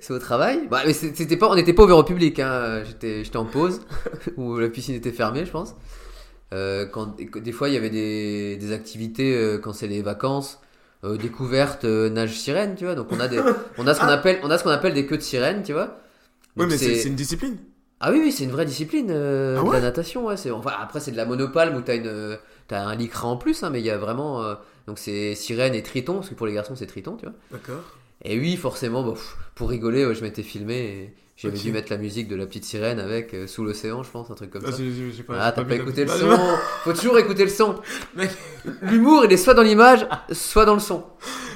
C'est 0.00 0.12
au 0.12 0.18
travail. 0.18 0.68
Bah, 0.70 0.82
mais 0.86 0.92
c'était 0.92 1.36
pas, 1.36 1.48
on 1.48 1.54
n'était 1.54 1.72
pas 1.72 1.84
ouvert 1.84 1.98
au 1.98 2.04
public. 2.04 2.38
Hein. 2.40 2.82
J'étais, 2.86 3.24
j'étais 3.24 3.36
en 3.36 3.44
pause, 3.44 3.80
où 4.36 4.58
la 4.58 4.68
piscine 4.68 4.94
était 4.94 5.12
fermée, 5.12 5.44
je 5.44 5.50
pense. 5.50 5.74
Euh, 6.54 6.86
quand, 6.86 7.16
des 7.18 7.52
fois, 7.52 7.68
il 7.68 7.74
y 7.74 7.76
avait 7.76 7.90
des, 7.90 8.56
des 8.56 8.72
activités 8.72 9.34
euh, 9.36 9.58
quand 9.58 9.72
c'est 9.74 9.86
les 9.86 10.00
vacances, 10.02 10.60
euh, 11.04 11.16
découverte, 11.16 11.84
euh, 11.84 12.08
nage 12.08 12.32
sirène, 12.38 12.74
tu 12.74 12.84
vois. 12.84 12.94
Donc 12.94 13.08
on 13.12 13.20
a 13.20 13.28
des, 13.28 13.38
on 13.76 13.86
a 13.86 13.94
ce 13.94 14.00
qu'on 14.00 14.06
Ah. 14.06 14.12
appelle, 14.14 14.38
on 14.42 14.50
a 14.50 14.56
ce 14.58 14.64
qu'on 14.64 14.70
appelle 14.70 14.94
des 14.94 15.04
queues 15.06 15.18
de 15.18 15.22
sirène, 15.22 15.62
tu 15.62 15.72
vois. 15.72 15.98
Oui, 16.56 16.66
mais 16.68 16.76
c'est 16.78 16.96
c'est 16.96 17.08
une 17.08 17.14
discipline. 17.14 17.58
Ah 18.00 18.12
oui, 18.12 18.20
oui, 18.22 18.30
c'est 18.32 18.44
une 18.44 18.50
vraie 18.52 18.64
discipline, 18.64 19.08
euh, 19.10 19.58
Ah 19.60 19.66
de 19.66 19.72
la 19.72 19.80
natation. 19.80 20.26
Ouais, 20.26 20.36
c'est, 20.36 20.50
enfin, 20.52 20.70
après, 20.80 21.00
c'est 21.00 21.10
de 21.10 21.16
la 21.16 21.24
monopalme 21.24 21.76
où 21.76 21.80
t'as, 21.80 21.96
une, 21.96 22.38
t'as 22.68 22.82
un 22.82 22.94
lycra 22.94 23.26
en 23.28 23.36
plus, 23.36 23.62
hein, 23.64 23.70
mais 23.70 23.80
il 23.80 23.86
y 23.86 23.90
a 23.90 23.98
vraiment. 23.98 24.42
euh, 24.44 24.54
donc 24.86 24.98
c'est 24.98 25.34
sirène 25.34 25.74
et 25.74 25.82
triton, 25.82 26.14
parce 26.14 26.28
que 26.28 26.34
pour 26.34 26.46
les 26.46 26.52
garçons, 26.54 26.74
c'est 26.76 26.86
triton, 26.86 27.16
tu 27.16 27.26
vois. 27.26 27.34
D'accord. 27.50 27.82
Et 28.24 28.38
oui, 28.38 28.56
forcément, 28.56 29.02
bon, 29.02 29.12
pff, 29.12 29.36
pour 29.54 29.68
rigoler, 29.70 30.06
ouais, 30.06 30.14
je 30.14 30.22
m'étais 30.22 30.42
filmé 30.42 30.74
et 30.76 31.14
j'avais 31.36 31.56
Ok. 31.56 31.62
dû 31.62 31.72
mettre 31.72 31.92
la 31.92 31.98
musique 31.98 32.26
de 32.28 32.34
la 32.36 32.46
petite 32.46 32.64
sirène 32.64 32.98
avec 33.00 33.32
euh, 33.34 33.46
Sous 33.46 33.64
l'océan, 33.64 34.02
je 34.02 34.10
pense, 34.10 34.30
un 34.30 34.34
truc 34.34 34.50
comme 34.50 34.62
Ah, 34.66 34.70
ça. 34.72 34.78
j'ai- 34.78 34.90
j'ai- 34.92 35.12
j'ai 35.12 35.22
pas- 35.24 35.34
Ah, 35.38 35.52
j'ai 35.56 35.62
t'as 35.62 35.68
pas 35.68 35.74
écouté 35.74 36.04
le 36.04 36.10
son. 36.10 36.28
Ah, 36.30 36.58
Faut 36.84 36.92
toujours 36.92 37.18
écouter 37.18 37.44
le 37.44 37.50
son. 37.50 37.76
Mec. 38.16 38.30
L'humour, 38.82 39.24
il 39.24 39.32
est 39.32 39.36
soit 39.36 39.54
dans 39.54 39.62
l'image, 39.62 40.06
soit 40.32 40.64
dans 40.64 40.74
le 40.74 40.80
son. 40.80 41.04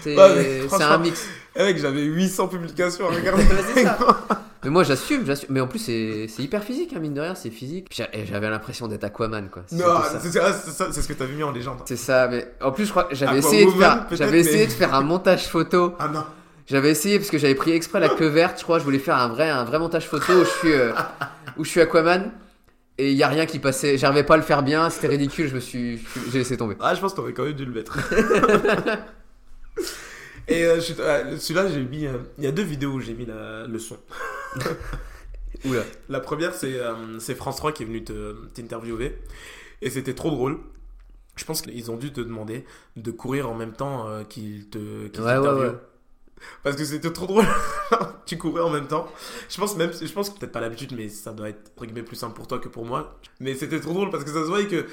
C'est 0.03 0.15
mais 0.17 0.63
c'est 0.63 0.69
franchement, 0.69 0.87
un 0.91 0.99
mix. 0.99 1.25
Eh, 1.57 1.63
mec, 1.65 1.79
j'avais 1.79 2.03
800 2.03 2.49
publications 2.49 3.09
à 3.09 3.13
regarder. 3.13 3.45
C'est 3.75 3.85
ça. 3.85 3.99
Mais 4.65 4.71
moi, 4.71 4.85
j'assume, 4.85 5.27
j'assume. 5.27 5.49
Mais 5.51 5.61
en 5.61 5.67
plus, 5.67 5.79
c'est 5.81 6.27
c'est 6.29 6.43
hyper 6.43 6.63
physique, 6.63 6.93
hein, 6.97 7.01
mine 7.01 7.15
de 7.15 7.21
rien, 7.21 7.35
c'est 7.35 7.51
physique. 7.51 7.87
Puis 7.91 7.99
j'a- 7.99 8.09
et 8.17 8.27
J'avais 8.27 8.49
l'impression 8.49 8.87
d'être 8.89 9.03
Aquaman, 9.05 9.49
quoi. 9.51 9.63
C'est 9.67 9.77
non, 9.77 9.85
surtout 9.85 10.03
ça. 10.03 10.21
c'est 10.21 10.31
c'est- 10.31 10.53
c'est 10.65 10.71
ça, 10.71 10.87
c'est 10.93 11.03
ce 11.03 11.09
que 11.09 11.15
t'avais 11.15 11.35
mis 11.35 11.43
en 11.43 11.51
légende. 11.51 11.79
C'est 11.85 11.97
ça, 11.97 12.29
mais 12.29 12.47
en 12.61 12.71
plus, 12.73 12.85
je 12.87 12.91
crois 12.91 13.05
que 13.05 13.15
j'avais 13.15 13.39
essayé 13.39 13.67
de 13.67 13.71
faire, 13.73 14.07
peut-être, 14.07 14.19
j'avais 14.19 14.41
essayé 14.41 14.67
de 14.67 14.73
faire 14.73 14.95
un 14.95 15.03
montage 15.03 15.47
photo. 15.49 15.95
Ah 15.99 16.09
non. 16.09 16.25
J'avais 16.69 16.91
essayé 16.91 17.19
parce 17.19 17.29
que 17.31 17.39
j'avais 17.39 17.57
pris 17.57 17.73
exprès 17.73 17.99
la 17.99 18.09
queue 18.09 18.29
verte, 18.29 18.59
je 18.59 18.63
crois. 18.63 18.79
Je 18.79 18.85
voulais 18.85 19.01
faire 19.01 19.17
un 19.17 19.29
vrai, 19.29 19.51
un 19.51 19.65
vrai 19.65 19.81
montage 19.81 20.07
photo 20.09 20.33
où 20.33 20.45
je 20.45 20.51
suis, 20.61 20.73
euh, 20.73 20.93
où 21.59 21.65
je 21.65 21.71
suis 21.71 21.81
Aquaman. 21.81 22.31
Et 22.99 23.11
il 23.11 23.17
y 23.17 23.25
a 23.25 23.29
rien 23.29 23.47
qui 23.47 23.59
passait. 23.59 23.99
J'arrivais 23.99 24.23
pas 24.23 24.35
à 24.35 24.37
le 24.37 24.43
faire 24.45 24.63
bien. 24.63 24.89
C'était 24.91 25.09
ridicule. 25.09 25.49
Je 25.49 25.55
me 25.57 25.61
suis, 25.61 26.01
j'ai 26.31 26.39
laissé 26.39 26.57
tomber. 26.57 26.77
Ah, 26.79 26.95
je 26.95 27.01
pense 27.01 27.13
que 27.13 27.17
t'aurais 27.17 27.33
quand 27.33 27.43
même 27.45 27.55
dû 27.55 27.65
le 27.65 27.73
mettre. 27.73 27.99
Et 30.49 30.65
euh, 30.65 30.81
euh, 31.01 31.37
celui-là, 31.39 31.69
j'ai 31.69 31.83
mis. 31.85 32.07
euh, 32.07 32.19
Il 32.39 32.45
y 32.45 32.47
a 32.47 32.53
deux 32.53 32.63
vidéos 32.63 32.93
où 32.93 33.01
j'ai 33.01 33.15
mis 33.15 33.27
la- 33.27 33.67
le 33.67 33.79
son. 33.79 33.97
Oula. 35.65 35.83
La 36.09 36.21
première, 36.21 36.55
c'est 36.55 36.81
euh, 36.81 37.19
c'est 37.21 37.35
France 37.35 37.57
3 37.57 37.73
qui 37.73 37.83
est 37.85 37.87
venu 37.87 38.03
te- 38.05 38.47
t'interviewer. 38.55 39.19
Et 39.81 39.91
c'était 39.91 40.15
trop 40.15 40.31
drôle. 40.31 40.59
Je 41.37 41.45
pense 41.45 41.63
qu'ils 41.63 41.91
ont 41.91 41.97
dû 41.97 42.13
te 42.13 42.21
demander 42.21 42.65
de 42.97 43.11
courir 43.11 43.49
en 43.49 43.55
même 43.55 43.73
temps 43.73 44.09
euh, 44.09 44.25
qu'ils 44.25 44.69
te 44.71 45.09
qu'ils 45.09 45.23
Ouais, 45.23 45.39
ouais, 45.39 45.49
ouais. 45.49 45.73
Parce 46.65 46.77
que 46.77 46.85
c'était 46.85 47.13
trop 47.13 47.27
drôle. 47.27 47.47
tu 48.27 48.39
courais 48.39 48.63
en 48.63 48.71
même 48.71 48.89
temps. 48.89 49.09
Je 49.49 49.59
pense 49.59 49.77
même, 49.77 49.93
je 49.93 50.13
pense 50.13 50.31
que 50.31 50.39
peut-être 50.39 50.53
pas 50.53 50.61
l'habitude, 50.61 50.93
mais 50.97 51.09
ça 51.09 51.33
doit 51.33 51.49
être 51.51 51.71
entre 51.75 51.87
guillemets, 51.87 52.03
plus 52.03 52.17
simple 52.17 52.35
pour 52.35 52.49
toi 52.49 52.59
que 52.59 52.69
pour 52.69 52.85
moi. 52.85 53.19
Mais 53.41 53.55
c'était 53.55 53.81
trop 53.81 53.93
drôle 53.93 54.11
parce 54.11 54.25
que 54.25 54.31
ça 54.31 54.43
se 54.43 54.49
voyait 54.49 54.67
que, 54.69 54.87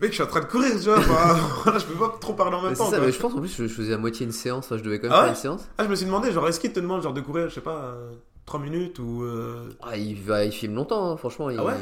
mec, 0.00 0.10
je 0.10 0.14
suis 0.14 0.22
en 0.22 0.26
train 0.26 0.40
de 0.40 0.46
courir, 0.46 0.72
tu 0.72 0.78
vois. 0.88 0.98
Enfin, 0.98 1.78
je 1.78 1.84
peux 1.84 1.94
pas 1.98 2.16
trop 2.20 2.34
parler 2.34 2.56
en 2.56 2.62
même 2.62 2.70
Mais 2.72 2.76
temps. 2.76 2.84
c'est 2.84 2.90
ça, 2.92 2.96
quoi. 2.98 3.06
mais 3.06 3.12
je 3.12 3.18
pense 3.20 3.34
en 3.34 3.40
plus 3.40 3.54
je, 3.56 3.66
je 3.66 3.72
faisais 3.74 3.94
à 3.94 3.98
moitié 3.98 4.26
une 4.26 4.32
séance. 4.32 4.66
Enfin, 4.66 4.76
je 4.78 4.82
devais 4.82 4.98
quand 4.98 5.08
même 5.08 5.16
Ah 5.16 5.20
faire 5.22 5.30
une 5.30 5.34
séance. 5.36 5.68
Ah, 5.78 5.84
je 5.84 5.88
me 5.88 5.94
suis 5.94 6.06
demandé, 6.06 6.32
genre, 6.32 6.46
est-ce 6.48 6.60
qu'il 6.60 6.72
te 6.72 6.80
demande 6.80 7.02
genre 7.02 7.14
de 7.14 7.20
courir, 7.20 7.48
je 7.48 7.54
sais 7.54 7.60
pas, 7.60 7.96
3 8.44 8.60
minutes 8.60 8.98
ou. 8.98 9.22
euh, 9.24 9.68
Ah, 9.82 9.96
il, 9.96 10.20
va, 10.20 10.44
il 10.44 10.52
filme 10.52 10.74
longtemps, 10.74 11.10
hein, 11.12 11.16
franchement. 11.16 11.50
il- 11.50 11.58
Ah 11.58 11.64
ouais 11.64 11.74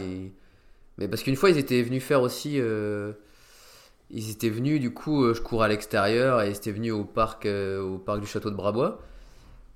Mais 0.99 1.09
parce 1.09 1.23
qu'une 1.23 1.37
fois, 1.37 1.51
ils 1.51 1.59
étaient 1.59 1.83
venus 1.83 2.03
faire 2.05 2.23
aussi. 2.23 2.61
euh, 2.61 3.13
Ils 4.11 4.31
étaient 4.31 4.51
venus, 4.51 4.81
du 4.81 4.93
coup, 4.93 5.25
euh, 5.25 5.35
je 5.35 5.41
courais 5.43 5.65
à 5.67 5.69
l'extérieur 5.69 6.41
et 6.43 6.51
ils 6.51 6.57
étaient 6.57 6.71
venus 6.73 6.93
au 6.93 7.05
parc, 7.05 7.47
euh, 7.47 7.83
au 7.83 7.99
parc 7.99 8.21
du 8.21 8.27
château 8.27 8.51
de 8.51 8.55
Brabois. 8.57 9.01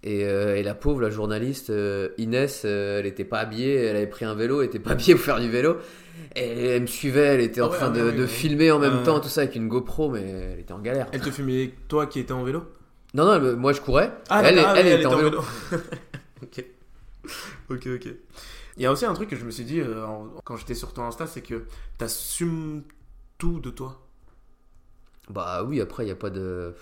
Et, 0.05 0.25
euh, 0.25 0.57
et 0.57 0.63
la 0.63 0.75
pauvre, 0.75 1.01
la 1.01 1.11
journaliste 1.11 1.71
euh, 1.71 2.11
Inès, 2.19 2.63
euh, 2.65 3.01
elle 3.01 3.07
était 3.07 3.25
pas 3.25 3.41
habillée, 3.41 3.75
elle 3.75 3.97
avait 3.97 4.07
pris 4.07 4.25
un 4.25 4.35
vélo, 4.35 4.61
elle 4.61 4.69
était 4.69 4.79
pas 4.79 4.93
habillée 4.93 5.15
pour 5.15 5.25
faire 5.25 5.41
du 5.41 5.51
vélo. 5.51 5.77
Et 6.37 6.67
elle 6.67 6.83
me 6.83 6.87
suivait, 6.87 7.27
elle 7.27 7.41
était 7.41 7.61
en 7.61 7.69
ouais, 7.69 7.77
train 7.77 7.93
ah 7.93 8.13
de, 8.13 8.27
filmer 8.27 8.71
en 8.71 8.79
même 8.79 9.03
temps, 9.03 9.19
tout 9.19 9.29
ça 9.29 9.43
avec 9.43 9.57
une 9.57 9.69
GoPro, 9.69 10.11
mais 10.11 10.21
elle 10.21 10.61
était 10.61 10.73
en 10.73 10.79
galère. 10.79 11.09
Elle 11.13 11.21
te 11.21 11.31
fumait 11.31 11.73
toi 11.89 12.07
qui 12.07 12.21
étais 12.21 12.33
en 12.33 12.45
vélo? 12.45 12.63
Non, 13.15 13.25
non, 13.25 13.35
elle- 13.35 13.57
moi 13.57 13.73
je 13.73 13.81
courais. 13.81 14.13
Ah, 14.29 14.43
elle, 14.45 14.59
ah 14.59 14.75
elle, 14.77 14.87
oui, 14.87 14.93
était 14.93 15.07
en 15.07 15.17
vélo. 15.17 15.41
ok. 16.43 16.65
Ok, 17.71 17.87
ok. 17.87 18.09
Il 18.77 18.83
y 18.83 18.87
a 18.87 18.93
aussi 18.93 19.05
un 19.05 19.15
truc 19.15 19.31
que 19.31 19.37
je 19.37 19.45
me 19.45 19.51
suis 19.51 19.65
dit 19.65 19.81
quand 20.45 20.57
j'étais 20.57 20.75
sur 20.75 20.93
ton 20.93 21.03
Insta, 21.03 21.27
c'est 21.27 21.43
que 21.43 21.65
t'assumes 21.97 22.83
tout 23.39 23.59
de 23.59 23.71
toi. 23.71 24.01
Bah 25.31 25.65
oui, 25.65 25.81
après, 25.81 26.05
il 26.05 26.07
n'y 26.07 26.13
a 26.13 26.17
pas 26.17 26.31
de, 26.31 26.75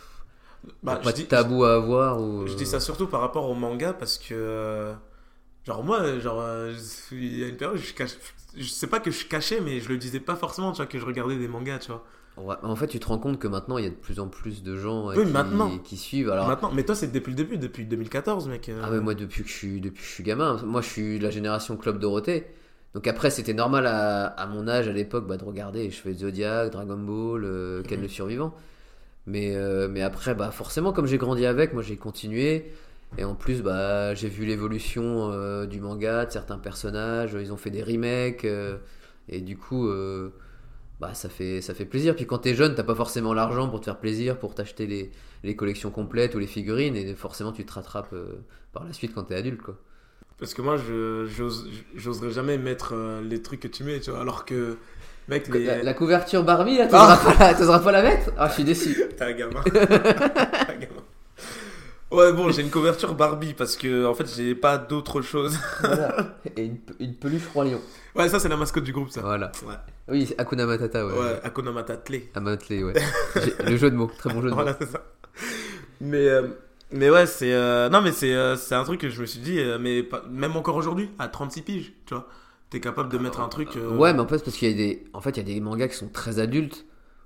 Bah, 0.83 0.97
pas 0.97 1.03
je, 1.11 1.17
de 1.17 1.17
dis, 1.23 1.27
tabou 1.27 1.65
à 1.65 1.75
avoir. 1.75 2.21
Ou... 2.21 2.47
je 2.47 2.55
dis 2.55 2.67
ça 2.67 2.81
surtout 2.81 3.07
par 3.07 3.21
rapport 3.21 3.49
au 3.49 3.55
manga 3.55 3.93
parce 3.93 4.19
que 4.19 4.35
euh, 4.35 4.93
Genre, 5.67 5.83
moi, 5.83 6.19
genre, 6.21 6.41
euh, 6.41 6.73
je- 7.11 7.17
il 7.17 7.39
y 7.39 7.45
a 7.45 7.49
une 7.49 7.57
période, 7.57 7.77
je, 7.79 7.93
cache, 7.93 8.13
je 8.57 8.63
sais 8.69 8.87
pas 8.87 9.01
que 9.01 9.11
je 9.11 9.27
cachais, 9.27 9.61
mais 9.61 9.81
je 9.81 9.89
le 9.89 9.97
disais 9.99 10.21
pas 10.21 10.37
forcément, 10.37 10.71
tu 10.71 10.77
vois, 10.77 10.87
que 10.87 10.97
je 10.99 11.05
regardais 11.05 11.37
des 11.37 11.49
mangas, 11.49 11.79
tu 11.81 11.91
vois. 11.91 12.05
Ouais, 12.37 12.55
en 12.63 12.77
fait, 12.77 12.87
tu 12.87 13.01
te 13.01 13.07
rends 13.09 13.19
compte 13.19 13.41
que 13.41 13.49
maintenant, 13.49 13.77
il 13.79 13.85
y 13.85 13.87
a 13.89 13.91
de 13.91 13.95
plus 13.97 14.21
en 14.21 14.29
plus 14.29 14.63
de 14.63 14.77
gens 14.77 15.11
euh, 15.11 15.15
Oui, 15.17 15.25
qui, 15.27 15.33
maintenant. 15.33 15.77
qui 15.79 15.97
suivent. 15.97 16.31
Alors, 16.31 16.47
Maintenant, 16.47 16.71
mais 16.73 16.85
toi, 16.85 16.95
c'est 16.95 17.11
depuis 17.11 17.31
le 17.31 17.37
début, 17.37 17.59
depuis 17.59 17.85
2014, 17.85 18.47
mec. 18.47 18.69
euh. 18.69 18.81
Ah 18.85 18.91
mais 18.93 19.01
moi 19.01 19.15
depuis 19.15 19.43
que 19.43 19.49
je 19.49 19.55
suis 19.55 19.81
depuis 19.81 20.03
que 20.03 20.07
je 20.09 20.13
suis 20.13 20.23
gamin, 20.23 20.61
moi 20.65 20.83
je 20.83 20.89
suis 20.89 21.19
de 21.19 21.25
la 21.25 21.31
génération 21.31 21.77
Club 21.77 21.99
Dorothée. 21.99 22.47
Donc 22.95 23.07
après 23.09 23.31
c'était 23.31 23.53
normal 23.55 23.87
à, 23.87 24.27
à 24.27 24.47
mon 24.47 24.69
âge 24.69 24.87
à 24.87 24.93
l'époque 24.93 25.27
bah, 25.27 25.37
de 25.37 25.45
regarder 25.45 25.91
cheveux 25.91 26.15
de 26.15 26.19
Zodiac, 26.21 26.71
Dragon 26.71 26.97
Ball, 26.97 27.43
euh, 27.45 27.83
Ken 27.83 27.99
Mhm. 27.99 28.03
le 28.05 28.09
survivant. 28.09 28.55
Mais 29.27 29.57
euh, 29.57 29.89
mais 29.89 30.03
après 30.03 30.35
bah 30.35 30.51
forcément 30.53 30.93
comme 30.93 31.07
j'ai 31.07 31.19
grandi 31.19 31.47
avec, 31.47 31.73
moi 31.73 31.83
j'ai 31.83 31.97
continué 31.97 32.71
et 33.19 33.25
en 33.25 33.35
plus 33.35 33.63
bah 33.63 34.15
j'ai 34.15 34.29
vu 34.29 34.45
l'évolution 34.47 35.31
euh, 35.33 35.67
du 35.67 35.81
manga, 35.81 36.27
de 36.27 36.31
certains 36.31 36.59
personnages, 36.59 37.37
ils 37.41 37.53
ont 37.53 37.57
fait 37.57 37.71
des 37.71 37.83
remakes 37.83 38.45
euh, 38.45 38.77
et 39.29 39.41
du 39.41 39.57
coup 39.57 39.91
bah 41.01 41.13
ça 41.15 41.29
fait 41.29 41.61
ça 41.61 41.75
fait 41.75 41.87
plaisir. 41.87 42.15
Puis 42.15 42.27
quand 42.27 42.39
t'es 42.39 42.55
jeune, 42.55 42.75
t'as 42.75 42.85
pas 42.85 42.95
forcément 42.95 43.35
l'argent 43.35 43.69
pour 43.69 43.81
te 43.81 43.87
faire 43.87 43.99
plaisir, 43.99 44.39
pour 44.39 44.55
t'acheter 44.55 44.87
les 44.87 45.11
les 45.43 45.57
collections 45.57 45.91
complètes 45.91 46.35
ou 46.37 46.39
les 46.39 46.47
figurines 46.47 46.97
et 46.97 47.15
forcément 47.15 47.53
tu 47.53 47.65
te 47.67 47.73
rattrapes 47.73 48.15
par 48.73 48.85
la 48.85 48.93
suite 48.93 49.13
quand 49.15 49.25
t'es 49.25 49.35
adulte 49.35 49.63
quoi. 49.63 49.77
Parce 50.39 50.53
que 50.53 50.61
moi, 50.61 50.77
j'oserais 50.77 52.31
jamais 52.31 52.59
mettre 52.59 52.95
les 53.23 53.41
trucs 53.41 53.61
que 53.61 53.69
tu 53.69 53.85
mets, 53.85 54.01
tu 54.01 54.11
vois. 54.11 54.21
Alors 54.21 54.45
que, 54.45 54.77
mec, 55.29 55.49
les. 55.49 55.65
La, 55.65 55.83
la 55.83 55.95
couverture 55.95 56.43
Barbie 56.45 56.79
là, 56.79 56.89
Ah. 56.93 57.19
t'oseras 57.59 57.79
pas, 57.79 57.79
la- 57.79 57.79
pas 57.81 57.93
la 57.93 58.03
mettre 58.03 58.31
Ah 58.39 58.49
je 58.49 58.55
suis 58.55 58.65
déçu. 58.65 59.03
T'es 59.17 59.25
un 59.25 59.33
gamin. 59.33 59.63
T'es 59.65 59.79
un 59.81 60.77
gamin. 60.79 61.03
Ouais, 62.13 62.33
bon, 62.33 62.51
j'ai 62.53 62.63
une 62.63 62.71
couverture 62.71 63.15
Barbie 63.15 63.53
parce 63.53 63.77
que, 63.77 64.07
en 64.07 64.15
fait, 64.15 64.27
j'ai 64.35 64.55
pas 64.55 64.79
d'autre 64.79 65.23
chose. 65.23 65.59
Voilà. 65.81 66.37
Et 66.57 66.65
une, 66.65 66.79
une 67.01 67.15
peluche 67.15 67.47
roi 67.53 67.65
lion. 67.65 67.81
Ouais, 68.15 68.29
ça, 68.29 68.39
c'est 68.39 68.49
la 68.49 68.57
mascotte 68.57 68.85
du 68.85 68.93
groupe, 68.93 69.11
ça. 69.11 69.21
Voilà. 69.23 69.51
Ouais, 69.67 69.75
Oui, 70.09 70.27
c'est 70.27 70.41
Hakuna 70.41 70.67
Matata 70.67 71.05
ouais. 71.05 71.13
ouais. 71.13 71.41
À 72.35 72.41
Motley, 72.41 72.83
ouais. 72.85 72.95
Le 73.67 73.77
jeu 73.77 73.91
de 73.91 73.97
mots, 73.97 74.11
très 74.19 74.31
bon 74.33 74.41
jeu 74.41 74.51
de 74.51 74.55
mots. 74.55 74.63
Voilà, 74.63 74.77
c'est 74.81 74.87
ça. 74.91 75.03
Mais, 76.01 76.29
euh, 76.29 76.43
mais 76.93 77.11
ouais, 77.11 77.27
c'est. 77.27 77.53
euh, 77.53 77.89
non, 77.89 78.01
mais 78.03 78.13
c'est 78.13 78.33
euh, 78.33 78.55
c'est 78.57 78.75
un 78.77 78.85
truc 78.85 79.01
que 79.01 79.11
je 79.11 79.21
me 79.21 79.27
suis 79.27 79.41
dit, 79.41 79.61
mais 79.81 80.03
pas- 80.05 80.23
même 80.31 80.57
encore 80.57 80.77
aujourd'hui, 80.77 81.11
à 81.19 81.27
36 81.29 81.63
piges, 81.63 81.93
tu 82.07 82.15
vois. 82.15 82.29
Capable 82.81 83.09
de 83.11 83.19
mettre 83.19 83.41
un 83.41 83.49
truc. 83.49 83.77
euh, 83.77 83.97
Ouais, 83.97 84.13
mais 84.13 84.21
en 84.21 84.27
fait, 84.29 84.43
parce 84.45 84.57
qu'il 84.57 84.71
y 84.71 84.73
a 84.73 84.77
des, 84.77 85.05
en 85.13 85.21
fait, 85.21 85.31
il 85.31 85.37
y 85.39 85.41
a 85.41 85.55
des 85.55 85.61
mangas 85.61 85.89
qui 85.89 85.97
sont 85.97 86.09
très 86.09 86.39
adultes. 86.39 86.85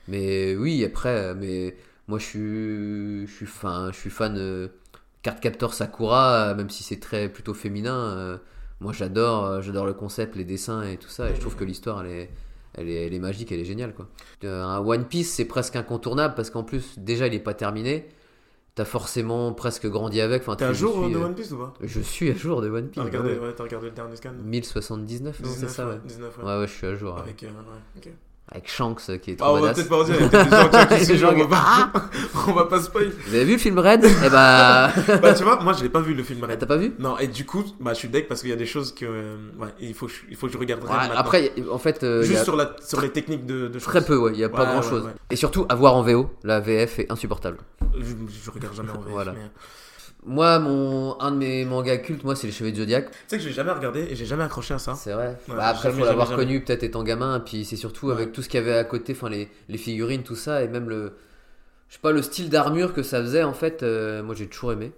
Mais 0.08 0.56
oui, 0.56 0.84
après, 0.84 1.08
euh, 1.30 1.34
mais 1.36 1.76
moi, 2.08 2.18
je 2.18 2.24
suis, 2.24 3.26
je 3.26 3.32
suis 3.36 3.46
fan, 3.46 3.92
je 3.92 3.98
suis 3.98 4.10
fan 4.10 4.36
euh, 4.38 4.68
Card 5.22 5.40
Captor 5.40 5.74
Sakura, 5.74 6.54
même 6.54 6.70
si 6.70 6.82
c'est 6.82 6.98
très 7.00 7.28
plutôt 7.28 7.54
féminin. 7.54 8.40
moi, 8.80 8.92
j'adore, 8.92 9.60
j'adore 9.62 9.86
le 9.86 9.94
concept, 9.94 10.36
les 10.36 10.44
dessins 10.44 10.82
et 10.82 10.96
tout 10.96 11.08
ça. 11.10 11.30
Et 11.30 11.34
je 11.34 11.40
trouve 11.40 11.56
que 11.56 11.64
l'histoire, 11.64 12.04
elle 12.04 12.10
est, 12.12 12.30
elle 12.74 12.88
est, 12.88 13.06
elle 13.06 13.14
est 13.14 13.18
magique, 13.18 13.52
elle 13.52 13.60
est 13.60 13.64
géniale, 13.64 13.94
quoi. 13.94 14.08
Un 14.44 14.78
One 14.78 15.04
Piece, 15.06 15.32
c'est 15.34 15.44
presque 15.44 15.76
incontournable 15.76 16.34
parce 16.34 16.50
qu'en 16.50 16.62
plus, 16.64 16.98
déjà, 16.98 17.26
il 17.26 17.34
est 17.34 17.38
pas 17.40 17.54
terminé. 17.54 18.08
T'as 18.80 18.86
forcément 18.86 19.52
presque 19.52 19.86
grandi 19.86 20.22
avec. 20.22 20.40
Enfin, 20.40 20.56
T'es 20.56 20.64
à 20.64 20.72
jour 20.72 21.04
suis, 21.04 21.12
de 21.12 21.18
euh, 21.18 21.26
One 21.26 21.34
Piece 21.34 21.50
ou 21.50 21.58
pas? 21.58 21.74
Je 21.82 22.00
suis 22.00 22.30
à 22.30 22.34
jour 22.34 22.62
de 22.62 22.70
One 22.70 22.88
Piece. 22.88 22.94
T'as 22.94 23.04
regardé, 23.04 23.34
ouais. 23.34 23.38
ouais, 23.38 23.52
t'as 23.54 23.64
regardé 23.64 23.88
le 23.90 23.92
dernier 23.94 24.16
scan? 24.16 24.32
1079, 24.42 25.40
non, 25.40 25.48
c'est 25.50 25.54
19, 25.56 25.70
ça, 25.70 25.86
ouais. 25.86 25.98
19, 26.02 26.38
ouais. 26.38 26.44
Ouais, 26.44 26.58
ouais, 26.60 26.66
je 26.66 26.72
suis 26.72 26.86
à 26.86 26.94
jour. 26.94 27.18
Avec, 27.18 27.42
euh, 27.42 27.48
ouais. 27.48 28.12
Avec 28.52 28.68
Shanks 28.68 29.02
euh, 29.10 29.18
qui 29.18 29.30
est 29.30 29.36
Ah, 29.40 29.44
trop 29.44 29.56
on 29.58 29.60
va 29.60 29.72
peut-être 29.72 29.88
pas 29.88 29.98
en 29.98 30.02
dire, 30.02 30.16
il 30.18 30.22
y 30.22 30.24
a 30.24 30.28
peut-être 30.68 31.06
des 31.06 31.16
gens 31.18 31.32
qui- 31.32 31.42
on 31.42 31.46
va 31.46 31.56
pas, 31.92 31.92
on 32.48 32.52
va 32.52 32.64
pas 32.64 32.80
spoil. 32.82 33.12
Vous 33.28 33.34
avez 33.36 33.44
vu 33.44 33.52
le 33.52 33.58
film 33.58 33.78
Red? 33.78 34.04
Eh 34.04 34.28
bah. 34.28 34.90
Bah, 35.22 35.34
tu 35.34 35.44
vois, 35.44 35.60
moi, 35.62 35.72
je 35.72 35.84
l'ai 35.84 35.88
pas 35.88 36.00
vu 36.00 36.14
le 36.14 36.24
film 36.24 36.40
Ah, 36.42 36.46
Red. 36.48 36.58
T'as 36.58 36.66
pas 36.66 36.76
vu? 36.76 36.92
Non, 36.98 37.16
et 37.18 37.28
du 37.28 37.46
coup, 37.46 37.62
bah, 37.78 37.92
je 37.94 37.98
suis 38.00 38.08
deck 38.08 38.26
parce 38.26 38.40
qu'il 38.40 38.50
y 38.50 38.52
a 38.52 38.56
des 38.56 38.66
choses 38.66 38.92
que. 38.92 39.04
euh, 39.04 39.36
ouais, 39.60 39.68
il 39.80 39.94
faut, 39.94 40.06
que 40.06 40.12
je- 40.12 40.22
il 40.30 40.36
faut 40.36 40.48
que 40.48 40.52
je 40.52 40.58
regarde 40.58 40.82
Ouais. 40.82 40.90
Après, 41.14 41.52
en 41.70 41.78
fait, 41.78 42.02
euh, 42.02 42.22
y 42.24 42.26
Juste 42.26 42.40
a 42.40 42.44
sur, 42.44 42.56
la, 42.56 42.74
sur 42.84 43.00
les 43.00 43.10
techniques 43.10 43.46
de, 43.46 43.68
de 43.68 43.78
très 43.78 44.04
peu, 44.04 44.16
ouais. 44.16 44.32
Il 44.34 44.40
y 44.40 44.44
a 44.44 44.48
pas 44.48 44.60
Ouais, 44.62 44.66
grand 44.66 44.76
ouais, 44.82 44.88
chose. 44.88 45.04
ouais. 45.04 45.12
Et 45.30 45.36
surtout, 45.36 45.66
à 45.68 45.76
voir 45.76 45.94
en 45.94 46.02
VO. 46.02 46.28
La 46.42 46.58
VF 46.58 46.98
est 46.98 47.12
insupportable. 47.12 47.58
Je, 48.00 48.14
je 48.44 48.50
regarde 48.50 48.74
jamais 48.74 48.90
en 48.90 49.00
VF. 49.00 49.10
Voilà. 49.12 49.32
mais- 49.32 49.50
Moi, 50.26 50.58
mon 50.58 51.18
un 51.20 51.32
de 51.32 51.36
mes 51.38 51.64
mangas 51.64 51.96
cultes, 51.98 52.24
moi, 52.24 52.36
c'est 52.36 52.46
les 52.46 52.52
Cheveux 52.52 52.70
de 52.72 52.76
Zodiac. 52.76 53.10
Tu 53.10 53.16
sais 53.28 53.36
que 53.38 53.42
j'ai 53.42 53.52
jamais 53.52 53.72
regardé 53.72 54.00
et 54.10 54.14
j'ai 54.14 54.26
jamais 54.26 54.42
accroché 54.44 54.74
à 54.74 54.78
ça. 54.78 54.94
C'est 54.94 55.12
vrai. 55.12 55.36
Ouais, 55.48 55.54
Bah, 55.56 55.68
après, 55.68 55.88
jamais, 55.90 56.00
faut 56.02 56.06
l'avoir 56.08 56.34
connu 56.34 56.62
peut-être 56.62 56.82
étant 56.82 57.02
gamin. 57.02 57.40
Puis 57.40 57.64
c'est 57.64 57.76
surtout 57.76 58.08
Ouais. 58.08 58.12
avec 58.14 58.32
tout 58.32 58.42
ce 58.42 58.48
qu'il 58.50 58.60
y 58.60 58.62
avait 58.62 58.76
à 58.76 58.84
côté, 58.84 59.12
enfin 59.14 59.30
les, 59.30 59.48
les 59.68 59.78
figurines, 59.78 60.22
tout 60.22 60.36
ça, 60.36 60.62
et 60.62 60.68
même 60.68 60.88
le, 60.90 61.14
je 61.88 61.94
sais 61.94 62.00
pas, 62.02 62.12
le 62.12 62.20
style 62.22 62.50
d'armure 62.50 62.92
que 62.92 63.02
ça 63.02 63.20
faisait. 63.22 63.42
En 63.44 63.54
fait, 63.54 63.82
euh, 63.82 64.22
moi, 64.22 64.34
j'ai 64.34 64.46
toujours 64.46 64.72
aimé. 64.72 64.92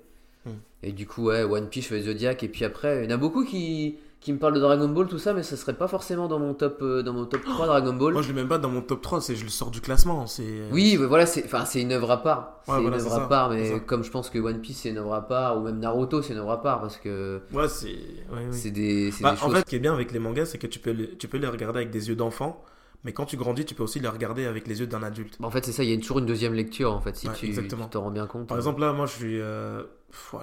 Hmm. 0.45 0.51
Et 0.83 0.91
du 0.91 1.07
coup, 1.07 1.27
ouais, 1.27 1.45
One 1.45 1.69
Piece, 1.69 1.87
Cheveux 1.87 2.01
de 2.01 2.07
Zodiac. 2.07 2.43
Et 2.43 2.49
puis 2.49 2.65
après, 2.65 3.05
il 3.05 3.11
y 3.11 3.13
en 3.13 3.15
a 3.15 3.19
beaucoup 3.19 3.45
qui 3.45 3.99
qui 4.23 4.33
me 4.33 4.39
parlent 4.39 4.55
de 4.55 4.61
Dragon 4.61 4.89
Ball, 4.89 5.07
tout 5.09 5.19
ça, 5.19 5.33
mais 5.35 5.43
ça 5.43 5.57
serait 5.57 5.75
pas 5.77 5.89
forcément 5.89 6.29
dans 6.29 6.39
mon 6.39 6.55
top, 6.55 6.79
euh, 6.81 7.03
dans 7.03 7.13
mon 7.13 7.27
top 7.27 7.43
3 7.45 7.67
Dragon 7.67 7.93
Ball. 7.93 8.13
Moi, 8.13 8.23
je 8.23 8.29
l'ai 8.29 8.35
même 8.35 8.49
pas 8.49 8.59
dans 8.59 8.69
mon 8.71 8.81
top 8.81 9.03
3, 9.03 9.21
c'est 9.21 9.35
je 9.37 9.43
le 9.43 9.51
sors 9.51 9.71
du 9.71 9.81
classement. 9.81 10.27
C'est. 10.29 10.69
Oui, 10.71 10.97
mais 10.99 11.07
voilà, 11.07 11.27
c'est 11.27 11.45
enfin 11.45 11.65
c'est 11.65 11.83
une 11.83 11.93
œuvre 11.93 12.11
à 12.11 12.23
part. 12.23 12.61
C'est 12.65 12.81
une 12.81 12.95
œuvre 12.95 13.13
à 13.15 13.29
part, 13.29 13.51
mais 13.51 13.81
comme 13.81 14.05
je 14.05 14.11
pense 14.11 14.31
que 14.31 14.39
One 14.39 14.61
Piece 14.61 14.79
c'est 14.83 14.91
une 14.91 14.99
œuvre 14.99 15.13
à 15.15 15.27
part, 15.27 15.59
ou 15.59 15.63
même 15.65 15.79
Naruto 15.81 16.23
c'est 16.23 16.33
une 16.35 16.39
œuvre 16.39 16.53
à 16.53 16.63
part 16.63 16.81
parce 16.81 16.97
que 16.99 17.41
Ouais, 17.53 17.69
c'est. 17.69 17.89
ouais, 17.89 18.47
oui. 18.47 18.47
c'est 18.53 18.71
des, 18.71 19.11
c'est 19.11 19.25
Bah, 19.25 19.33
des 19.33 19.37
en 19.39 19.41
choses. 19.47 19.55
fait, 19.55 19.61
ce 19.61 19.65
qui 19.65 19.77
est 19.77 19.81
bien 19.81 19.93
avec 19.93 20.13
les 20.13 20.19
mangas, 20.21 20.47
c'est 20.47 20.59
que 20.59 20.67
tu 20.69 20.79
peux, 20.79 20.93
les, 20.93 21.17
tu 21.17 21.27
peux 21.29 21.39
les 21.39 21.49
regarder 21.49 21.79
avec 21.81 21.91
des 21.91 22.09
yeux 22.09 22.15
d'enfant, 22.17 22.63
mais 23.05 23.13
quand 23.13 23.25
tu 23.27 23.37
grandis, 23.37 23.65
tu 23.65 23.75
peux 23.75 23.83
aussi 23.83 23.99
les 23.99 24.07
regarder 24.09 24.47
avec 24.47 24.69
les 24.69 24.79
yeux 24.79 24.87
d'un 24.87 25.03
adulte. 25.03 25.37
En 25.43 25.51
fait, 25.51 25.65
c'est 25.65 25.73
ça, 25.73 25.83
il 25.83 25.91
y 25.91 25.93
a 25.93 25.99
toujours 25.99 26.21
une 26.21 26.27
deuxième 26.27 26.55
lecture 26.55 26.93
en 26.93 27.01
fait, 27.01 27.17
si 27.17 27.27
Ouais, 27.27 27.35
tu 27.35 27.51
tu 27.51 27.69
t'en 27.69 28.01
rends 28.03 28.11
bien 28.13 28.27
compte. 28.29 28.47
Par 28.47 28.57
exemple, 28.57 28.81
là, 28.81 28.93
moi, 28.93 29.07
je 29.07 29.13
suis. 29.13 29.41
euh, 29.41 29.83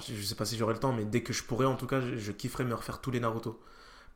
je 0.08 0.21
sais 0.23 0.36
pas 0.36 0.45
si 0.45 0.58
j'aurai 0.58 0.73
le 0.73 0.79
temps, 0.79 0.93
mais 0.93 1.05
dès 1.05 1.21
que 1.21 1.34
je 1.34 1.43
pourrais, 1.43 1.65
en 1.65 1.75
tout 1.75 1.88
cas, 1.88 2.01
je, 2.01 2.15
je 2.17 2.32
kifferais 2.32 2.63
me 2.65 2.73
refaire 2.73 3.01
tous 3.01 3.12
les 3.12 3.19
Naruto. 3.19 3.60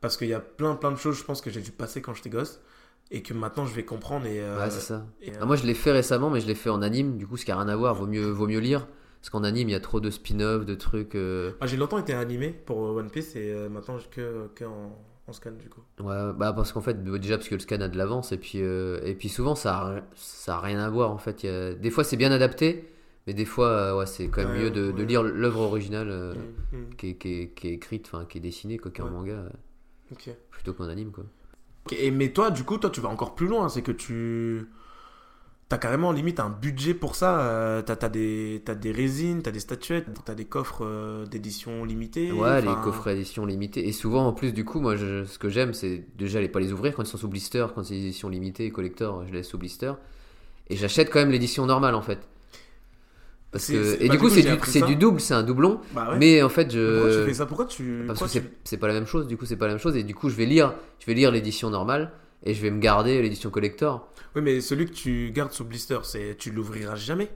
Parce 0.00 0.16
qu'il 0.16 0.28
y 0.28 0.34
a 0.34 0.40
plein, 0.40 0.74
plein 0.76 0.92
de 0.92 0.96
choses, 0.96 1.16
je 1.18 1.24
pense, 1.24 1.40
que 1.40 1.50
j'ai 1.50 1.60
dû 1.62 1.70
passer 1.72 2.02
quand 2.02 2.14
j'étais 2.14 2.30
gosse, 2.30 2.60
et 3.10 3.22
que 3.22 3.34
maintenant, 3.34 3.66
je 3.66 3.74
vais 3.74 3.84
comprendre. 3.84 4.26
Et, 4.26 4.40
euh, 4.40 4.58
ouais, 4.64 4.70
c'est 4.70 4.80
ça. 4.80 5.06
et, 5.22 5.30
euh, 5.30 5.34
Ah, 5.40 5.46
moi, 5.46 5.56
je 5.56 5.64
l'ai 5.66 5.74
fait 5.74 5.92
récemment, 5.92 6.30
mais 6.30 6.40
je 6.40 6.46
l'ai 6.46 6.54
fait 6.54 6.70
en 6.70 6.82
anime, 6.82 7.16
du 7.16 7.26
coup, 7.26 7.36
ce 7.36 7.44
qui 7.44 7.52
a 7.52 7.56
rien 7.56 7.68
à 7.68 7.76
voir, 7.76 7.94
vaut 7.94 8.06
mieux, 8.06 8.28
vaut 8.30 8.46
mieux 8.46 8.58
lire. 8.60 8.86
Parce 9.20 9.30
qu'en 9.30 9.44
anime, 9.44 9.68
il 9.70 9.72
y 9.72 9.76
a 9.76 9.80
trop 9.80 10.00
de 10.00 10.10
spin-off, 10.10 10.66
de 10.66 10.74
trucs. 10.74 11.14
euh, 11.14 11.52
ah, 11.60 11.66
j'ai 11.66 11.76
longtemps 11.78 11.98
été 11.98 12.12
animé 12.12 12.50
pour 12.50 12.78
One 12.78 13.10
Piece, 13.10 13.36
et 13.36 13.50
euh, 13.52 13.68
maintenant, 13.70 13.98
je- 13.98 14.08
que, 14.08 14.48
que 14.54 14.64
en, 14.64 14.98
en 15.26 15.32
scan, 15.32 15.52
du 15.52 15.70
coup. 15.70 15.80
Ouais, 16.00 16.32
bah 16.36 16.52
parce 16.52 16.72
qu'en 16.72 16.82
fait, 16.82 17.02
bah, 17.02 17.18
déjà 17.18 17.38
parce 17.38 17.48
que 17.48 17.54
le 17.54 17.60
scan 17.60 17.80
a 17.80 17.88
de 17.88 17.96
l'avance, 17.96 18.32
et 18.32 18.36
puis, 18.38 18.60
euh, 18.60 19.00
et 19.04 19.14
puis 19.14 19.30
souvent, 19.30 19.54
ça 19.54 19.78
a, 19.78 20.00
ça 20.14 20.56
a 20.56 20.60
rien 20.60 20.80
à 20.80 20.90
voir 20.90 21.10
en 21.10 21.18
fait. 21.18 21.44
A- 21.46 21.74
Des 21.74 21.90
fois, 21.90 22.04
c'est 22.04 22.16
bien 22.18 22.32
adapté, 22.32 22.92
mais 23.26 23.34
des 23.34 23.44
fois, 23.44 23.68
euh, 23.68 23.98
ouais, 23.98 24.06
c'est 24.06 24.28
quand 24.28 24.44
même 24.44 24.58
mieux 24.58 24.70
de, 24.70 24.90
lire 25.02 25.22
l'œuvre 25.22 25.60
originale. 25.60 26.08
euh, 26.10 26.34
Mm, 26.72 26.76
mm. 26.76 26.94
qui 26.96 27.08
est, 27.10 27.14
qui 27.14 27.28
est- 27.42 27.48
qui 27.54 27.68
est 27.68 27.72
écrite, 27.72 28.06
enfin 28.12 28.24
qui 28.26 28.38
est 28.38 28.40
dessinée, 28.40 28.78
quoi, 28.78 28.90
qu'un 28.90 29.04
manga, 29.10 29.32
euh, 29.32 29.48
plutôt 30.50 30.72
qu'un 30.74 30.88
anime, 30.88 31.10
quoi. 31.12 31.24
Et, 31.92 32.10
mais 32.10 32.32
toi, 32.32 32.50
du 32.50 32.64
coup, 32.64 32.78
toi, 32.78 32.90
tu 32.90 33.00
vas 33.00 33.10
encore 33.10 33.34
plus 33.34 33.46
loin. 33.46 33.68
C'est 33.68 33.82
que 33.82 33.92
tu. 33.92 34.66
T'as 35.68 35.78
carrément 35.78 36.12
limite 36.12 36.40
un 36.40 36.50
budget 36.50 36.92
pour 36.94 37.14
ça. 37.14 37.40
euh, 37.40 37.82
t'as 37.82 37.96
as 38.00 38.08
des, 38.08 38.62
t'as 38.64 38.74
des 38.74 38.92
résines, 38.92 39.42
t'as 39.42 39.50
des 39.50 39.60
statuettes, 39.60 40.06
t'as 40.24 40.34
des 40.34 40.44
coffres 40.44 40.84
euh, 40.84 41.26
d'édition 41.26 41.84
limitée. 41.84 42.30
Ouais, 42.32 42.60
les 42.60 42.68
enfin, 42.68 42.80
coffrets 42.82 43.14
édition 43.16 43.44
limitée. 43.46 43.86
Et 43.88 43.92
souvent, 43.92 44.26
en 44.26 44.32
plus, 44.32 44.52
du 44.52 44.64
coup, 44.64 44.80
moi, 44.80 44.94
je- 44.96 45.24
ce 45.24 45.38
que 45.38 45.48
j'aime, 45.48 45.72
c'est 45.74 46.04
déjà 46.16 46.40
les 46.40 46.48
pas 46.48 46.60
les 46.60 46.72
ouvrir 46.72 46.94
quand 46.94 47.02
ils 47.02 47.06
sont 47.08 47.18
sous 47.18 47.28
blister, 47.28 47.66
quand 47.74 47.82
c'est 47.82 47.96
édition 47.96 48.28
limitée, 48.28 48.70
collector, 48.70 49.24
je 49.26 49.30
les 49.32 49.38
laisse 49.38 49.48
sous 49.48 49.58
blister. 49.58 49.92
Et 50.68 50.76
j'achète 50.76 51.10
quand 51.10 51.18
même 51.18 51.30
l'édition 51.30 51.66
normale, 51.66 51.94
en 51.94 52.02
fait. 52.02 52.20
Parce 53.54 53.68
que... 53.68 54.02
Et 54.02 54.08
bah, 54.08 54.14
du 54.14 54.18
coup, 54.18 54.28
c'est 54.28 54.82
du, 54.82 54.96
double, 54.96 55.20
c'est 55.20 55.32
un 55.34 55.42
doublon. 55.42 55.80
Bah 55.94 56.10
ouais. 56.10 56.18
Mais 56.18 56.42
en 56.42 56.48
fait, 56.48 56.64
Pourquoi 56.64 57.08
tu 57.08 57.14
je. 57.14 57.24
fais 57.24 57.34
ça? 57.34 57.46
Pourquoi 57.46 57.66
tu. 57.66 58.04
Parce 58.06 58.18
pourquoi 58.18 58.26
que 58.26 58.32
c'est 58.32 58.40
tu- 58.40 58.56
c'est 58.64 58.76
pas 58.78 58.88
la 58.88 58.94
même 58.94 59.06
chose, 59.06 59.26
du 59.26 59.36
coup, 59.36 59.46
c'est 59.46 59.56
pas 59.56 59.66
la 59.66 59.72
même 59.74 59.80
chose. 59.80 59.96
Et 59.96 60.02
du 60.02 60.14
coup, 60.14 60.28
je 60.28 60.34
vais 60.34 60.46
lire, 60.46 60.74
je 61.00 61.06
vais 61.06 61.14
lire 61.14 61.30
l'édition 61.30 61.70
normale 61.70 62.10
et 62.44 62.52
je 62.52 62.60
vais 62.60 62.70
me 62.70 62.80
garder 62.80 63.22
l'édition 63.22 63.50
collector. 63.50 64.08
Oui, 64.34 64.42
mais 64.42 64.60
celui 64.60 64.86
que 64.86 64.92
tu 64.92 65.30
gardes 65.32 65.52
sous 65.52 65.64
blister, 65.64 65.98
c'est 66.02 66.36
tu 66.36 66.50
l'ouvriras 66.50 66.96
jamais? 66.96 67.30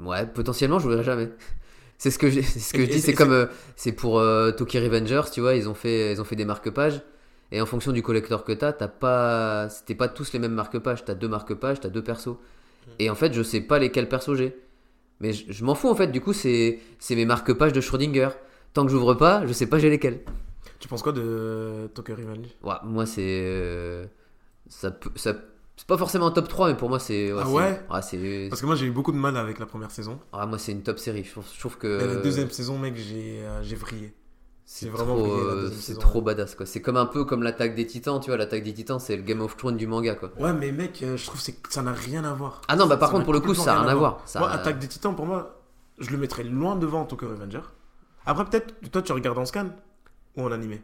Ouais, 0.00 0.26
potentiellement, 0.26 0.78
je 0.78 0.84
l'ouvrirai 0.84 1.04
jamais. 1.04 1.28
C'est 1.98 2.10
ce 2.10 2.18
que 2.18 2.30
je, 2.30 2.40
ce 2.42 2.72
que 2.72 2.82
je 2.84 2.90
dis, 2.90 3.00
c'est- 3.00 3.14
comme 3.14 3.30
euh, 3.32 3.46
c'est 3.76 3.92
pour 3.92 4.18
euh, 4.18 4.50
Tokyo 4.50 4.80
Revengers, 4.80 5.22
tu 5.32 5.40
vois, 5.40 5.54
ils 5.54 5.68
ont 5.68 5.74
fait 5.74 6.12
ils 6.12 6.20
ont 6.20 6.24
fait 6.24 6.34
des 6.34 6.44
marque-pages 6.44 7.00
et 7.52 7.60
en 7.60 7.66
fonction 7.66 7.92
du 7.92 8.02
collector 8.02 8.42
que 8.44 8.52
t'as, 8.52 8.72
t'as 8.72 8.88
pas 8.88 9.68
c'était 9.70 9.94
pas 9.94 10.08
tous 10.08 10.32
les 10.32 10.40
mêmes 10.40 10.52
marque-pages, 10.54 11.04
t'as 11.04 11.14
deux 11.14 11.28
marque-pages, 11.28 11.78
t'as 11.80 11.90
deux 11.90 12.02
persos. 12.02 12.36
Et 12.98 13.10
en 13.10 13.14
fait, 13.14 13.32
je 13.34 13.42
sais 13.42 13.60
pas 13.62 13.78
lesquels 13.78 14.08
persos 14.08 14.36
j'ai. 14.36 14.56
Mais 15.22 15.32
je, 15.32 15.50
je 15.52 15.64
m'en 15.64 15.74
fous 15.74 15.88
en 15.88 15.94
fait, 15.94 16.08
du 16.08 16.20
coup, 16.20 16.32
c'est 16.32 16.80
mes 17.10 17.24
marque-pages 17.24 17.72
de 17.72 17.80
Schrödinger. 17.80 18.28
Tant 18.74 18.84
que 18.84 18.90
j'ouvre 18.90 19.14
pas, 19.14 19.46
je 19.46 19.52
sais 19.52 19.66
pas 19.66 19.78
j'ai 19.78 19.88
lesquels. 19.90 20.20
Tu 20.78 20.88
penses 20.88 21.02
quoi 21.02 21.12
de 21.12 21.88
Tokyo 21.94 22.14
Revenge 22.16 22.46
Ouais, 22.62 22.74
moi 22.84 23.06
c'est 23.06 23.22
euh, 23.44 24.04
ça 24.68 24.90
peut 24.90 25.10
ça 25.14 25.34
c'est 25.76 25.86
pas 25.86 25.96
forcément 25.96 26.26
un 26.26 26.30
top 26.32 26.48
3 26.48 26.68
mais 26.68 26.76
pour 26.76 26.88
moi 26.88 26.98
c'est 26.98 27.30
Ah 27.30 27.44
c'est- 27.44 27.52
ouais? 27.52 27.80
c'est 28.02 28.46
Parce 28.50 28.60
que 28.60 28.66
moi 28.66 28.74
j'ai 28.74 28.86
eu 28.86 28.90
beaucoup 28.90 29.12
de 29.12 29.16
mal 29.16 29.36
avec 29.36 29.58
la 29.58 29.66
première 29.66 29.90
saison. 29.90 30.18
ah, 30.32 30.44
moi 30.46 30.58
c'est 30.58 30.72
une 30.72 30.82
top 30.82 30.98
série. 30.98 31.22
Je 31.24 31.58
trouve, 31.60 31.78
que 31.78 32.04
la 32.04 32.16
deuxième 32.16 32.50
saison, 32.50 32.78
mec, 32.78 32.96
j'ai 32.96 33.40
euh, 33.42 33.62
j'ai 33.62 33.76
vrillé. 33.76 34.12
C'est 34.74 34.88
vraiment 34.88 35.16
trop, 35.18 35.30
euh, 35.30 35.70
c'est 35.78 35.98
trop 35.98 36.22
badass 36.22 36.54
quoi. 36.54 36.64
C'est 36.64 36.80
comme 36.80 36.96
un 36.96 37.04
peu 37.04 37.26
comme 37.26 37.42
l'attaque 37.42 37.74
des 37.74 37.86
titans, 37.86 38.18
tu 38.20 38.30
vois. 38.30 38.38
L'attaque 38.38 38.62
des 38.62 38.72
titans, 38.72 38.98
c'est 38.98 39.16
le 39.16 39.22
Game 39.22 39.42
of 39.42 39.54
Thrones 39.58 39.76
du 39.76 39.86
manga 39.86 40.14
quoi. 40.14 40.32
Ouais, 40.40 40.54
mais 40.54 40.72
mec, 40.72 41.02
euh, 41.02 41.18
je 41.18 41.26
trouve 41.26 41.42
que 41.42 41.72
ça 41.72 41.82
n'a 41.82 41.92
rien 41.92 42.24
à 42.24 42.32
voir. 42.32 42.62
Ah 42.68 42.74
non, 42.74 42.86
bah 42.86 42.96
par 42.96 43.10
Ça 43.10 43.12
contre 43.12 43.24
pour 43.24 43.34
le 43.34 43.40
coup, 43.40 43.52
ça 43.52 43.74
a 43.74 43.82
rien 43.82 43.90
à 43.90 43.94
voir. 43.94 44.22
Ça 44.24 44.38
Moi, 44.38 44.50
Attaque 44.50 44.78
des 44.78 44.88
Titans, 44.88 45.14
pour 45.14 45.26
moi, 45.26 45.60
je 45.98 46.08
le 46.08 46.16
mettrais 46.16 46.42
loin 46.42 46.74
devant 46.74 47.04
Tokyo 47.04 47.28
Revenger. 47.28 47.60
Après, 48.24 48.46
peut-être, 48.46 48.74
toi, 48.90 49.02
tu 49.02 49.12
regardes 49.12 49.36
en 49.36 49.44
scan. 49.44 49.68
ou 50.38 50.42
en 50.42 50.50
animé? 50.52 50.80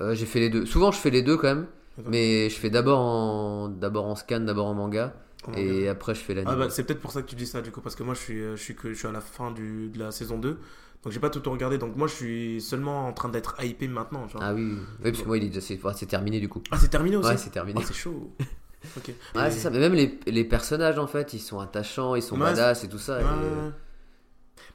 Euh, 0.00 0.14
j'ai 0.14 0.26
fait 0.26 0.38
les 0.38 0.48
deux. 0.48 0.64
Souvent, 0.64 0.92
je 0.92 0.98
fais 0.98 1.10
les 1.10 1.22
deux 1.22 1.36
quand 1.36 1.48
même. 1.48 1.66
Mais 2.06 2.48
je 2.48 2.54
fais 2.54 2.70
d'abord 2.70 3.00
en, 3.00 3.68
d'abord 3.68 4.06
en 4.06 4.14
scan, 4.14 4.38
d'abord 4.40 4.66
en 4.66 4.74
manga. 4.74 5.14
Et 5.56 5.88
après, 5.88 6.14
je 6.14 6.20
fais 6.20 6.34
l'anime. 6.34 6.50
Ah 6.52 6.56
bah, 6.56 6.70
c'est 6.70 6.84
peut-être 6.84 7.00
pour 7.00 7.10
ça 7.10 7.22
que 7.22 7.26
tu 7.26 7.34
dis 7.34 7.46
ça 7.46 7.60
du 7.60 7.72
coup 7.72 7.80
parce 7.80 7.96
que 7.96 8.04
moi 8.04 8.14
je 8.14 8.20
suis 8.20 8.40
je 8.40 8.54
suis 8.54 8.76
que 8.76 8.90
je 8.90 8.94
suis 8.94 9.08
à 9.08 9.10
la 9.10 9.20
fin 9.20 9.50
du, 9.50 9.88
de 9.88 9.98
la 9.98 10.12
saison 10.12 10.38
2 10.38 10.56
donc 11.02 11.12
j'ai 11.12 11.20
pas 11.20 11.30
tout 11.30 11.42
regardé 11.50 11.78
donc 11.78 11.96
moi 11.96 12.06
je 12.06 12.14
suis 12.14 12.60
seulement 12.60 13.06
en 13.08 13.12
train 13.12 13.28
d'être 13.28 13.56
hypé 13.62 13.88
maintenant 13.88 14.26
vois. 14.36 14.46
Ah 14.46 14.54
oui, 14.54 14.62
oui. 14.62 14.78
Oui, 15.04 15.10
parce 15.10 15.22
que 15.22 15.26
moi, 15.28 15.36
il 15.38 15.44
est 15.44 15.48
déjà- 15.48 15.60
c'est 15.60 15.82
ouais, 15.82 15.92
terminé 16.06 16.38
du 16.40 16.48
coup. 16.48 16.62
Ah, 16.70 16.78
c'est 16.78 16.88
terminé 16.88 17.16
aussi 17.16 17.28
Ouais, 17.30 17.36
c'est 17.36 17.50
terminé. 17.50 17.80
Ah, 17.82 17.86
c'est 17.86 17.94
chaud. 17.94 18.32
ok. 18.96 19.12
Ouais, 19.34 19.50
c'est 19.50 19.58
ça. 19.60 19.70
Mais 19.70 19.78
même 19.80 19.94
les, 19.94 20.18
les 20.26 20.44
personnages, 20.44 20.98
en 20.98 21.06
fait, 21.06 21.32
ils 21.34 21.40
sont 21.40 21.58
attachants, 21.60 22.14
ils 22.14 22.22
sont 22.22 22.36
Ouais, 22.36 22.42
badass 22.42 22.84
et 22.84 22.88
tout 22.88 22.98
ça. 22.98 23.20
Et- 23.20 23.24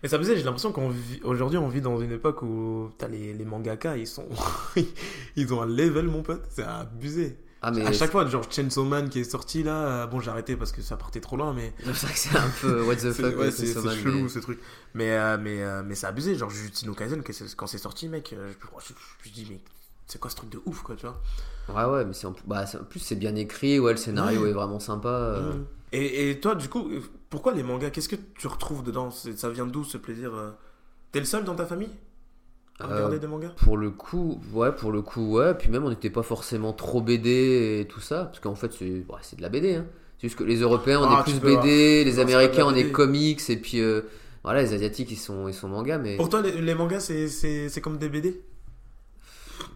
Mais 0.04 0.10
ça 0.10 0.18
faisait, 0.18 0.36
j'ai 0.36 0.44
l'impression 0.44 0.72
qu'on 0.72 0.90
vit, 0.90 1.20
aujourd'hui 1.24 1.58
on 1.58 1.70
vit 1.70 1.82
dans 1.82 2.00
une 2.00 2.12
époque 2.12 2.42
où 2.44 2.92
t'as 2.98 3.08
les, 3.08 3.34
les 3.34 3.46
mangaka, 3.46 3.98
ils 3.98 4.06
sont, 4.06 4.28
ils 5.36 5.54
ont 5.54 5.62
un 5.62 5.66
level 5.66 6.08
mon 6.08 6.22
pote, 6.24 6.44
c'est 6.50 6.64
abusé. 6.64 7.38
Ah, 7.62 7.72
mais 7.72 7.86
à 7.86 7.92
chaque 7.92 8.12
fois, 8.12 8.26
genre 8.28 8.44
Chainsaw 8.50 8.84
Man 8.86 9.10
qui 9.10 9.20
est 9.20 9.24
sorti 9.24 9.64
là, 9.64 10.04
euh, 10.04 10.08
bon 10.08 10.20
j'ai 10.20 10.30
arrêté 10.30 10.56
parce 10.56 10.72
que 10.72 10.82
ça 10.82 10.96
partait 10.96 11.20
trop 11.22 11.38
loin, 11.38 11.54
mais 11.54 11.74
c'est 11.84 11.92
vrai 12.06 12.14
que 12.14 12.20
c'est 12.20 12.38
un 12.38 12.50
peu 12.62 12.84
what 12.84 12.96
the 12.98 13.12
fuck. 13.14 13.38
ouais, 13.38 13.50
c'est- 13.52 13.74
chelou 13.74 14.24
mais- 14.24 14.30
ce 14.30 14.40
truc. 14.40 14.60
Mais 14.94 15.12
euh, 15.12 15.38
mais 15.42 15.64
euh, 15.64 15.82
mais 15.86 15.96
c'est 15.96 16.06
abusé, 16.08 16.36
genre 16.36 16.50
Jujutsu 16.52 16.86
no 16.86 16.94
Kaisen 16.94 17.24
quand 17.56 17.68
c'est 17.68 17.78
sorti 17.80 18.10
mec, 18.10 18.34
euh, 18.34 18.52
je, 18.80 18.88
je, 18.90 18.94
je 19.24 19.34
dis 19.34 19.48
mais 19.50 19.60
c'est 20.06 20.20
quoi 20.20 20.30
ce 20.30 20.36
truc 20.36 20.50
de 20.52 20.62
ouf 20.66 20.84
quoi, 20.84 20.96
tu 20.96 21.06
vois? 21.08 21.20
Ouais, 21.70 21.92
ouais, 21.94 22.06
mais 22.06 22.14
c'est 22.14 22.28
en, 22.28 22.36
bah, 22.46 22.64
en 22.80 22.84
plus, 22.86 23.00
c'est 23.00 23.16
bien 23.18 23.36
écrit. 23.36 23.78
Ouais, 23.80 23.92
le 23.92 23.98
scénario 23.98 24.44
Ouais. 24.44 24.52
est 24.52 24.54
vraiment 24.54 24.80
sympa. 24.80 25.10
euh. 25.10 25.54
Mm. 25.54 25.66
Et, 25.94 26.30
et 26.32 26.40
toi, 26.40 26.56
du 26.56 26.70
coup, 26.70 26.90
pourquoi 27.30 27.54
les 27.54 27.64
mangas 27.64 27.90
Qu'est-ce 27.90 28.08
que 28.08 28.16
tu 28.38 28.48
retrouves 28.48 28.84
dedans? 28.84 29.10
Ça 29.12 29.50
vient 29.50 29.66
d'où 29.66 29.84
ce 29.84 29.98
plaisir 29.98 30.32
T'es 31.12 31.20
le 31.20 31.26
seul 31.26 31.44
dans 31.44 31.56
ta 31.56 31.66
famille? 31.66 31.90
Regarder 32.86 33.20
des 33.20 33.28
mangas 33.28 33.54
Pour 33.58 33.78
le 33.78 33.90
coup, 33.90 34.40
ouais, 34.54 34.72
pour 34.72 34.92
le 34.92 35.02
coup, 35.02 35.38
ouais. 35.38 35.54
Puis 35.56 35.70
même, 35.70 35.84
on 35.84 35.90
n'était 35.90 36.10
pas 36.10 36.24
forcément 36.24 36.74
trop 36.74 37.02
BD 37.02 37.80
et 37.82 37.86
tout 37.88 38.00
ça, 38.00 38.26
parce 38.26 38.40
qu'en 38.40 38.56
fait, 38.56 38.72
c'est 38.72 38.86
ouais, 38.86 39.36
de 39.38 39.42
la 39.42 39.50
BD. 39.50 39.76
Hein. 39.76 39.86
C'est 40.20 40.28
juste 40.28 40.38
que 40.40 40.44
les 40.44 40.58
Européens, 40.58 41.00
on 41.02 41.06
Ah, 41.06 41.24
est 41.28 41.32
plus 41.32 41.40
BD, 41.40 42.04
les 42.04 42.20
Américains, 42.20 42.66
on 42.68 42.76
est 42.76 42.92
comics, 42.92 43.42
et 43.50 43.58
puis 43.58 43.80
euh, 43.82 44.02
voilà, 44.44 44.62
les 44.62 44.74
Asiatiques, 44.74 45.12
ils 45.12 45.16
sont, 45.18 45.48
ils 45.48 45.54
sont 45.54 45.68
manga, 45.68 45.98
mais 45.98 46.18
Pour 46.18 46.30
toi, 46.30 46.42
les, 46.42 46.60
les 46.62 46.74
mangas, 46.76 47.00
c'est 47.02 47.82
comme 47.82 47.98
des 47.98 48.10
BD 48.10 48.42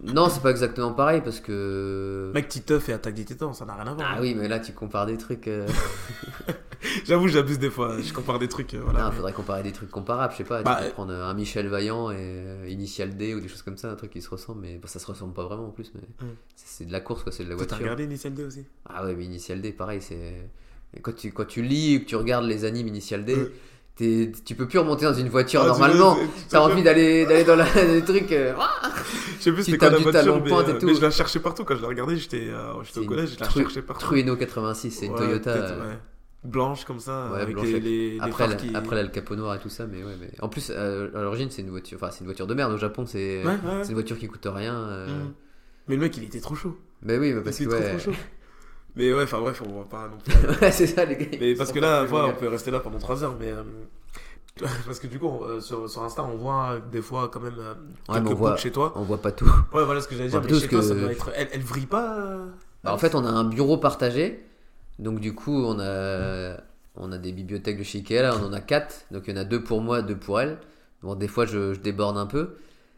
non, 0.03 0.29
c'est 0.29 0.41
pas 0.41 0.51
exactement 0.51 0.93
pareil 0.93 1.21
parce 1.23 1.39
que. 1.39 2.31
Mec, 2.33 2.47
Titeuf 2.49 2.89
et 2.89 2.93
Attaque 2.93 3.13
des 3.15 3.25
Titans, 3.25 3.53
ça 3.53 3.65
n'a 3.65 3.75
rien 3.75 3.87
à 3.87 3.93
voir. 3.93 4.13
Ah 4.15 4.21
oui, 4.21 4.35
mais 4.35 4.47
là, 4.47 4.59
tu 4.59 4.73
compares 4.73 5.05
des 5.05 5.17
trucs. 5.17 5.47
euh, 5.47 5.67
J'avoue, 7.05 7.27
j'abuse 7.27 7.59
des 7.59 7.69
fois, 7.69 8.01
je 8.01 8.11
compare 8.11 8.39
des 8.39 8.47
trucs. 8.47 8.73
euh, 8.73 8.81
voilà. 8.83 9.03
Non, 9.05 9.11
faudrait 9.11 9.33
comparer 9.33 9.61
des 9.63 9.71
trucs 9.71 9.91
comparables, 9.91 10.33
je 10.33 10.37
sais 10.39 10.43
pas. 10.43 10.63
Bah, 10.63 10.75
tu 10.77 10.81
peux 10.83 10.89
euh, 10.89 10.93
prendre 10.93 11.13
un 11.13 11.33
Michel 11.35 11.67
Vaillant 11.67 12.09
et 12.09 12.15
euh, 12.19 12.67
Initial 12.67 13.15
D 13.15 13.35
ou 13.35 13.39
des 13.39 13.47
choses 13.47 13.61
comme 13.61 13.77
ça, 13.77 13.91
un 13.91 13.95
truc 13.95 14.11
qui 14.11 14.21
se 14.21 14.29
ressemble, 14.29 14.61
mais 14.61 14.77
bon, 14.77 14.87
ça 14.87 14.97
se 14.99 15.05
ressemble 15.05 15.33
pas 15.33 15.45
vraiment 15.45 15.67
en 15.67 15.71
plus. 15.71 15.91
Mais 15.95 16.01
Mm. 16.01 16.31
c'est 16.55 16.67
c'est 16.67 16.85
de 16.85 16.91
la 16.91 16.99
course, 17.01 17.21
quoi, 17.23 17.31
c'est 17.31 17.43
de 17.43 17.49
la 17.49 17.55
Toi, 17.55 17.65
T'as 17.65 17.75
voiture. 17.75 17.83
regardé 17.85 18.03
Initial 18.05 18.33
D 18.33 18.43
aussi? 18.43 18.65
Ah 18.87 19.05
ouais, 19.05 19.15
mais 19.15 19.25
Initial 19.25 19.61
D, 19.61 19.71
pareil, 19.71 20.01
c'est. 20.01 20.49
Quand 21.03 21.15
tu, 21.15 21.31
quand 21.31 21.45
tu 21.45 21.61
lis 21.61 21.97
ou 21.97 21.99
que 22.01 22.05
tu 22.05 22.15
regardes 22.15 22.45
les 22.45 22.65
animes 22.65 22.87
Initial 22.87 23.23
D. 23.25 23.35
tu 24.45 24.55
peux 24.55 24.67
plus 24.67 24.79
remonter 24.79 25.05
dans 25.05 25.13
une 25.13 25.29
voiture 25.29 25.61
Ah, 25.63 25.67
normalement. 25.67 26.17
T'as 26.49 26.59
envie 26.61 26.83
d'aller 26.83 27.25
d'aller 27.25 27.43
dans 27.43 27.55
la, 27.55 27.65
des 27.85 28.03
trucs. 28.03 28.31
euh, 28.31 28.53
Je 29.39 29.43
sais 29.43 29.51
plus 29.51 29.63
c'était 29.63 29.77
quoi 29.77 29.89
la 29.89 29.97
voiture, 29.97 30.41
mais, 30.43 30.51
euh, 30.51 30.79
tout. 30.79 30.85
mais 30.85 30.95
je 30.95 31.01
la 31.01 31.11
cherchais 31.11 31.39
partout. 31.39 31.63
Quand 31.65 31.75
je 31.75 31.81
la 31.81 31.87
regardais, 31.87 32.17
j'étais 32.17 32.47
euh, 32.49 32.73
au 32.73 33.03
collège, 33.05 33.35
je 33.35 33.39
la 33.39 33.45
Tru- 33.47 33.61
cherchais 33.61 33.81
partout. 33.81 34.05
Trueno 34.05 34.35
86, 34.35 34.91
c'est 34.91 35.05
une 35.07 35.13
Ouais, 35.13 35.17
Toyota. 35.19 35.49
euh, 35.51 35.79
ouais. 35.89 35.97
Blanche 36.43 36.85
comme 36.85 36.99
ça, 36.99 37.29
Ouais, 37.31 37.41
avec 37.41 37.53
blanche 37.53 37.67
les, 37.67 37.79
les, 37.79 38.11
les 38.15 38.19
Après, 38.19 38.47
la, 38.47 38.55
qui... 38.55 38.73
après, 38.73 39.03
le 39.03 39.09
capot 39.09 39.35
noir 39.35 39.53
et 39.55 39.59
tout 39.59 39.69
ça, 39.69 39.85
mais 39.85 40.03
ouais. 40.03 40.15
Mais... 40.19 40.31
En 40.41 40.49
plus, 40.49 40.71
à 40.71 41.21
l'origine, 41.21 41.49
c'est 41.51 41.61
une 41.61 41.69
voiture. 41.69 41.99
Enfin, 42.01 42.09
c'est 42.11 42.21
une 42.21 42.25
voiture 42.25 42.47
de 42.47 42.53
merde. 42.55 42.71
Au 42.73 42.77
Japon, 42.77 43.05
c'est 43.05 43.43
une 43.43 43.93
voiture 43.93 44.17
qui 44.17 44.27
coûte 44.27 44.47
rien. 44.51 44.73
Mm. 45.07 45.33
Mais 45.87 45.95
le 45.95 46.01
mec, 46.01 46.17
il 46.17 46.23
était 46.23 46.39
trop 46.39 46.55
chaud. 46.55 46.75
Mais 47.03 47.17
oui, 47.17 47.31
mais 47.33 47.39
Il 47.39 47.43
parce 47.43 47.57
que 47.57 47.63
était 47.65 47.73
trop, 47.79 47.89
trop 47.89 47.99
chaud. 47.99 48.17
Mais 48.95 49.13
ouais, 49.13 49.23
enfin 49.23 49.39
bref, 49.39 49.61
on 49.65 49.79
va 49.79 49.85
pas 49.85 50.07
non 50.09 50.17
plus... 50.17 50.33
Ouais, 50.61 50.71
c'est 50.71 50.87
ça, 50.87 51.05
les 51.05 51.15
gars. 51.15 51.37
Mais 51.39 51.55
parce 51.55 51.71
que 51.71 51.79
là, 51.79 52.03
voilà, 52.03 52.27
bons, 52.27 52.33
on 52.33 52.39
peut 52.39 52.47
rester 52.49 52.71
là 52.71 52.79
pendant 52.79 52.99
3 52.99 53.23
heures, 53.23 53.35
mais... 53.39 53.51
euh, 53.51 53.63
Parce 54.85 54.99
que 54.99 55.07
du 55.07 55.17
coup, 55.17 55.43
euh, 55.43 55.61
sur, 55.61 55.89
sur 55.89 56.03
Insta, 56.03 56.23
on 56.23 56.35
voit 56.35 56.77
des 56.91 57.01
fois 57.01 57.29
quand 57.31 57.39
même 57.39 57.55
euh, 57.57 57.73
Ouais, 58.09 58.15
quelques 58.15 58.31
on 58.31 58.33
voit- 58.35 58.57
chez 58.57 58.71
toi. 58.71 58.91
On 58.97 59.03
voit 59.03 59.21
pas 59.21 59.31
tout. 59.31 59.45
Ouais, 59.73 59.83
voilà 59.85 60.01
ce 60.01 60.07
que 60.09 60.15
j'allais 60.15 60.29
dire. 60.29 60.39
On 60.39 60.41
Mais 60.43 60.49
doute 60.49 60.61
chez 60.61 60.67
toi, 60.67 60.79
que- 60.81 60.85
ça 60.85 60.93
doit 60.93 61.11
être... 61.11 61.31
Elle, 61.35 61.47
elle 61.53 61.61
vrille 61.61 61.85
pas 61.85 62.17
euh, 62.19 62.45
Bah, 62.83 62.93
en 62.93 62.97
fait, 62.97 63.15
on 63.15 63.25
a 63.25 63.29
un 63.29 63.45
bureau 63.45 63.77
partagé. 63.77 64.43
Donc, 64.99 65.19
du 65.21 65.33
coup, 65.33 65.63
on 65.65 65.79
a, 65.79 66.57
on 66.95 67.11
a 67.13 67.17
des 67.17 67.31
bibliothèques 67.31 67.77
de 67.79 67.83
chez 67.83 67.99
Ikea. 67.99 68.21
Là, 68.21 68.35
on 68.39 68.45
en 68.45 68.53
a 68.53 68.59
quatre. 68.59 69.05
Donc, 69.09 69.23
il 69.27 69.33
y 69.33 69.37
en 69.37 69.41
a 69.41 69.45
deux 69.45 69.63
pour 69.63 69.79
moi, 69.81 70.01
deux 70.01 70.17
pour 70.17 70.41
elle. 70.41 70.57
Bon, 71.01 71.15
des 71.15 71.29
fois, 71.29 71.45
je, 71.45 71.73
je 71.73 71.79
déborde 71.79 72.17
un 72.17 72.27
peu. 72.27 72.55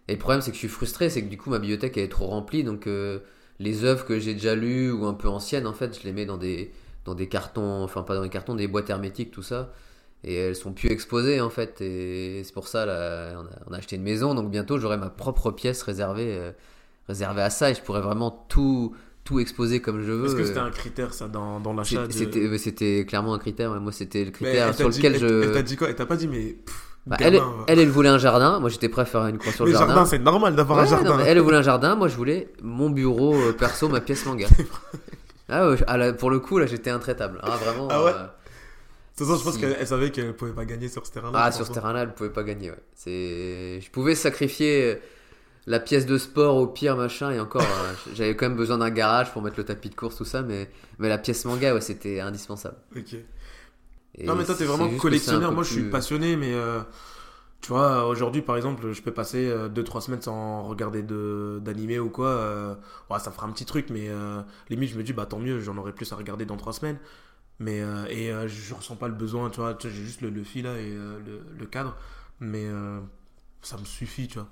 Et 0.08 0.14
le 0.14 0.20
problème, 0.20 0.42
c'est 0.42 0.50
que 0.50 0.56
je 0.56 0.60
suis 0.60 0.68
frustré. 0.68 1.10
C'est 1.12 1.22
que 1.24 1.30
du 1.30 1.38
coup, 1.38 1.52
ma 1.52 1.60
bibliothèque 1.60 1.96
elle 1.98 2.06
est 2.06 2.10
trop 2.12 2.26
remplie. 2.26 2.64
Donc, 2.64 2.88
euh, 2.88 3.20
les 3.60 3.84
œuvres 3.84 4.06
que 4.06 4.20
j'ai 4.20 4.34
déjà 4.34 4.56
lues 4.56 4.92
ou 4.92 5.06
un 5.06 5.14
peu 5.14 5.28
anciennes, 5.28 5.68
en 5.68 5.74
fait, 5.74 5.98
je 6.00 6.06
les 6.06 6.12
mets 6.14 6.26
dans 6.26 6.38
des, 6.38 6.72
dans 7.06 7.16
des 7.16 7.28
cartons. 7.28 7.84
Enfin, 7.84 8.04
pas 8.04 8.16
dans 8.16 8.24
des 8.24 8.30
cartons, 8.30 8.56
des 8.56 8.68
boîtes 8.68 8.90
hermétiques, 8.90 9.32
tout 9.32 9.44
ça. 9.44 9.72
Et 10.24 10.36
elles 10.36 10.56
sont 10.56 10.72
plus 10.74 10.90
exposées, 10.90 11.42
en 11.42 11.50
fait. 11.50 11.82
Et 11.82 12.42
c'est 12.44 12.54
pour 12.54 12.68
ça, 12.68 12.86
là, 12.86 13.34
on 13.36 13.46
a, 13.46 13.50
on 13.70 13.74
a 13.74 13.78
acheté 13.78 13.96
une 13.98 14.04
maison. 14.04 14.34
Donc, 14.36 14.50
bientôt, 14.50 14.80
j'aurai 14.80 14.98
ma 14.98 15.10
propre 15.10 15.52
pièce 15.52 15.82
réservée, 15.84 16.36
euh, 16.38 16.52
réservée 17.08 17.42
à 17.42 17.50
ça. 17.50 17.72
Et 17.72 17.76
je 17.76 17.82
pourrais 17.82 18.02
vraiment 18.02 18.46
tout 18.50 18.96
tout 19.26 19.40
exposer 19.40 19.80
comme 19.80 20.02
je 20.02 20.12
veux. 20.12 20.26
Est-ce 20.26 20.36
que 20.36 20.44
c'était 20.46 20.60
un 20.60 20.70
critère, 20.70 21.14
ça, 21.14 21.30
dans, 21.30 21.62
dans 21.62 21.74
l'achat. 21.74 22.06
C'était 22.10 23.06
clairement 23.06 23.34
un 23.34 23.40
critère. 23.40 23.72
Moi, 23.80 23.92
c'était 23.94 24.26
le 24.26 24.32
critère 24.32 24.76
sur 24.76 24.90
dit- 24.90 24.98
lequel 24.98 25.14
elle- 25.16 25.20
je. 25.22 25.44
Elle 25.44 25.52
t'a 25.54 25.62
dit 25.62 25.78
quoi? 25.78 25.90
Elle 25.90 25.96
t'a 25.96 26.06
pas 26.06 26.18
dit, 26.18 26.28
mais... 26.28 26.58
pff, 26.66 26.93
Bah, 27.06 27.18
elle, 27.20 27.42
elle, 27.68 27.80
elle 27.80 27.90
voulait 27.90 28.10
un 28.10 28.18
jardin. 28.18 28.60
Moi, 28.60 28.70
j'étais 28.70 28.88
prêt 28.88 29.02
à 29.02 29.06
faire 29.06 29.26
une 29.28 29.38
croix 29.38 29.52
sur 29.52 29.66
Mais 29.66 29.72
le 29.72 29.78
jardin, 29.78 29.94
jardin. 29.94 30.10
c'est 30.10 30.20
normal 30.20 30.56
d'avoir 30.56 30.80
un 30.80 30.86
jardin. 30.86 31.18
non, 31.18 31.24
elle 31.26 31.40
voulait 31.40 31.58
un 31.58 31.62
jardin. 31.62 31.96
Moi, 31.96 32.08
je 32.08 32.16
voulais 32.16 32.50
mon 32.62 32.90
bureau 32.90 33.36
euh, 33.36 33.52
perso, 33.54 33.90
ma 33.90 34.02
pièce 34.02 34.26
manga. 34.26 34.48
Ah, 35.50 35.70
ouais, 35.70 35.76
ah, 35.88 35.98
là, 35.98 36.14
pour 36.14 36.32
le 36.32 36.40
coup, 36.40 36.58
là, 36.58 36.66
j'étais 36.66 36.90
intraitable. 36.90 37.40
Ah, 37.44 37.58
vraiment. 37.58 37.88
Ah 37.92 38.04
ouais 38.04 38.12
euh, 38.12 38.24
De 38.24 38.28
toute 39.18 39.28
façon, 39.28 39.38
je 39.38 39.44
pense 39.44 39.54
Si. 39.56 39.60
qu'elle 39.60 39.76
elle 39.78 39.86
savait 39.86 40.10
qu'elle 40.10 40.34
pouvait 40.34 40.54
pas 40.54 40.64
gagner 40.64 40.88
sur 40.88 41.06
ce 41.06 41.12
terrain-là. 41.12 41.38
Ah, 41.44 41.52
sur 41.52 41.68
ce 41.68 41.74
terrain-là, 41.74 42.04
elle 42.04 42.14
pouvait 42.14 42.30
pas 42.32 42.44
gagner. 42.44 42.72
Ouais. 42.72 42.80
C'est, 42.96 43.82
je 43.82 43.92
pouvais 43.92 44.16
sacrifier 44.16 45.00
la 45.68 45.80
pièce 45.82 46.06
de 46.06 46.18
sport 46.18 46.56
au 46.56 46.68
pire 46.68 46.96
machin 46.96 47.30
et 47.32 47.40
encore, 47.42 47.62
euh, 47.62 47.94
j'avais 48.16 48.36
quand 48.38 48.48
même 48.48 48.58
besoin 48.58 48.78
d'un 48.78 48.90
garage 48.90 49.32
pour 49.34 49.42
mettre 49.42 49.58
le 49.58 49.66
tapis 49.66 49.90
de 49.90 49.96
course 49.96 50.16
tout 50.16 50.26
ça, 50.26 50.42
mais 50.42 50.70
mais 50.98 51.10
la 51.10 51.18
pièce 51.18 51.44
manga, 51.46 51.74
ouais, 51.74 51.82
c'était 51.82 52.22
indispensable. 52.22 52.78
Ok. 52.96 53.18
Et 54.18 54.28
non, 54.28 54.36
mais 54.36 54.46
toi, 54.46 54.56
t'es 54.56 54.66
vraiment 54.66 54.90
collectionneur. 54.90 55.52
Moi, 55.52 55.64
je 55.64 55.70
suis 55.72 55.84
plus- 55.84 55.90
passionné, 55.90 56.36
mais 56.38 56.54
euh, 56.54 56.82
tu 57.62 57.70
vois, 57.70 58.08
aujourd'hui, 58.08 58.42
par 58.42 58.58
exemple, 58.58 58.92
je 58.94 59.02
peux 59.02 59.14
passer 59.14 59.54
2-3 59.70 60.02
semaines 60.02 60.22
sans 60.22 60.64
regarder 60.64 61.04
de- 61.04 61.60
d'animé 61.64 62.00
ou 62.00 62.10
quoi. 62.10 62.28
euh, 62.30 62.76
ouais, 63.10 63.20
ça 63.20 63.32
fera 63.32 63.48
un 63.48 63.52
petit 63.52 63.66
truc, 63.66 63.90
mais 63.92 64.10
euh, 64.10 64.42
limite, 64.70 64.90
je 64.92 64.98
me 64.98 65.04
dis, 65.04 65.14
bah 65.14 65.26
tant 65.26 65.40
mieux, 65.40 65.60
j'en 65.62 65.78
aurai 65.78 65.94
plus 65.94 66.12
à 66.14 66.16
regarder 66.18 66.46
dans 66.46 66.58
3 66.58 66.74
semaines. 66.74 67.00
Mais, 67.60 67.82
euh, 67.82 68.06
et 68.10 68.32
euh, 68.34 68.48
je 68.48 68.74
ressens 68.76 68.96
pas 68.98 69.08
le 69.10 69.16
besoin, 69.16 69.50
tu 69.50 69.62
vois, 69.62 69.76
tu 69.76 69.90
j'ai 69.90 70.04
juste 70.04 70.22
le, 70.22 70.30
le 70.32 70.44
fil 70.44 70.66
là 70.66 70.74
et 70.80 70.92
euh, 70.94 71.20
le, 71.26 71.42
le 71.60 71.66
cadre, 71.68 71.96
mais 72.40 72.66
euh, 72.68 73.00
ça 73.64 73.78
me 73.78 73.86
suffit, 73.86 74.28
tu 74.30 74.40
vois. 74.40 74.50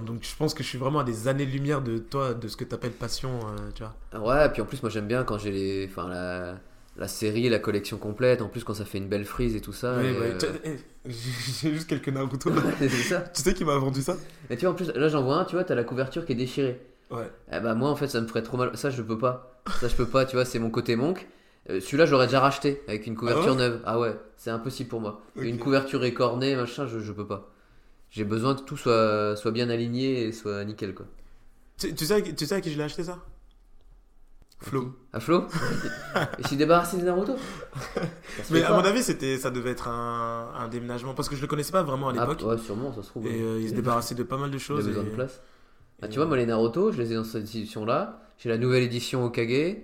Donc, 0.00 0.22
je 0.24 0.36
pense 0.36 0.54
que 0.54 0.62
je 0.64 0.68
suis 0.68 0.78
vraiment 0.78 1.00
à 1.00 1.04
des 1.04 1.28
années-lumière 1.28 1.82
de 1.82 1.98
toi, 1.98 2.34
de 2.34 2.48
ce 2.48 2.56
que 2.56 2.64
t'appelles 2.64 2.92
passion, 2.92 3.40
euh, 3.48 3.70
tu 3.74 3.82
vois. 3.84 3.94
Ouais, 4.14 4.46
et 4.46 4.48
puis 4.50 4.60
en 4.60 4.66
plus, 4.66 4.82
moi 4.82 4.90
j'aime 4.90 5.06
bien 5.08 5.24
quand 5.24 5.38
j'ai 5.38 5.50
les, 5.50 5.86
enfin 5.90 6.06
la, 6.08 6.60
la 6.96 7.08
série, 7.08 7.48
la 7.48 7.58
collection 7.58 7.96
complète. 7.98 8.42
En 8.42 8.48
plus, 8.48 8.64
quand 8.64 8.74
ça 8.74 8.84
fait 8.84 8.98
une 8.98 9.08
belle 9.08 9.24
frise 9.24 9.56
et 9.56 9.60
tout 9.60 9.72
ça. 9.72 9.96
Ouais, 9.96 10.14
euh, 10.14 10.38
eh, 10.64 10.76
j'ai 11.06 11.72
juste 11.72 11.88
quelques 11.88 12.08
Naruto. 12.08 12.50
c'est 12.78 12.88
ça. 12.88 13.20
tu 13.20 13.42
sais 13.42 13.54
qui 13.54 13.64
m'a 13.64 13.76
vendu 13.76 14.02
ça? 14.02 14.16
Et 14.50 14.56
tu 14.56 14.66
vois, 14.66 14.72
en 14.72 14.76
plus, 14.76 14.88
là 14.88 15.08
j'en 15.08 15.22
vois 15.22 15.36
un, 15.36 15.44
tu 15.44 15.54
vois, 15.54 15.64
t'as 15.64 15.74
la 15.74 15.84
couverture 15.84 16.24
qui 16.26 16.32
est 16.32 16.36
déchirée. 16.36 16.80
Ouais. 17.10 17.30
Eh 17.52 17.60
bah 17.60 17.74
moi 17.74 17.90
en 17.90 17.96
fait 17.96 18.08
ça 18.08 18.20
me 18.20 18.26
ferait 18.26 18.42
trop 18.42 18.56
mal. 18.56 18.76
Ça 18.76 18.90
je 18.90 19.02
peux 19.02 19.18
pas. 19.18 19.60
Ça 19.80 19.88
je 19.88 19.94
peux 19.94 20.06
pas, 20.06 20.24
tu 20.24 20.36
vois, 20.36 20.44
c'est 20.44 20.58
mon 20.58 20.70
côté 20.70 20.96
monk. 20.96 21.28
Euh, 21.70 21.78
Celui-là 21.80 22.06
j'aurais 22.06 22.26
déjà 22.26 22.40
racheté 22.40 22.82
avec 22.88 23.06
une 23.06 23.16
couverture 23.16 23.52
ouais? 23.52 23.58
neuve. 23.58 23.80
Ah 23.84 24.00
ouais, 24.00 24.16
c'est 24.36 24.50
impossible 24.50 24.88
pour 24.88 25.00
moi. 25.00 25.22
Une 25.36 25.58
couverture 25.58 26.04
écornée, 26.04 26.56
machin, 26.56 26.86
je, 26.86 26.98
je 27.00 27.12
peux 27.12 27.26
pas. 27.26 27.50
J'ai 28.10 28.24
besoin 28.24 28.54
que 28.54 28.62
tout 28.62 28.76
soit, 28.76 29.36
soit 29.36 29.52
bien 29.52 29.70
aligné 29.70 30.24
et 30.24 30.32
soit 30.32 30.64
nickel 30.64 30.94
quoi. 30.94 31.06
Tu, 31.78 31.94
tu 31.94 32.04
sais, 32.04 32.22
tu 32.22 32.46
sais 32.46 32.54
à 32.54 32.60
qui 32.60 32.70
je 32.72 32.76
l'ai 32.78 32.84
acheté 32.84 33.04
ça? 33.04 33.18
Flo. 34.62 34.94
À 35.12 35.20
Flo 35.20 35.44
je 36.40 36.46
suis 36.46 36.56
débarrassé 36.56 36.96
des 36.96 37.02
Naruto 37.02 37.34
Mais 38.50 38.62
à 38.62 38.70
mon 38.72 38.78
avis, 38.84 39.02
c'était, 39.02 39.36
ça 39.38 39.50
devait 39.50 39.70
être 39.70 39.88
un, 39.88 40.52
un 40.56 40.68
déménagement 40.68 41.14
parce 41.14 41.28
que 41.28 41.36
je 41.36 41.40
le 41.42 41.46
connaissais 41.48 41.72
pas 41.72 41.82
vraiment 41.82 42.08
à 42.08 42.14
Ah, 42.16 42.26
l'époque. 42.26 42.42
ouais, 42.48 42.58
sûrement, 42.58 42.92
ça 42.94 43.02
se 43.02 43.08
trouve. 43.08 43.26
Et 43.26 43.40
euh, 43.42 43.60
il 43.60 43.68
se 43.68 43.74
débarrassait 43.74 44.14
de 44.14 44.22
pas 44.22 44.36
mal 44.38 44.50
de 44.50 44.56
Il 44.56 44.60
a 44.60 44.64
choses. 44.64 44.86
besoin 44.86 45.02
et- 45.02 45.06
de 45.10 45.14
place. 45.14 45.40
Ah, 46.00 46.08
tu 46.08 46.16
vois, 46.16 46.26
moi 46.26 46.36
les 46.36 46.46
Naruto, 46.46 46.90
je 46.92 46.98
les 47.02 47.12
ai 47.12 47.14
dans 47.16 47.24
cette 47.24 47.42
édition 47.42 47.84
là. 47.84 48.22
J'ai 48.38 48.48
la 48.48 48.58
nouvelle 48.58 48.82
édition 48.82 49.24
Okage. 49.24 49.76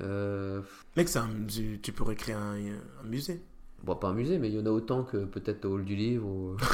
Euh, 0.00 0.60
Mec, 0.96 1.08
c'est 1.08 1.18
un, 1.18 1.28
tu, 1.46 1.78
tu 1.82 1.92
pourrais 1.92 2.14
créer 2.14 2.34
un, 2.34 2.54
un 2.54 3.06
musée. 3.06 3.42
Bon, 3.82 3.94
pas 3.96 4.08
un 4.08 4.14
musée, 4.14 4.38
mais 4.38 4.48
il 4.48 4.54
y 4.54 4.60
en 4.60 4.66
a 4.66 4.70
autant 4.70 5.02
que 5.02 5.18
peut-être 5.24 5.64
au 5.66 5.74
hall 5.74 5.84
du 5.84 5.96
livre. 5.96 6.26
Ou... 6.26 6.56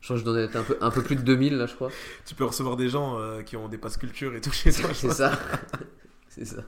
je 0.00 0.06
crois 0.06 0.16
que 0.16 0.20
je 0.20 0.24
dois 0.24 0.40
être 0.40 0.56
un 0.56 0.62
peu, 0.62 0.76
un 0.80 0.90
peu 0.90 1.02
plus 1.02 1.16
de 1.16 1.22
2000 1.22 1.56
là, 1.56 1.66
je 1.66 1.74
crois. 1.74 1.90
Tu 2.26 2.34
peux 2.34 2.44
recevoir 2.44 2.76
des 2.76 2.88
gens 2.88 3.18
euh, 3.18 3.42
qui 3.42 3.56
ont 3.56 3.68
des 3.68 3.78
passes 3.78 3.96
culture 3.96 4.34
et 4.34 4.40
tout 4.40 4.52
chez 4.52 4.72
toi. 4.72 4.90
C'est 4.94 5.10
ça. 5.12 5.32
C'est 6.28 6.44
ça. 6.44 6.62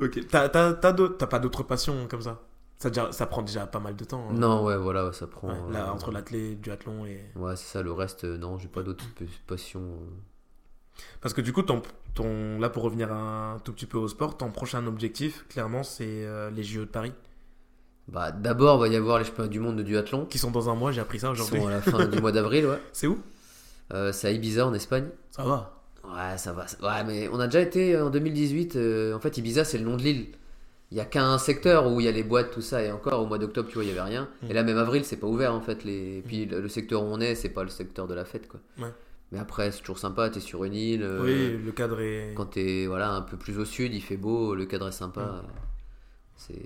Ok. 0.00 0.20
T'as, 0.28 0.48
pas 0.48 1.38
d'autres 1.38 1.62
passions 1.62 2.06
comme 2.08 2.22
ça? 2.22 2.40
Ça, 2.78 2.88
déjà- 2.88 3.12
ça 3.12 3.26
prend 3.26 3.42
déjà 3.42 3.66
pas 3.66 3.80
mal 3.80 3.94
de 3.94 4.04
temps. 4.04 4.28
hein. 4.30 4.32
Non, 4.32 4.64
ouais, 4.64 4.78
voilà, 4.78 5.12
ça 5.12 5.26
prend. 5.26 5.48
Ouais, 5.48 5.72
là, 5.72 5.88
euh, 5.88 5.92
entre 5.92 6.10
l'athlé, 6.12 6.50
du 6.54 6.56
duathlon 6.56 7.04
et. 7.04 7.24
Ouais, 7.36 7.54
c'est 7.56 7.66
ça, 7.66 7.82
le 7.82 7.92
reste, 7.92 8.24
euh, 8.24 8.38
non, 8.38 8.58
j'ai 8.58 8.68
pas 8.68 8.82
d'autres 8.82 9.04
passions. 9.46 9.98
Parce 11.20 11.34
que 11.34 11.42
du 11.42 11.52
coup, 11.52 11.62
ton, 11.62 11.82
ton, 12.14 12.58
là, 12.58 12.70
pour 12.70 12.82
revenir 12.84 13.12
un 13.12 13.58
tout 13.64 13.72
petit 13.74 13.84
peu 13.86 13.98
au 13.98 14.08
sport, 14.08 14.38
ton 14.38 14.50
prochain 14.50 14.86
objectif, 14.86 15.46
clairement, 15.48 15.82
c'est 15.82 16.24
euh, 16.24 16.48
les 16.50 16.62
JO 16.62 16.80
de 16.80 16.90
Paris. 16.90 17.12
Bah, 18.12 18.32
d'abord, 18.32 18.78
va 18.78 18.88
y 18.88 18.96
avoir 18.96 19.18
les 19.18 19.24
championnats 19.24 19.48
du 19.48 19.60
monde 19.60 19.76
de 19.76 19.82
duathlon. 19.82 20.26
Qui 20.26 20.38
sont 20.38 20.50
dans 20.50 20.68
un 20.68 20.74
mois, 20.74 20.90
j'ai 20.92 21.00
appris 21.00 21.18
ça 21.20 21.28
Qui 21.28 21.32
aujourd'hui. 21.34 21.60
sont 21.60 21.66
à 21.68 21.70
la 21.70 21.80
fin 21.80 22.06
du 22.06 22.20
mois 22.20 22.32
d'avril, 22.32 22.66
ouais. 22.66 22.78
C'est 22.92 23.06
où? 23.06 23.18
Euh, 23.92 24.12
c'est 24.12 24.28
à 24.28 24.30
Ibiza 24.30 24.66
en 24.66 24.74
Espagne. 24.74 25.06
Ça 25.30 25.42
va. 25.44 25.80
Ouais, 26.04 26.38
ça 26.38 26.52
va. 26.52 26.66
Ouais, 26.82 27.04
mais 27.06 27.28
on 27.32 27.40
a 27.40 27.46
déjà 27.46 27.60
été 27.60 27.94
euh, 27.96 28.06
en 28.06 28.10
2018. 28.10 28.76
euh, 28.76 29.14
en 29.14 29.20
fait, 29.20 29.36
Ibiza, 29.38 29.64
c'est 29.64 29.78
le 29.78 29.84
nom 29.84 29.96
de 29.96 30.02
l'île. 30.02 30.26
Il 30.92 30.96
y 30.96 31.00
a 31.00 31.04
qu'un 31.04 31.38
secteur 31.38 31.86
où 31.90 32.00
il 32.00 32.06
y 32.06 32.08
a 32.08 32.12
les 32.12 32.22
boîtes, 32.24 32.50
tout 32.52 32.62
ça, 32.62 32.82
et 32.82 32.90
encore 32.90 33.20
au 33.22 33.26
mois 33.26 33.38
d'octobre, 33.38 33.68
tu 33.68 33.74
vois, 33.74 33.84
il 33.84 33.88
y 33.88 33.92
avait 33.92 34.00
rien. 34.00 34.28
Mm. 34.42 34.50
Et 34.50 34.54
là, 34.54 34.62
même 34.64 34.78
avril, 34.78 35.04
c'est 35.04 35.16
pas 35.18 35.26
ouvert 35.28 35.54
en 35.54 35.60
fait. 35.60 35.84
Les... 35.84 36.22
Puis 36.26 36.46
le, 36.46 36.68
secteur 36.68 37.02
où 37.02 37.06
on 37.06 37.20
est, 37.20 37.34
c'est 37.36 37.48
pas 37.50 37.62
le 37.62 37.68
secteur 37.68 38.08
de 38.08 38.14
la 38.14 38.24
fête, 38.24 38.48
quoi. 38.48 38.58
Ouais. 38.78 38.92
Mais 39.32 39.38
après, 39.38 39.70
c'est 39.70 39.80
toujours 39.80 39.98
sympa. 40.00 40.30
T'es 40.30 40.40
sur 40.40 40.64
une 40.64 40.74
île. 40.74 41.02
euh, 41.04 41.22
Oui, 41.22 41.64
le 41.64 41.70
cadre 41.72 42.00
est. 42.00 42.32
Quand 42.36 42.46
t'es 42.46 42.86
voilà, 42.86 43.10
un 43.12 43.22
peu 43.22 43.36
plus 43.36 43.56
au 43.58 43.64
sud, 43.64 43.94
il 43.94 44.00
fait 44.00 44.16
beau, 44.16 44.54
le 44.56 44.66
cadre 44.66 44.86
est 44.86 44.90
Mm. 44.90 44.92
sympa. 44.92 45.42
C'est 45.44 45.69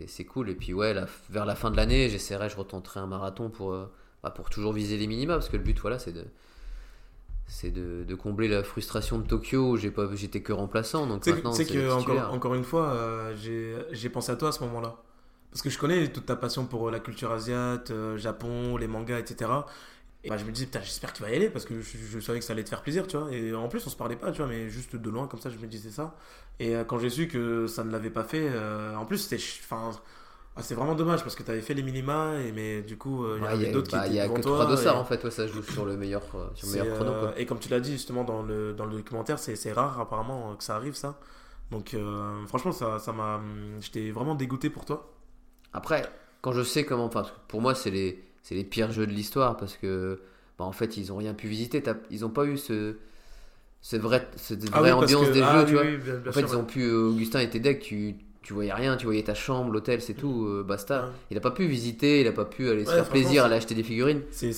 c'est 0.07 0.25
cool. 0.25 0.51
Et 0.51 0.55
puis, 0.55 0.73
ouais, 0.73 0.95
la- 0.95 1.07
vers 1.31 1.45
la 1.47 1.55
fin 1.55 1.71
de 1.71 1.77
l'année, 1.77 2.09
j'essaierai, 2.09 2.49
je 2.49 2.57
retenterai 2.57 3.01
un 3.01 3.07
marathon 3.07 3.51
pour, 3.51 3.73
euh, 3.73 3.91
bah, 4.23 4.31
pour 4.31 4.49
toujours 4.51 4.73
viser 4.73 4.97
les 4.97 5.07
minima. 5.07 5.35
Parce 5.35 5.49
que 5.49 5.57
le 5.57 5.63
but, 5.63 5.79
voilà, 5.81 5.99
c'est 5.99 6.13
de. 6.13 6.25
C'est 7.47 7.71
de, 7.71 8.05
de 8.09 8.15
combler 8.15 8.49
la 8.49 8.65
frustration 8.65 9.19
de 9.19 9.27
Tokyo 9.27 9.73
où 9.73 9.77
j'étais 9.77 10.41
que 10.41 10.53
remplaçant 10.55 11.07
donc 11.07 11.27
maintenant 11.27 11.53
c'est 11.53 11.67
que, 11.67 11.93
encore, 11.93 12.33
encore 12.33 12.55
une 12.55 12.65
fois, 12.65 12.87
euh, 12.95 13.37
j'ai 13.37 13.77
j'ai 13.93 14.09
pensé 14.09 14.33
à 14.33 14.37
toi 14.37 14.49
à 14.49 14.53
ce 14.53 14.65
moment-là. 14.65 14.97
Parce 15.51 15.61
que 15.61 15.69
je 15.69 15.79
connais 15.79 16.11
toute 16.11 16.25
ta 16.25 16.37
passion 16.37 16.65
pour 16.65 16.89
euh, 16.89 16.91
la 16.91 17.01
culture 17.01 17.31
asiate, 17.33 17.91
euh, 17.91 18.17
Japon, 18.17 18.79
les 18.79 18.87
mangas, 18.87 19.19
etc. 19.19 19.51
Et 20.25 20.31
bah, 20.31 20.39
je 20.39 20.45
me 20.45 20.51
disais, 20.53 20.65
putain, 20.67 20.81
j'espère 20.83 21.13
qu'il 21.13 21.25
va 21.25 21.31
y 21.31 21.37
aller 21.37 21.51
parce 21.51 21.67
que 21.67 21.81
je, 21.83 21.99
je 21.99 22.19
savais 22.21 22.39
que 22.39 22.45
ça 22.47 22.55
allait 22.55 22.65
te 22.65 22.71
faire 22.71 22.81
plaisir, 22.83 23.07
tu 23.07 23.17
vois. 23.19 23.31
Et 23.31 23.55
en 23.55 23.69
plus, 23.69 23.87
on 23.87 23.91
se 23.91 23.97
parlait 23.97 24.17
pas, 24.17 24.33
tu 24.33 24.39
vois, 24.39 24.47
mais 24.47 24.71
juste 24.71 24.97
de 24.97 25.11
loin, 25.11 25.27
comme 25.27 25.39
ça, 25.41 25.51
je 25.51 25.59
me 25.59 25.67
disais 25.67 25.91
ça. 25.91 26.17
Et 26.59 26.75
euh, 26.75 26.85
quand 26.85 26.99
j'ai 26.99 27.11
su 27.11 27.29
que 27.29 27.67
ça 27.67 27.85
ne 27.85 27.91
l'avait 27.93 28.11
pas 28.11 28.25
fait, 28.25 28.49
euh, 28.51 28.97
en 28.97 29.05
plus, 29.05 29.19
c'était. 29.19 29.43
Enfin. 29.65 29.91
ah, 30.57 30.63
c'est 30.63 30.75
vraiment 30.75 30.95
dommage 30.95 31.23
parce 31.23 31.35
que 31.35 31.43
tu 31.43 31.51
avais 31.51 31.61
fait 31.61 31.75
les 31.75 31.83
minima, 31.83 32.41
et, 32.41 32.53
mais 32.53 32.81
du 32.83 32.97
coup, 32.97 33.25
euh, 33.25 33.37
il 33.39 33.45
y 33.45 33.47
en 33.47 33.51
avait 33.51 33.69
a, 33.69 33.73
d'autres 33.73 33.91
qui 33.91 33.97
bah, 33.97 34.07
il 34.07 34.13
étaient 34.13 34.17
y 34.17 34.21
a 34.21 34.29
que 34.29 34.41
trois 34.41 34.65
dossards 34.67 34.97
et- 34.97 34.99
en 34.99 35.05
fait 35.05 35.23
ouais, 35.25 35.31
ça 35.31 35.47
joue 35.47 35.63
sur 35.63 35.85
le 35.85 35.97
meilleur 35.97 36.23
sur 36.55 36.69
le 36.69 36.73
meilleur 36.73 36.95
chrono 36.97 37.13
quoi. 37.21 37.35
et 37.39 37.45
comme 37.45 37.59
tu 37.59 37.69
l'as 37.69 37.81
dit 37.81 37.93
justement 37.93 38.25
dans 38.25 38.43
le, 38.43 38.73
dans 38.73 38.87
le 38.87 38.97
documentaire, 38.97 39.39
c'est, 39.39 39.73
rare 39.73 40.01
apparemment 40.01 40.55
que 40.57 40.65
ça 40.65 40.77
arrive 40.77 40.95
ça. 40.95 41.19
Donc 41.71 41.95
franchement, 42.47 42.73
ça, 42.73 42.99
ça 42.99 43.13
m'a, 43.13 43.41
j'étais 43.81 44.11
vraiment 44.11 44.35
dégoûté 44.35 44.71
pour 44.71 44.85
toi. 44.85 45.11
Après, 45.73 46.03
quand 46.41 46.53
je 46.53 46.63
sais 46.63 46.85
comment, 46.85 47.07
enfin, 47.07 47.25
pour 47.49 47.61
moi, 47.61 47.75
c'est 47.75 47.91
les, 47.91 48.23
c'est 48.45 48.55
les 48.55 48.63
pires 48.63 48.93
jeux 48.93 49.07
de 49.07 49.13
l'histoire 49.13 49.57
parce 49.57 49.77
que, 49.77 50.21
bah, 50.59 50.65
en 50.67 50.73
fait, 50.73 50.97
ils 50.99 51.11
ont 51.13 51.17
rien 51.17 51.33
pu 51.35 51.49
visiter. 51.49 51.83
Ils 52.11 52.25
ont 52.25 52.31
pas 52.31 52.45
eu 52.45 52.57
ce, 52.59 52.95
cette 53.81 54.03
vraie, 54.03 54.29
cette 54.37 54.61
vraie 54.69 54.91
Ah 54.91 54.99
oui, 54.99 55.05
ambiance 55.05 55.29
que- 55.29 55.33
des 55.33 55.43
ah 55.43 55.53
jeux, 55.55 55.61
oui, 55.61 55.67
tu 55.67 55.73
vois. 55.75 55.83
oui, 55.83 55.97
bien- 55.97 56.15
bien 56.19 56.31
en 56.31 56.33
fait, 56.33 56.41
sûr, 56.41 56.49
ils 56.51 56.57
ont 56.57 56.65
pu, 56.65 56.83
euh, 56.83 57.09
Augustin 57.09 57.41
était 57.41 57.59
deck, 57.59 57.81
tu, 57.81 58.15
tu 58.43 58.53
voyais 58.53 58.73
rien, 58.75 58.99
tu 58.99 59.07
voyais 59.07 59.23
ta 59.23 59.33
chambre, 59.33 59.73
l'hôtel, 59.73 60.03
c'est 60.03 60.13
tout, 60.13 60.45
euh, 60.47 60.63
basta. 60.63 61.05
Ouais. 61.07 61.11
Il 61.31 61.37
a 61.39 61.41
pas 61.41 61.53
pu 61.53 61.65
visiter, 61.67 62.21
il 62.21 62.27
a 62.27 62.33
pas 62.33 62.45
pu 62.45 62.69
aller 62.69 62.85
se 62.85 62.91
faire 62.91 63.09
plaisir, 63.09 63.47
aller 63.47 63.55
acheter 63.57 63.75
des 63.75 63.83
figurines. 63.83 64.21
C'est, 64.31 64.51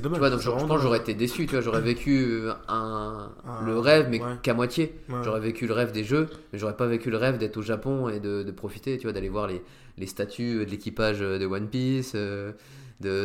dommage. 0.00 0.16
Tu 0.16 0.18
vois, 0.18 0.30
donc 0.30 0.40
je, 0.40 0.50
pense 0.50 0.80
j'aurais 0.82 0.98
été 0.98 1.14
déçu, 1.14 1.46
tu 1.46 1.52
vois, 1.52 1.60
j'aurais 1.60 1.80
vécu 1.80 2.24
euh, 2.24 2.52
un, 2.66 3.30
Ah, 3.46 3.62
le 3.64 3.78
rêve, 3.78 4.08
mais 4.10 4.20
qu'à 4.42 4.54
moitié. 4.54 4.96
J'aurais 5.22 5.38
vécu 5.40 5.68
le 5.68 5.74
rêve 5.74 5.92
des 5.92 6.02
jeux, 6.02 6.26
mais 6.52 6.58
j'aurais 6.58 6.76
pas 6.76 6.86
vécu 6.88 7.10
le 7.10 7.16
rêve 7.18 7.38
d'être 7.38 7.56
au 7.58 7.62
Japon 7.62 8.08
et 8.08 8.18
de, 8.18 8.42
de 8.42 8.50
profiter, 8.50 8.98
tu 8.98 9.04
vois, 9.04 9.12
d'aller 9.12 9.28
voir 9.28 9.46
les, 9.46 9.62
les 9.98 10.06
statues 10.06 10.64
de 10.64 10.70
l'équipage 10.70 11.20
de 11.20 11.46
One 11.46 11.68
Piece, 11.68 12.12
euh, 12.16 12.50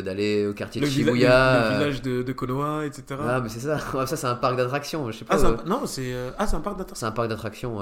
d'aller 0.02 0.46
au 0.48 0.54
quartier 0.54 0.82
le, 0.82 0.88
de 0.88 0.92
Shibuya. 0.92 1.14
le- 1.54 1.60
le 1.60 1.66
euh, 1.66 1.78
village 1.78 2.02
de, 2.02 2.24
de 2.24 2.34
Konoha, 2.34 2.86
etc. 2.86 3.04
Ah, 3.20 3.40
mais 3.42 3.50
c'est 3.50 3.60
ça. 3.60 3.80
Ça, 4.08 4.18
c'est 4.18 4.28
un 4.28 4.36
parc 4.36 4.58
d'attractions. 4.58 5.10
Je 5.12 5.18
sais 5.20 5.26
pas. 5.26 5.36
Ah, 5.36 5.38
c'est 5.38 5.46
un, 5.46 5.52
euh, 5.54 5.58
non, 5.66 5.86
c'est, 5.86 6.14
euh, 6.14 6.32
ah, 6.38 6.46
un 6.52 6.60
parc 6.60 6.78
d'attractions. 6.78 6.96
c'est 6.96 7.06
un 7.06 7.12
parc 7.12 7.28
d'attractions. 7.30 7.78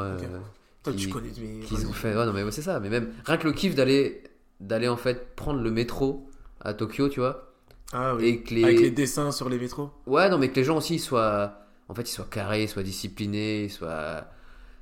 Toi, 0.84 0.94
qui- 0.94 1.00
tu 1.08 1.10
connais, 1.10 1.30
mais 1.40 1.66
qu'ils 1.66 1.88
ont 1.88 1.94
fait. 1.94 2.16
Ouais, 2.16 2.26
non, 2.26 2.34
mais 2.34 2.44
ouais, 2.44 2.52
c'est 2.52 2.62
ça. 2.62 2.80
Mais 2.80 2.90
même 2.90 3.10
rien 3.26 3.38
que 3.38 3.48
le 3.48 3.54
kiff 3.54 3.74
d'aller, 3.76 4.22
d'aller 4.60 4.88
en 4.88 4.98
fait 4.98 5.36
prendre 5.36 5.62
le 5.62 5.72
métro 5.72 6.30
à 6.62 6.74
Tokyo, 6.76 7.10
tu 7.10 7.20
vois, 7.22 7.54
Ah 7.92 8.14
oui. 8.16 8.26
et 8.28 8.42
que 8.42 8.54
les, 8.54 8.64
Avec 8.64 8.80
les 8.80 8.92
dessins 8.92 9.32
sur 9.32 9.50
les 9.50 9.58
métros. 9.58 9.90
Ouais, 10.06 10.30
non, 10.30 10.38
mais 10.38 10.50
que 10.50 10.56
les 10.56 10.64
gens 10.64 10.78
aussi 10.78 11.00
soient, 11.00 11.60
en 11.90 11.96
fait, 11.96 12.04
ils 12.04 12.14
soient 12.14 12.28
carrés, 12.30 12.68
soient 12.68 12.84
disciplinés, 12.84 13.68
soient, 13.70 14.26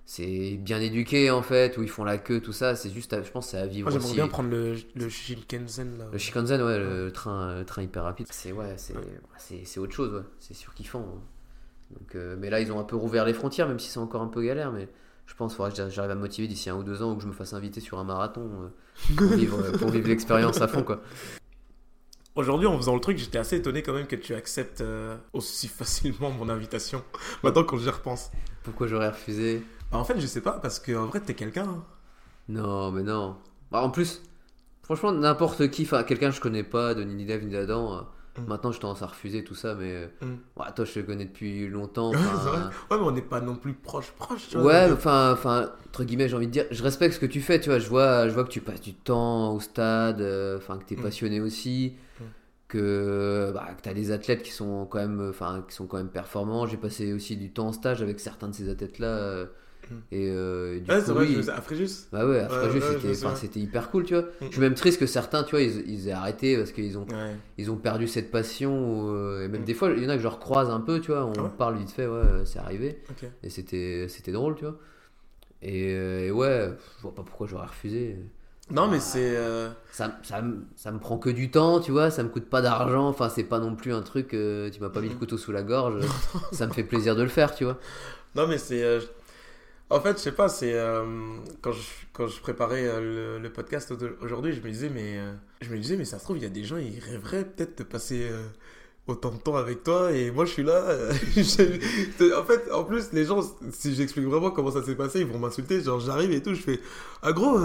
c'est 0.06 0.58
bien 0.58 0.82
éduqué 0.82 1.32
en 1.32 1.42
fait, 1.42 1.78
où 1.78 1.84
ils 1.84 1.90
font 1.90 2.04
la 2.04 2.18
queue, 2.18 2.42
tout 2.42 2.54
ça. 2.54 2.76
C'est 2.76 2.90
juste, 2.90 3.14
à- 3.14 3.24
je 3.24 3.32
pense, 3.32 3.50
c'est 3.50 3.58
à 3.58 3.66
vivre 3.66 3.90
Moi, 3.90 4.00
j'aimerais 4.00 4.16
bien 4.16 4.28
prendre 4.28 4.50
le, 4.50 4.76
le 4.96 5.10
Shinkansen 5.10 5.98
là. 5.98 6.06
Le 6.12 6.18
Shinkansen, 6.18 6.62
ouais, 6.62 6.78
le 6.78 7.12
train, 7.12 7.60
le 7.60 7.66
train 7.66 7.82
hyper 7.82 8.04
rapide. 8.04 8.28
C'est 8.30 8.52
ouais, 8.52 8.74
c'est, 8.78 8.96
c'est, 9.38 9.64
c'est 9.66 9.80
autre 9.80 9.94
chose, 9.94 10.14
ouais. 10.14 10.24
C'est 10.40 10.54
sûr 10.54 10.74
qu'ils 10.74 10.88
font. 10.88 11.06
Donc, 11.92 12.16
euh, 12.16 12.36
mais 12.40 12.50
là, 12.50 12.60
ils 12.60 12.72
ont 12.72 12.80
un 12.80 12.84
peu 12.84 12.96
rouvert 12.96 13.24
les 13.26 13.34
frontières, 13.34 13.68
même 13.68 13.80
si 13.80 13.90
c'est 13.90 14.00
encore 14.00 14.22
un 14.22 14.28
peu 14.28 14.42
galère. 14.44 14.72
Mais 14.72 14.88
je 15.26 15.34
pense 15.36 15.56
faudra 15.56 15.72
que 15.72 15.90
j'arrive 15.90 16.12
à 16.12 16.16
me 16.16 16.22
motiver 16.22 16.48
d'ici 16.48 16.70
un 16.70 16.76
ou 16.76 16.84
deux 16.84 17.02
ans 17.02 17.12
ou 17.12 17.16
que 17.16 17.22
je 17.24 17.28
me 17.28 17.34
fasse 17.34 17.54
inviter 17.54 17.80
sur 17.82 17.98
un 18.00 18.04
marathon 18.04 18.42
euh, 18.64 19.16
pour 19.16 19.28
vivre, 19.38 19.72
pour 19.78 19.90
vivre 19.90 20.08
l'expérience 20.08 20.60
à 20.62 20.68
fond, 20.68 20.84
quoi. 20.84 21.02
Aujourd'hui, 22.36 22.66
en 22.66 22.76
faisant 22.78 22.96
le 22.96 23.00
truc, 23.00 23.20
j'étais 23.20 23.38
assez 23.38 23.58
étonné 23.58 23.84
quand 23.84 23.94
même 23.94 24.08
que 24.08 24.16
tu 24.16 24.34
acceptes 24.34 24.82
euh, 24.82 25.16
aussi 25.34 25.68
facilement 25.68 26.32
mon 26.32 26.50
invitation. 26.50 27.04
Maintenant, 27.44 27.64
quand 27.64 27.78
j'y 27.78 27.90
repense. 27.90 28.32
Pourquoi 28.64 28.88
j'aurais 28.88 29.10
refusé? 29.10 29.62
En 29.94 30.04
fait, 30.04 30.20
je 30.20 30.28
sais 30.28 30.42
pas, 30.42 30.54
parce 30.60 30.80
qu'en 30.80 31.06
vrai, 31.08 31.20
t'es 31.20 31.34
quelqu'un. 31.34 31.64
hein. 31.68 31.84
Non, 32.50 32.92
mais 32.92 33.04
non. 33.04 33.38
Bah, 33.72 33.82
en 33.82 33.90
plus, 33.90 34.22
franchement, 34.82 35.12
n'importe 35.12 35.70
qui, 35.70 35.84
enfin, 35.84 36.04
quelqu'un 36.04 36.30
que 36.30 36.36
je 36.36 36.42
connais 36.42 36.64
pas, 36.64 36.94
de 36.94 37.04
ni 37.04 37.26
Dave 37.26 37.44
ni 37.44 37.52
d'Adam, 37.52 37.94
euh, 37.94 38.02
Mm. 38.42 38.48
maintenant 38.48 38.72
je 38.72 38.80
tendance 38.80 39.04
à 39.04 39.06
refuser 39.08 39.44
tout 39.44 39.54
ça, 39.56 39.76
mais. 39.76 39.94
euh, 39.94 40.08
Mm. 40.22 40.34
ouais, 40.60 40.66
toi, 40.76 40.86
je 40.86 40.94
te 40.94 41.00
connais 41.02 41.26
depuis 41.26 41.68
longtemps. 41.68 42.12
Ouais, 42.12 42.18
enfin, 42.18 42.40
c'est 42.44 42.50
vrai. 42.50 42.60
Ouais, 42.92 42.98
mais 42.98 43.08
on 43.08 43.12
n'est 43.12 43.22
pas 43.22 43.40
non 43.42 43.56
plus 43.56 43.74
proche, 43.74 44.12
proche. 44.18 44.50
tu 44.50 44.58
vois. 44.58 44.66
Ouais, 44.66 44.92
enfin, 44.92 45.32
enfin, 45.34 45.72
entre 45.88 46.04
guillemets, 46.04 46.28
j'ai 46.28 46.36
envie 46.36 46.48
de 46.48 46.52
dire, 46.52 46.66
je 46.72 46.82
respecte 46.84 47.14
ce 47.16 47.20
que 47.20 47.26
tu 47.28 47.42
fais, 47.42 47.60
tu 47.62 47.70
vois, 47.70 47.78
je 47.80 47.88
vois, 47.88 48.28
je 48.28 48.34
vois 48.34 48.44
que 48.44 48.50
tu 48.50 48.60
passes 48.62 48.82
du 48.82 48.94
temps 48.96 49.54
au 49.54 49.60
stade, 49.60 50.20
euh, 50.22 50.58
enfin, 50.58 50.78
que 50.80 50.84
tu 50.86 50.96
es 50.96 50.98
Mm. 50.98 51.04
passionné 51.04 51.42
aussi, 51.42 51.94
Mm. 52.20 52.24
que, 52.68 53.52
bah, 53.54 53.68
que 53.78 53.84
tu 53.84 53.90
as 53.90 53.94
des 53.94 54.12
athlètes 54.12 54.42
qui 54.44 54.52
sont 54.52 54.86
quand 54.88 54.98
même, 55.00 55.28
enfin, 55.30 55.64
qui 55.68 55.76
sont 55.76 55.86
quand 55.86 55.98
même 55.98 56.10
performants. 56.10 56.66
J'ai 56.66 56.78
passé 56.78 57.14
aussi 57.14 57.38
du 57.38 57.52
temps 57.52 57.68
en 57.68 57.72
stage 57.72 58.02
avec 58.02 58.20
certains 58.20 58.48
de 58.50 58.56
ces 58.56 58.68
athlètes-là, 58.70 59.08
euh. 59.08 59.46
Et 60.12 60.30
euh, 60.30 60.80
du 60.80 60.92
Ouais, 60.92 61.02
coup, 61.02 61.12
vrai, 61.14 61.50
à 61.50 61.62
Fréjus. 61.62 62.08
Bah 62.12 62.26
ouais, 62.26 62.40
à 62.40 62.48
Fréjus, 62.50 62.80
ouais, 62.80 63.36
c'était, 63.36 63.60
hyper 63.60 63.90
cool, 63.92 64.04
tu 64.06 64.14
vois. 64.14 64.24
Mm. 64.24 64.28
Je 64.42 64.52
suis 64.52 64.62
même 64.62 64.74
triste 64.76 65.00
que 65.00 65.06
certains, 65.06 65.44
tu 65.44 65.52
vois, 65.52 65.62
ils, 65.62 65.90
ils 65.90 66.08
aient 66.08 66.12
arrêté 66.14 66.58
parce 66.58 66.72
qu'ils 66.72 66.98
ont, 66.98 67.06
ils 67.58 67.72
ont 67.72 67.78
perdu 67.78 68.08
cette 68.08 68.32
passion. 68.32 69.08
euh, 69.14 69.46
et 69.46 69.48
même 69.48 69.62
Mm. 69.62 69.66
des 69.66 69.74
fois, 69.74 69.90
il 69.96 70.04
y 70.04 70.06
en 70.06 70.10
a 70.10 70.16
que 70.18 70.22
je 70.24 70.28
recroise 70.28 70.70
un 70.70 70.80
peu, 70.82 71.00
tu 71.00 71.12
vois, 71.12 71.26
on 71.26 71.34
Ah 71.46 71.52
parle 71.58 71.78
vite 71.78 71.92
fait, 71.92 72.08
ouais, 72.08 72.44
c'est 72.46 72.60
arrivé. 72.60 73.02
Et 73.44 73.50
c'était, 73.50 74.08
c'était 74.10 74.32
drôle, 74.32 74.56
tu 74.56 74.66
vois. 74.66 74.78
Et, 75.62 75.94
euh, 75.94 76.28
et 76.28 76.32
ouais, 76.32 76.72
je 76.98 77.02
vois 77.04 77.16
pas 77.16 77.24
pourquoi 77.24 77.48
j'aurais 77.48 77.68
refusé. 77.68 78.18
Non, 78.72 78.88
mais 78.88 79.00
c'est. 79.00 79.36
euh, 79.36 79.70
Ça, 79.92 80.18
ça, 80.24 80.42
me- 80.42 80.66
ça 80.76 80.92
me 80.92 81.00
prend 81.00 81.18
que 81.18 81.30
du 81.30 81.52
temps, 81.52 81.80
tu 81.80 81.92
vois, 81.92 82.12
ça 82.12 82.24
me 82.24 82.30
coûte 82.30 82.46
pas 82.50 82.62
d'argent, 82.62 83.08
enfin, 83.08 83.30
c'est 83.30 83.44
pas 83.44 83.60
non 83.60 83.76
plus 83.76 83.94
un 83.94 84.02
truc, 84.02 84.34
euh, 84.34 84.70
tu 84.70 84.80
m'as 84.82 84.90
pas 84.90 85.02
mis 85.02 85.10
le 85.10 85.16
couteau 85.16 85.38
sous 85.38 85.52
la 85.52 85.64
gorge, 85.64 85.96
ça 86.54 86.66
me 86.68 86.72
fait 86.74 86.84
plaisir 86.84 87.16
de 87.16 87.24
le 87.24 87.28
faire, 87.30 87.54
tu 87.54 87.66
vois. 87.66 87.78
Non, 88.36 88.48
mais 88.48 88.58
c'est. 88.58 88.82
euh, 88.84 89.00
En 89.94 90.02
fait, 90.02 90.18
je 90.18 90.22
sais 90.24 90.32
pas, 90.32 90.50
c'est. 90.50 90.74
euh, 90.74 91.04
Quand, 91.62 91.72
je, 91.72 91.82
quand 92.14 92.28
je 92.28 92.40
préparais 92.42 92.86
euh, 92.88 93.38
le, 93.38 93.44
le 93.44 93.50
podcast 93.54 93.92
au- 93.92 94.26
aujourd'hui, 94.26 94.54
je 94.54 94.62
me 94.62 94.70
disais, 94.72 94.90
mais. 94.90 95.18
euh, 95.20 95.34
Je 95.62 95.70
me 95.70 95.78
disais, 95.78 95.96
mais 95.98 96.06
ça 96.06 96.20
se 96.20 96.24
trouve, 96.24 96.38
il 96.38 96.44
y 96.44 96.48
a 96.48 96.50
des 96.50 96.64
gens, 96.64 96.78
ils 96.78 97.00
rêveraient 97.00 97.46
peut-être 97.46 97.78
de 97.80 97.84
passer. 97.84 98.28
Autant 99.06 99.32
de 99.32 99.36
temps 99.38 99.58
avec 99.58 99.84
toi 99.84 100.14
et 100.14 100.32
moi 100.32 100.46
je 100.46 100.52
suis 100.52 100.64
là. 100.64 100.82
je- 101.36 102.40
en 102.40 102.44
fait, 102.46 102.72
en 102.72 102.86
plus, 102.86 103.12
les 103.12 103.26
gens, 103.26 103.42
si 103.70 103.94
j'explique 103.96 104.24
vraiment 104.26 104.50
comment 104.52 104.72
ça 104.72 104.82
s'est 104.82 104.96
passé, 104.96 105.20
ils 105.20 105.26
vont 105.28 105.40
m'insulter. 105.40 105.82
Genre, 105.82 106.00
j'arrive 106.00 106.32
et 106.32 106.42
tout, 106.42 106.54
je 106.56 106.62
fais 106.62 106.80
Ah 107.22 107.34
gros, 107.34 107.60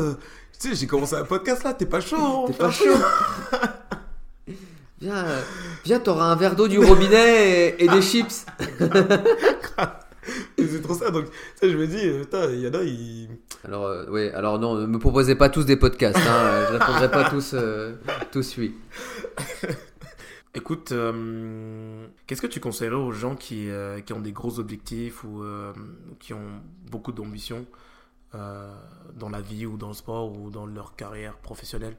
tu 0.60 0.70
sais, 0.70 0.74
j'ai 0.74 0.88
commencé 0.88 1.14
un 1.14 1.22
podcast 1.24 1.62
là, 1.62 1.74
t'es 1.74 1.86
pas 1.86 2.00
chaud 2.00 2.16
on 2.18 2.46
T'es 2.48 2.54
pas 2.54 2.72
chaud 2.72 2.86
Viens, 5.00 5.24
viens, 5.84 6.00
t'auras 6.00 6.24
un 6.24 6.34
verre 6.34 6.56
d'eau 6.56 6.66
du 6.66 6.80
robinet 6.80 7.68
et, 7.78 7.84
et 7.84 7.88
des 7.88 8.02
chips. 8.10 8.44
C'est 10.56 10.82
trop 10.82 10.94
ça. 10.94 11.10
Donc, 11.10 11.26
sais, 11.56 11.70
je 11.70 11.76
me 11.76 11.86
dis, 11.86 12.20
putain, 12.20 12.50
il 12.50 12.60
y 12.60 12.68
en 12.68 12.74
a, 12.74 12.82
ils. 12.82 13.28
Alors, 13.64 13.86
euh, 13.86 14.04
oui, 14.10 14.28
alors 14.30 14.58
non, 14.58 14.74
ne 14.74 14.86
me 14.86 14.98
proposez 14.98 15.34
pas 15.34 15.48
tous 15.48 15.64
des 15.64 15.76
podcasts, 15.76 16.18
hein, 16.18 16.44
euh, 16.44 16.66
je 16.68 16.72
répondrai 16.76 17.10
pas 17.10 17.30
tous, 17.30 17.54
euh, 17.54 17.94
tous 18.30 18.56
oui. 18.58 18.74
Écoute, 20.54 20.92
euh, 20.92 22.06
qu'est-ce 22.26 22.42
que 22.42 22.46
tu 22.46 22.58
conseillerais 22.58 22.96
aux 22.96 23.12
gens 23.12 23.36
qui, 23.36 23.70
euh, 23.70 24.00
qui 24.00 24.12
ont 24.12 24.20
des 24.20 24.32
gros 24.32 24.58
objectifs 24.58 25.22
ou 25.22 25.42
euh, 25.42 25.72
qui 26.18 26.32
ont 26.32 26.60
beaucoup 26.90 27.12
d'ambition 27.12 27.66
euh, 28.34 28.74
dans 29.14 29.28
la 29.28 29.40
vie 29.40 29.66
ou 29.66 29.76
dans 29.76 29.88
le 29.88 29.94
sport 29.94 30.32
ou 30.32 30.50
dans 30.50 30.66
leur 30.66 30.96
carrière 30.96 31.36
professionnelle? 31.36 31.96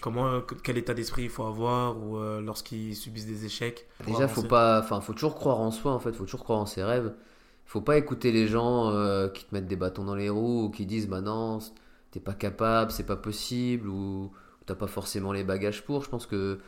Comment, 0.00 0.40
quel 0.62 0.78
état 0.78 0.94
d'esprit 0.94 1.24
il 1.24 1.30
faut 1.30 1.44
avoir 1.44 1.98
ou 1.98 2.16
euh, 2.16 2.40
lorsqu'ils 2.40 2.94
subissent 2.94 3.26
des 3.26 3.44
échecs 3.44 3.88
Déjà, 4.06 4.28
faut 4.28 4.44
pas, 4.44 4.78
enfin, 4.80 5.00
faut 5.00 5.12
toujours 5.12 5.34
croire 5.34 5.58
en 5.58 5.72
soi, 5.72 5.92
en 5.92 5.98
fait, 5.98 6.12
faut 6.12 6.24
toujours 6.24 6.44
croire 6.44 6.60
en 6.60 6.66
ses 6.66 6.84
rêves. 6.84 7.12
Faut 7.70 7.80
pas 7.80 7.96
écouter 7.96 8.32
les 8.32 8.48
gens 8.48 8.90
euh, 8.90 9.28
qui 9.28 9.44
te 9.44 9.54
mettent 9.54 9.68
des 9.68 9.76
bâtons 9.76 10.02
dans 10.02 10.16
les 10.16 10.28
roues 10.28 10.64
ou 10.64 10.70
qui 10.70 10.86
disent, 10.86 11.06
bah 11.06 11.20
non, 11.20 11.60
t'es 12.10 12.18
pas 12.18 12.32
capable, 12.32 12.90
c'est 12.90 13.06
pas 13.06 13.14
possible 13.14 13.88
ou, 13.88 14.32
t'as 14.66 14.74
pas 14.74 14.88
forcément 14.88 15.32
les 15.32 15.44
bagages 15.44 15.84
pour. 15.84 16.02
Je 16.02 16.08
pense 16.08 16.26
que 16.26 16.58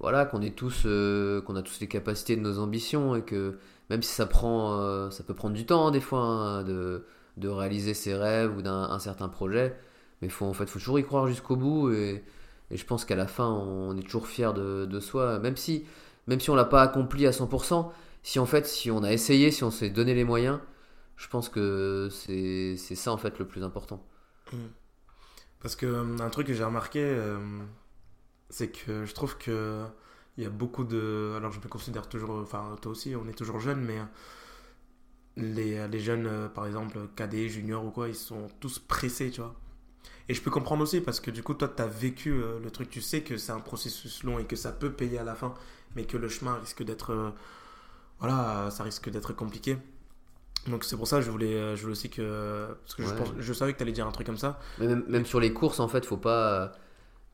voilà, 0.00 0.26
qu'on 0.26 0.42
est 0.42 0.54
tous, 0.54 0.82
euh, 0.84 1.40
qu'on 1.40 1.56
a 1.56 1.62
tous 1.62 1.80
les 1.80 1.86
capacités 1.88 2.36
de 2.36 2.42
nos 2.42 2.58
ambitions 2.58 3.16
et 3.16 3.22
que 3.22 3.56
même 3.88 4.02
si 4.02 4.12
ça 4.12 4.26
prend, 4.26 4.78
euh, 4.78 5.08
ça 5.08 5.24
peut 5.24 5.32
prendre 5.32 5.54
du 5.54 5.64
temps 5.64 5.86
hein, 5.86 5.92
des 5.92 6.00
fois 6.00 6.20
hein, 6.20 6.62
de, 6.62 7.06
de, 7.38 7.48
réaliser 7.48 7.94
ses 7.94 8.14
rêves 8.14 8.54
ou 8.54 8.60
d'un 8.60 8.98
certain 8.98 9.30
projet, 9.30 9.74
mais 10.20 10.28
faut 10.28 10.44
en 10.44 10.52
fait, 10.52 10.66
faut 10.66 10.78
toujours 10.78 10.98
y 10.98 11.04
croire 11.04 11.26
jusqu'au 11.26 11.56
bout 11.56 11.90
et, 11.90 12.22
et, 12.70 12.76
je 12.76 12.84
pense 12.84 13.06
qu'à 13.06 13.16
la 13.16 13.26
fin, 13.26 13.48
on 13.48 13.96
est 13.96 14.02
toujours 14.02 14.26
fier 14.26 14.52
de, 14.52 14.84
de, 14.84 15.00
soi, 15.00 15.38
même 15.38 15.56
si, 15.56 15.86
même 16.26 16.38
si 16.38 16.50
on 16.50 16.54
l'a 16.54 16.66
pas 16.66 16.82
accompli 16.82 17.26
à 17.26 17.30
100%. 17.30 17.90
Si 18.22 18.38
en 18.38 18.46
fait, 18.46 18.66
si 18.66 18.90
on 18.90 19.02
a 19.02 19.12
essayé, 19.12 19.50
si 19.50 19.64
on 19.64 19.70
s'est 19.70 19.90
donné 19.90 20.14
les 20.14 20.24
moyens, 20.24 20.60
je 21.16 21.28
pense 21.28 21.48
que 21.48 22.08
c'est 22.10 22.76
ça 22.76 23.12
en 23.12 23.18
fait 23.18 23.38
le 23.38 23.46
plus 23.46 23.62
important. 23.62 24.06
Mmh. 24.52 24.56
Parce 25.60 25.76
que 25.76 25.86
euh, 25.86 26.18
un 26.20 26.30
truc 26.30 26.46
que 26.46 26.54
j'ai 26.54 26.64
remarqué, 26.64 27.16
c'est 28.48 28.68
que 28.68 29.04
je 29.04 29.14
trouve 29.14 29.36
que 29.38 29.84
il 30.36 30.44
y 30.44 30.46
a 30.46 30.50
beaucoup 30.50 30.84
de. 30.84 31.34
Alors, 31.36 31.52
je 31.52 31.60
me 31.60 31.68
considère 31.68 32.08
toujours. 32.08 32.30
Enfin, 32.30 32.76
toi 32.80 32.92
aussi, 32.92 33.14
on 33.14 33.28
est 33.28 33.34
toujours 33.34 33.60
jeune, 33.60 33.80
mais 33.80 33.98
les, 35.36 35.86
les 35.88 36.00
jeunes, 36.00 36.26
euh, 36.26 36.48
par 36.48 36.66
exemple, 36.66 36.98
cadets, 37.16 37.48
juniors 37.48 37.84
ou 37.84 37.90
quoi, 37.90 38.08
ils 38.08 38.14
sont 38.14 38.48
tous 38.60 38.78
pressés, 38.78 39.30
tu 39.30 39.40
vois. 39.40 39.54
Et 40.28 40.34
je 40.34 40.42
peux 40.42 40.50
comprendre 40.50 40.82
aussi 40.82 41.00
parce 41.00 41.20
que 41.20 41.30
du 41.30 41.42
coup, 41.42 41.54
toi, 41.54 41.68
tu 41.68 41.82
as 41.82 41.86
vécu 41.86 42.32
euh, 42.32 42.58
le 42.60 42.70
truc, 42.70 42.88
tu 42.88 43.00
sais 43.00 43.22
que 43.22 43.36
c'est 43.36 43.52
un 43.52 43.60
processus 43.60 44.22
long 44.22 44.38
et 44.38 44.44
que 44.44 44.56
ça 44.56 44.72
peut 44.72 44.92
payer 44.92 45.18
à 45.18 45.24
la 45.24 45.34
fin, 45.34 45.54
mais 45.96 46.04
que 46.04 46.16
le 46.16 46.28
chemin 46.28 46.54
risque 46.54 46.82
d'être. 46.82 47.12
Euh, 47.12 47.30
voilà, 48.20 48.70
ça 48.70 48.84
risque 48.84 49.10
d'être 49.10 49.32
compliqué. 49.32 49.76
Donc 50.68 50.84
c'est 50.84 50.96
pour 50.96 51.08
ça 51.08 51.16
que 51.16 51.22
je 51.22 51.30
voulais, 51.30 51.74
je 51.74 51.80
voulais 51.80 51.92
aussi 51.92 52.10
que. 52.10 52.68
Parce 52.82 52.94
que 52.94 53.02
je, 53.02 53.14
pense, 53.14 53.28
je 53.38 53.52
savais 53.52 53.72
que 53.72 53.78
tu 53.78 53.82
allais 53.82 53.92
dire 53.92 54.06
un 54.06 54.12
truc 54.12 54.26
comme 54.26 54.36
ça. 54.36 54.60
Mais 54.78 54.86
même, 54.86 55.04
même, 55.08 55.24
sur 55.24 55.40
les 55.40 55.52
courses, 55.52 55.80
en 55.80 55.88
fait, 55.88 56.04
faut 56.04 56.18
pas 56.18 56.72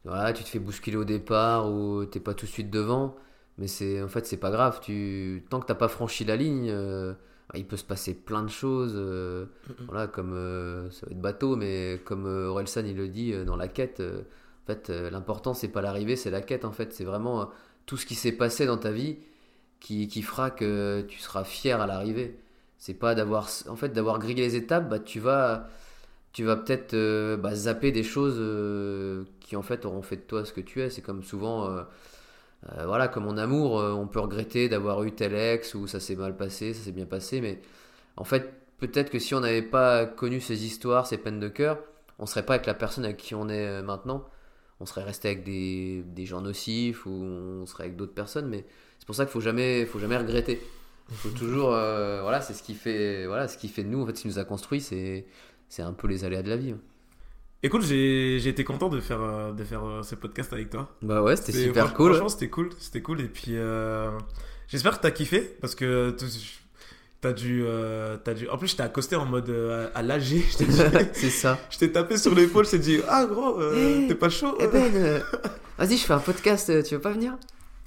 voilà, 0.06 0.32
tu 0.32 0.44
te 0.44 0.48
fais 0.48 0.60
bousculer 0.60 0.96
au 0.96 1.04
départ 1.04 1.70
ou 1.70 2.04
t'es 2.04 2.20
pas 2.20 2.32
tout 2.32 2.46
de 2.46 2.50
suite 2.50 2.70
devant. 2.70 3.16
Mais 3.58 3.66
c'est 3.66 4.02
en 4.02 4.08
fait, 4.08 4.26
c'est 4.26 4.36
pas 4.36 4.50
grave. 4.50 4.80
Tu, 4.80 5.44
tant 5.50 5.60
que 5.60 5.66
t'as 5.66 5.74
pas 5.74 5.88
franchi 5.88 6.24
la 6.24 6.36
ligne, 6.36 6.70
euh, 6.70 7.14
il 7.54 7.66
peut 7.66 7.76
se 7.76 7.84
passer 7.84 8.14
plein 8.14 8.42
de 8.42 8.48
choses. 8.48 8.92
Euh, 8.94 9.46
voilà, 9.88 10.06
comme 10.06 10.32
euh, 10.32 10.90
ça 10.90 11.06
va 11.06 11.12
être 11.12 11.20
bateau, 11.20 11.56
mais 11.56 12.00
comme 12.04 12.26
Orelsan 12.26 12.84
il 12.86 12.96
le 12.96 13.08
dit 13.08 13.32
dans 13.44 13.56
la 13.56 13.68
quête, 13.68 14.00
en 14.00 14.66
fait, 14.66 14.90
l'important 14.90 15.54
c'est 15.54 15.68
pas 15.68 15.82
l'arrivée, 15.82 16.16
c'est 16.16 16.30
la 16.30 16.40
quête. 16.40 16.64
En 16.64 16.72
fait, 16.72 16.92
c'est 16.92 17.04
vraiment 17.04 17.50
tout 17.86 17.96
ce 17.96 18.06
qui 18.06 18.14
s'est 18.14 18.32
passé 18.32 18.66
dans 18.66 18.78
ta 18.78 18.92
vie 18.92 19.18
qui, 19.80 20.22
fera 20.22 20.50
que 20.50 21.04
tu 21.08 21.18
seras 21.18 21.44
fier 21.44 21.80
à 21.80 21.86
l'arrivée. 21.86 22.38
C'est 22.78 22.94
pas 22.94 23.14
d'avoir, 23.14 23.48
en 23.68 23.76
fait, 23.76 23.90
d'avoir 23.90 24.18
grillé 24.18 24.42
les 24.42 24.56
étapes, 24.56 24.88
bah, 24.88 24.98
tu 24.98 25.20
vas 25.20 25.68
tu 26.36 26.44
vas 26.44 26.56
peut-être 26.56 26.92
euh, 26.92 27.38
bah, 27.38 27.54
zapper 27.54 27.92
des 27.92 28.02
choses 28.02 28.36
euh, 28.38 29.24
qui 29.40 29.56
en 29.56 29.62
fait 29.62 29.86
auront 29.86 30.02
fait 30.02 30.16
de 30.16 30.20
toi 30.20 30.44
ce 30.44 30.52
que 30.52 30.60
tu 30.60 30.82
es. 30.82 30.90
C'est 30.90 31.00
comme 31.00 31.22
souvent, 31.22 31.66
euh, 31.70 31.82
voilà, 32.84 33.08
comme 33.08 33.26
en 33.26 33.38
amour, 33.38 33.76
on 33.76 34.06
peut 34.06 34.20
regretter 34.20 34.68
d'avoir 34.68 35.02
eu 35.04 35.12
tel 35.12 35.34
ex 35.34 35.74
ou 35.74 35.86
ça 35.86 35.98
s'est 35.98 36.14
mal 36.14 36.36
passé, 36.36 36.74
ça 36.74 36.84
s'est 36.84 36.92
bien 36.92 37.06
passé, 37.06 37.40
mais 37.40 37.60
en 38.16 38.24
fait, 38.24 38.52
peut-être 38.78 39.08
que 39.10 39.18
si 39.18 39.34
on 39.34 39.40
n'avait 39.40 39.62
pas 39.62 40.04
connu 40.04 40.40
ces 40.42 40.66
histoires, 40.66 41.06
ces 41.06 41.16
peines 41.16 41.40
de 41.40 41.48
cœur, 41.48 41.78
on 42.18 42.26
serait 42.26 42.44
pas 42.44 42.54
avec 42.54 42.66
la 42.66 42.74
personne 42.74 43.06
avec 43.06 43.16
qui 43.16 43.34
on 43.34 43.48
est 43.48 43.82
maintenant. 43.82 44.26
On 44.80 44.84
serait 44.86 45.04
resté 45.04 45.28
avec 45.28 45.44
des, 45.44 46.02
des 46.06 46.26
gens 46.26 46.42
nocifs 46.42 47.06
ou 47.06 47.10
on 47.10 47.64
serait 47.64 47.84
avec 47.84 47.96
d'autres 47.96 48.14
personnes, 48.14 48.48
mais 48.48 48.66
c'est 49.06 49.06
pour 49.06 49.14
ça 49.14 49.24
qu'il 49.24 49.32
faut 49.32 49.40
jamais, 49.40 49.86
faut 49.86 50.00
jamais 50.00 50.16
regretter. 50.16 50.60
Il 51.10 51.16
faut 51.16 51.28
toujours, 51.28 51.68
voilà, 51.68 52.40
c'est 52.40 52.52
ce 52.54 52.62
qui 52.62 52.74
fait, 52.74 53.26
voilà, 53.26 53.46
ce 53.46 53.56
qui 53.56 53.68
fait 53.68 53.84
de 53.84 53.88
nous, 53.88 54.02
en 54.02 54.06
fait, 54.06 54.16
ce 54.16 54.22
qui 54.22 54.28
nous 54.28 54.38
a 54.40 54.44
construit, 54.44 54.80
c'est 54.80 55.24
c'est 55.68 55.82
un 55.82 55.92
peu 55.92 56.08
les 56.08 56.24
aléas 56.24 56.42
de 56.42 56.48
la 56.48 56.56
vie. 56.56 56.72
Hein. 56.72 56.80
Écoute, 57.62 57.82
j'ai 57.82 58.46
été 58.46 58.64
content 58.64 58.88
de 58.88 59.00
faire, 59.00 59.22
euh, 59.22 59.52
de 59.52 59.64
faire 59.64 59.84
euh, 59.84 60.02
ce 60.02 60.14
podcast 60.14 60.52
avec 60.52 60.70
toi. 60.70 60.94
Bah 61.02 61.22
ouais, 61.22 61.36
c'était 61.36 61.52
super 61.52 61.94
cool. 61.94 62.10
Franchement, 62.10 62.28
c'était 62.28 62.48
cool. 62.48 62.70
C'était 62.78 63.02
cool. 63.02 63.20
Et 63.20 63.28
puis, 63.28 63.56
euh, 63.56 64.10
j'espère 64.68 64.98
que 64.98 65.02
t'as 65.02 65.10
kiffé 65.10 65.40
parce 65.60 65.74
que 65.74 66.14
t'as 67.20 67.32
dû, 67.32 67.66
as 67.66 68.34
dû. 68.34 68.48
En 68.48 68.58
plus, 68.58 68.68
je 68.68 68.76
t'ai 68.76 68.82
accosté 68.82 69.16
en 69.16 69.24
mode 69.24 69.52
à 69.94 70.02
l'âge. 70.02 70.34
C'est 71.12 71.30
ça. 71.30 71.58
Je 71.70 71.78
t'ai 71.78 71.90
tapé 71.90 72.18
sur 72.18 72.34
l'épaule. 72.34 72.66
Je 72.66 72.72
t'ai 72.72 72.78
dit 72.78 73.00
Ah, 73.08 73.24
gros, 73.24 73.60
eh, 73.72 74.06
t'es 74.06 74.14
pas 74.14 74.28
chaud 74.28 74.56
eh 74.60 74.66
ben, 74.68 75.22
Vas-y, 75.78 75.96
je 75.96 76.04
fais 76.04 76.14
un 76.14 76.20
podcast. 76.20 76.84
Tu 76.84 76.94
veux 76.94 77.00
pas 77.00 77.12
venir? 77.12 77.36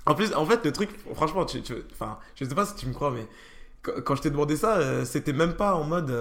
En 0.06 0.16
plus, 0.16 0.34
en 0.34 0.46
fait, 0.46 0.66
le 0.66 0.72
truc, 0.72 0.90
franchement, 1.14 1.46
tu, 1.46 1.62
tu, 1.62 1.74
enfin, 1.92 2.18
je 2.36 2.46
sais 2.46 2.56
pas 2.56 2.66
si 2.66 2.76
tu 2.76 2.88
me 2.88 2.94
crois, 2.94 3.12
mais 3.12 3.28
quand, 3.82 4.16
je 4.16 4.22
t'ai 4.22 4.30
demandé 4.30 4.56
ça, 4.56 5.06
c'était 5.06 5.34
même 5.34 5.54
pas 5.54 5.76
en 5.76 5.84
mode 5.84 6.12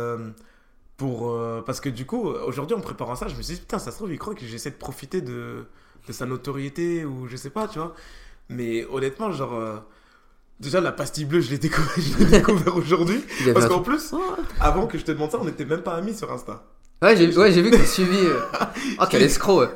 pour 0.99 1.31
euh, 1.31 1.63
parce 1.65 1.81
que 1.81 1.89
du 1.89 2.05
coup 2.05 2.27
aujourd'hui 2.27 2.77
en 2.77 2.81
préparant 2.81 3.15
ça 3.15 3.29
je 3.29 3.37
me 3.37 3.41
suis 3.41 3.55
dit 3.55 3.61
putain 3.61 3.79
ça 3.79 3.93
se 3.93 3.97
trouve 3.97 4.13
il 4.13 4.19
croit 4.19 4.35
que 4.35 4.45
j'essaie 4.45 4.73
de 4.73 4.77
profiter 4.77 5.23
de, 5.23 5.65
de 6.07 6.13
sa 6.13 6.27
notoriété 6.27 7.05
ou 7.05 7.27
je 7.29 7.37
sais 7.37 7.51
pas 7.51 7.69
tu 7.69 7.79
vois. 7.79 7.95
Mais 8.51 8.85
honnêtement 8.91 9.31
genre 9.31 9.55
euh, 9.55 9.77
déjà 10.59 10.81
la 10.81 10.91
pastille 10.91 11.25
bleue 11.25 11.41
je 11.41 11.51
l'ai 11.51 11.59
découvert, 11.59 12.29
découvert 12.31 12.77
aujourd'hui. 12.77 13.25
Parce 13.55 13.69
qu'en 13.69 13.81
plus 13.81 14.13
avant 14.61 14.87
que 14.89 14.99
je 14.99 15.05
te 15.05 15.13
demande 15.13 15.31
ça 15.31 15.39
on 15.41 15.45
n'était 15.45 15.65
même 15.65 15.83
pas 15.83 15.95
amis 15.95 16.15
sur 16.15 16.31
Insta. 16.33 16.65
Ouais 17.01 17.17
j'ai 17.17 17.35
ouais, 17.37 17.51
vu 17.53 17.71
que 17.71 17.77
tu 17.77 17.87
suivi 17.87 18.19
euh. 18.19 18.41
oh 19.01 19.05
quel 19.09 19.23
escroc 19.23 19.69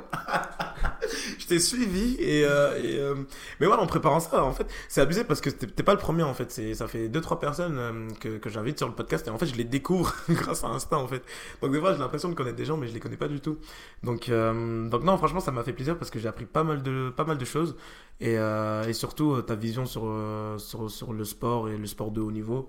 je 1.39 1.47
t'ai 1.47 1.59
suivi 1.59 2.17
et, 2.19 2.45
euh, 2.45 2.79
euh, 2.85 3.15
mais 3.61 3.67
voilà 3.67 3.83
en 3.83 3.87
préparant 3.87 4.21
ça 4.21 4.45
en 4.45 4.53
fait 4.53 4.67
c'est 4.89 5.01
abusé 5.01 5.25
parce 5.25 5.41
que 5.41 5.51
t'es 5.51 5.83
pas 5.83 5.93
le 5.93 5.99
premier 5.99 6.23
en 6.23 6.35
fait. 6.35 6.51
C'est 6.51 6.75
ça 6.75 6.87
fait 6.87 7.09
deux 7.09 7.21
trois 7.21 7.41
personnes 7.41 7.77
euh, 7.79 8.09
que, 8.21 8.39
que 8.39 8.51
j'invite 8.51 8.79
sur 8.79 8.89
le 8.89 8.95
podcast 8.95 9.27
et 9.27 9.31
en 9.31 9.39
fait 9.39 9.47
je 9.47 9.55
les 9.55 9.65
découvre 9.65 10.15
grâce 10.29 10.65
à 10.65 10.69
Insta 10.69 10.99
en 10.99 11.09
fait. 11.09 11.23
Donc 11.61 11.73
des 11.73 11.81
fois 11.81 11.93
j'ai 11.93 11.99
l'impression 11.99 12.29
de 12.29 12.35
connaître 12.35 12.57
des 12.57 12.65
gens 12.65 12.77
mais 12.77 12.89
je 12.89 12.95
les 12.95 13.01
connais 13.01 13.17
pas 13.17 13.29
du 13.29 13.41
tout. 13.41 13.59
Donc 14.03 14.31
donc 14.31 15.03
non 15.05 15.17
franchement 15.19 15.41
ça 15.41 15.53
m'a 15.53 15.63
fait 15.63 15.73
plaisir 15.73 15.99
parce 15.99 16.11
que 16.11 16.19
j'ai 16.19 16.29
appris 16.29 16.47
pas 16.47 16.65
mal 16.65 16.83
de 16.83 17.13
pas 17.17 17.25
mal 17.25 17.39
de 17.39 17.45
choses. 17.45 17.77
Et, 18.21 18.35
et 18.35 18.93
surtout 18.93 19.43
ta 19.43 19.55
vision 19.55 19.87
sur, 19.87 20.09
sur 20.59 20.91
sur 20.91 21.13
le 21.13 21.25
sport 21.25 21.69
et 21.69 21.77
le 21.77 21.87
sport 21.87 22.11
de 22.11 22.21
haut 22.21 22.33
niveau 22.33 22.69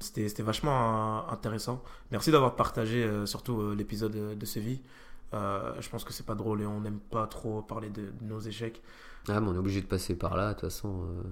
c'était 0.00 0.42
vachement 0.42 1.28
intéressant. 1.28 1.82
Merci 2.12 2.30
d'avoir 2.30 2.54
partagé 2.54 3.08
surtout 3.26 3.74
l'épisode 3.74 4.38
de 4.38 4.46
Séville 4.46 4.80
euh, 5.34 5.74
je 5.80 5.88
pense 5.88 6.04
que 6.04 6.12
c'est 6.12 6.24
pas 6.24 6.34
drôle 6.34 6.62
et 6.62 6.66
on 6.66 6.80
n'aime 6.80 7.00
pas 7.00 7.26
trop 7.26 7.62
parler 7.62 7.90
de, 7.90 8.12
nos 8.22 8.40
échecs. 8.40 8.82
Ah, 9.28 9.40
mais 9.40 9.48
on 9.48 9.54
est 9.54 9.58
obligé 9.58 9.80
de 9.80 9.86
passer 9.86 10.14
par 10.14 10.36
là, 10.36 10.48
de 10.48 10.52
toute 10.54 10.70
façon. 10.70 11.02
Euh. 11.02 11.22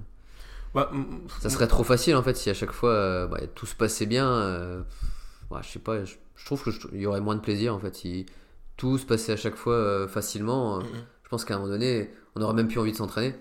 Bah, 0.75 0.91
ça 1.41 1.49
serait 1.49 1.69
trop 1.69 1.85
facile 1.85 2.17
en 2.17 2.23
fait 2.23 2.37
si 2.37 2.51
à 2.51 2.55
chaque 2.55 2.73
fois 2.73 2.91
euh, 2.91 3.27
bah, 3.27 3.39
tout 3.55 3.65
se 3.65 3.75
passait 3.75 4.05
bien. 4.05 4.85
Bah, 5.51 5.61
je 5.63 5.69
sais 5.69 5.79
pas, 5.79 6.05
je, 6.05 6.17
trouve 6.45 6.63
qu'il 6.65 7.01
y 7.01 7.07
aurait 7.07 7.21
moins 7.21 7.37
de 7.37 7.41
plaisir 7.41 7.75
en 7.75 7.79
fait 7.79 7.95
si 7.95 8.27
tout 8.77 8.99
se 8.99 9.07
passait 9.07 9.33
à 9.33 9.37
chaque 9.37 9.57
fois 9.57 10.07
facilement. 10.09 10.81
Je 10.81 11.29
pense 11.31 11.45
qu'à 11.45 11.55
un 11.55 11.59
moment 11.59 11.71
donné, 11.71 12.11
on 12.35 12.43
aurait 12.43 12.55
même 12.55 12.69
plus 12.69 12.79
envie 12.79 12.93
de 12.93 12.97
s'entraîner. 12.97 13.35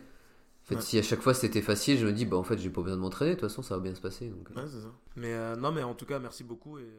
En 0.64 0.68
fait, 0.68 0.82
si 0.82 0.97
à 0.97 1.03
chaque 1.03 1.22
fois 1.22 1.36
c'était 1.36 1.62
facile, 1.62 1.99
je 1.99 2.08
me 2.08 2.12
dis, 2.12 2.26
bah 2.26 2.38
en 2.38 2.43
fait, 2.43 2.58
j'ai 2.58 2.72
pas 2.72 2.82
besoin 2.82 2.97
de 2.97 3.01
m'entraîner, 3.01 3.36
de 3.36 3.39
toute 3.39 3.49
façon, 3.49 3.62
ça 3.62 3.76
va 3.76 3.82
bien 3.82 3.93
se 3.93 4.01
passer. 4.01 4.30
Donc... 4.30 4.49
Ouais, 4.56 4.64
c'est 4.66 4.82
ça. 4.82 4.91
Mais 5.16 5.56
non, 5.58 5.72
mais 5.72 5.84
en 5.84 5.93
tout 5.93 6.08
cas, 6.08 6.18
merci 6.18 6.43
beaucoup. 6.43 6.80
Et, 6.80 6.89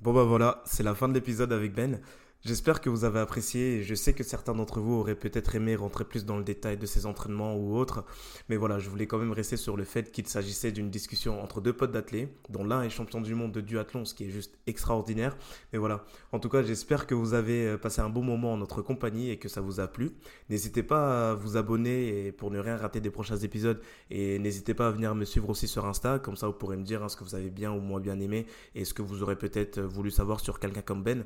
Bon, 0.00 0.12
bah 0.12 0.22
voilà, 0.22 0.62
c'est 0.64 0.84
la 0.84 0.94
fin 0.94 1.08
de 1.08 1.14
l'épisode 1.14 1.52
avec 1.52 1.74
Ben. 1.74 2.00
J'espère 2.44 2.80
que 2.80 2.88
vous 2.88 3.02
avez 3.02 3.18
apprécié 3.18 3.82
je 3.82 3.96
sais 3.96 4.12
que 4.12 4.22
certains 4.22 4.54
d'entre 4.54 4.78
vous 4.78 4.94
auraient 4.94 5.16
peut-être 5.16 5.56
aimé 5.56 5.74
rentrer 5.74 6.04
plus 6.04 6.24
dans 6.24 6.38
le 6.38 6.44
détail 6.44 6.76
de 6.76 6.86
ces 6.86 7.04
entraînements 7.04 7.56
ou 7.56 7.76
autres. 7.76 8.04
Mais 8.48 8.56
voilà, 8.56 8.78
je 8.78 8.88
voulais 8.88 9.08
quand 9.08 9.18
même 9.18 9.32
rester 9.32 9.56
sur 9.56 9.76
le 9.76 9.82
fait 9.82 10.12
qu'il 10.12 10.28
s'agissait 10.28 10.70
d'une 10.70 10.88
discussion 10.88 11.42
entre 11.42 11.60
deux 11.60 11.72
potes 11.72 11.90
d'athlètes, 11.90 12.30
dont 12.48 12.62
l'un 12.62 12.82
est 12.84 12.90
champion 12.90 13.20
du 13.20 13.34
monde 13.34 13.50
de 13.50 13.60
duathlon, 13.60 14.04
ce 14.04 14.14
qui 14.14 14.26
est 14.26 14.30
juste 14.30 14.56
extraordinaire. 14.68 15.36
Mais 15.72 15.80
voilà, 15.80 16.04
en 16.30 16.38
tout 16.38 16.48
cas, 16.48 16.62
j'espère 16.62 17.08
que 17.08 17.14
vous 17.14 17.34
avez 17.34 17.66
euh, 17.66 17.76
passé 17.76 18.02
un 18.02 18.08
bon 18.08 18.22
moment 18.22 18.52
en 18.52 18.56
notre 18.56 18.82
compagnie 18.82 19.30
et 19.30 19.38
que 19.38 19.48
ça 19.48 19.60
vous 19.60 19.80
a 19.80 19.88
plu. 19.88 20.12
N'hésitez 20.48 20.84
pas 20.84 21.32
à 21.32 21.34
vous 21.34 21.56
abonner 21.56 22.30
pour 22.30 22.52
ne 22.52 22.60
rien 22.60 22.76
rater 22.76 23.00
des 23.00 23.10
prochains 23.10 23.38
épisodes 23.38 23.80
et 24.10 24.38
n'hésitez 24.38 24.74
pas 24.74 24.86
à 24.86 24.90
venir 24.92 25.12
me 25.16 25.24
suivre 25.24 25.50
aussi 25.50 25.66
sur 25.66 25.86
Insta, 25.86 26.20
comme 26.20 26.36
ça 26.36 26.46
vous 26.46 26.52
pourrez 26.52 26.76
me 26.76 26.84
dire 26.84 27.02
hein, 27.02 27.08
ce 27.08 27.16
que 27.16 27.24
vous 27.24 27.34
avez 27.34 27.50
bien 27.50 27.72
ou 27.72 27.80
moins 27.80 27.98
bien 27.98 28.20
aimé 28.20 28.46
et 28.76 28.84
ce 28.84 28.94
que 28.94 29.02
vous 29.02 29.24
aurez 29.24 29.36
peut-être 29.36 29.80
voulu 29.80 30.12
savoir 30.12 30.38
sur 30.38 30.60
quelqu'un 30.60 30.82
comme 30.82 31.02
Ben. 31.02 31.24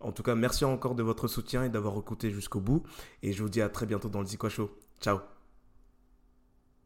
En 0.00 0.12
tout 0.12 0.22
cas, 0.22 0.34
merci 0.34 0.64
encore 0.64 0.94
de 0.94 1.02
votre 1.02 1.28
soutien 1.28 1.64
et 1.64 1.68
d'avoir 1.68 1.96
écouté 1.98 2.30
jusqu'au 2.30 2.60
bout. 2.60 2.82
Et 3.22 3.32
je 3.32 3.42
vous 3.42 3.48
dis 3.48 3.62
à 3.62 3.68
très 3.68 3.86
bientôt 3.86 4.08
dans 4.08 4.20
le 4.20 4.26
Zikwa 4.26 4.48
Show. 4.48 4.70
Ciao 5.00 5.35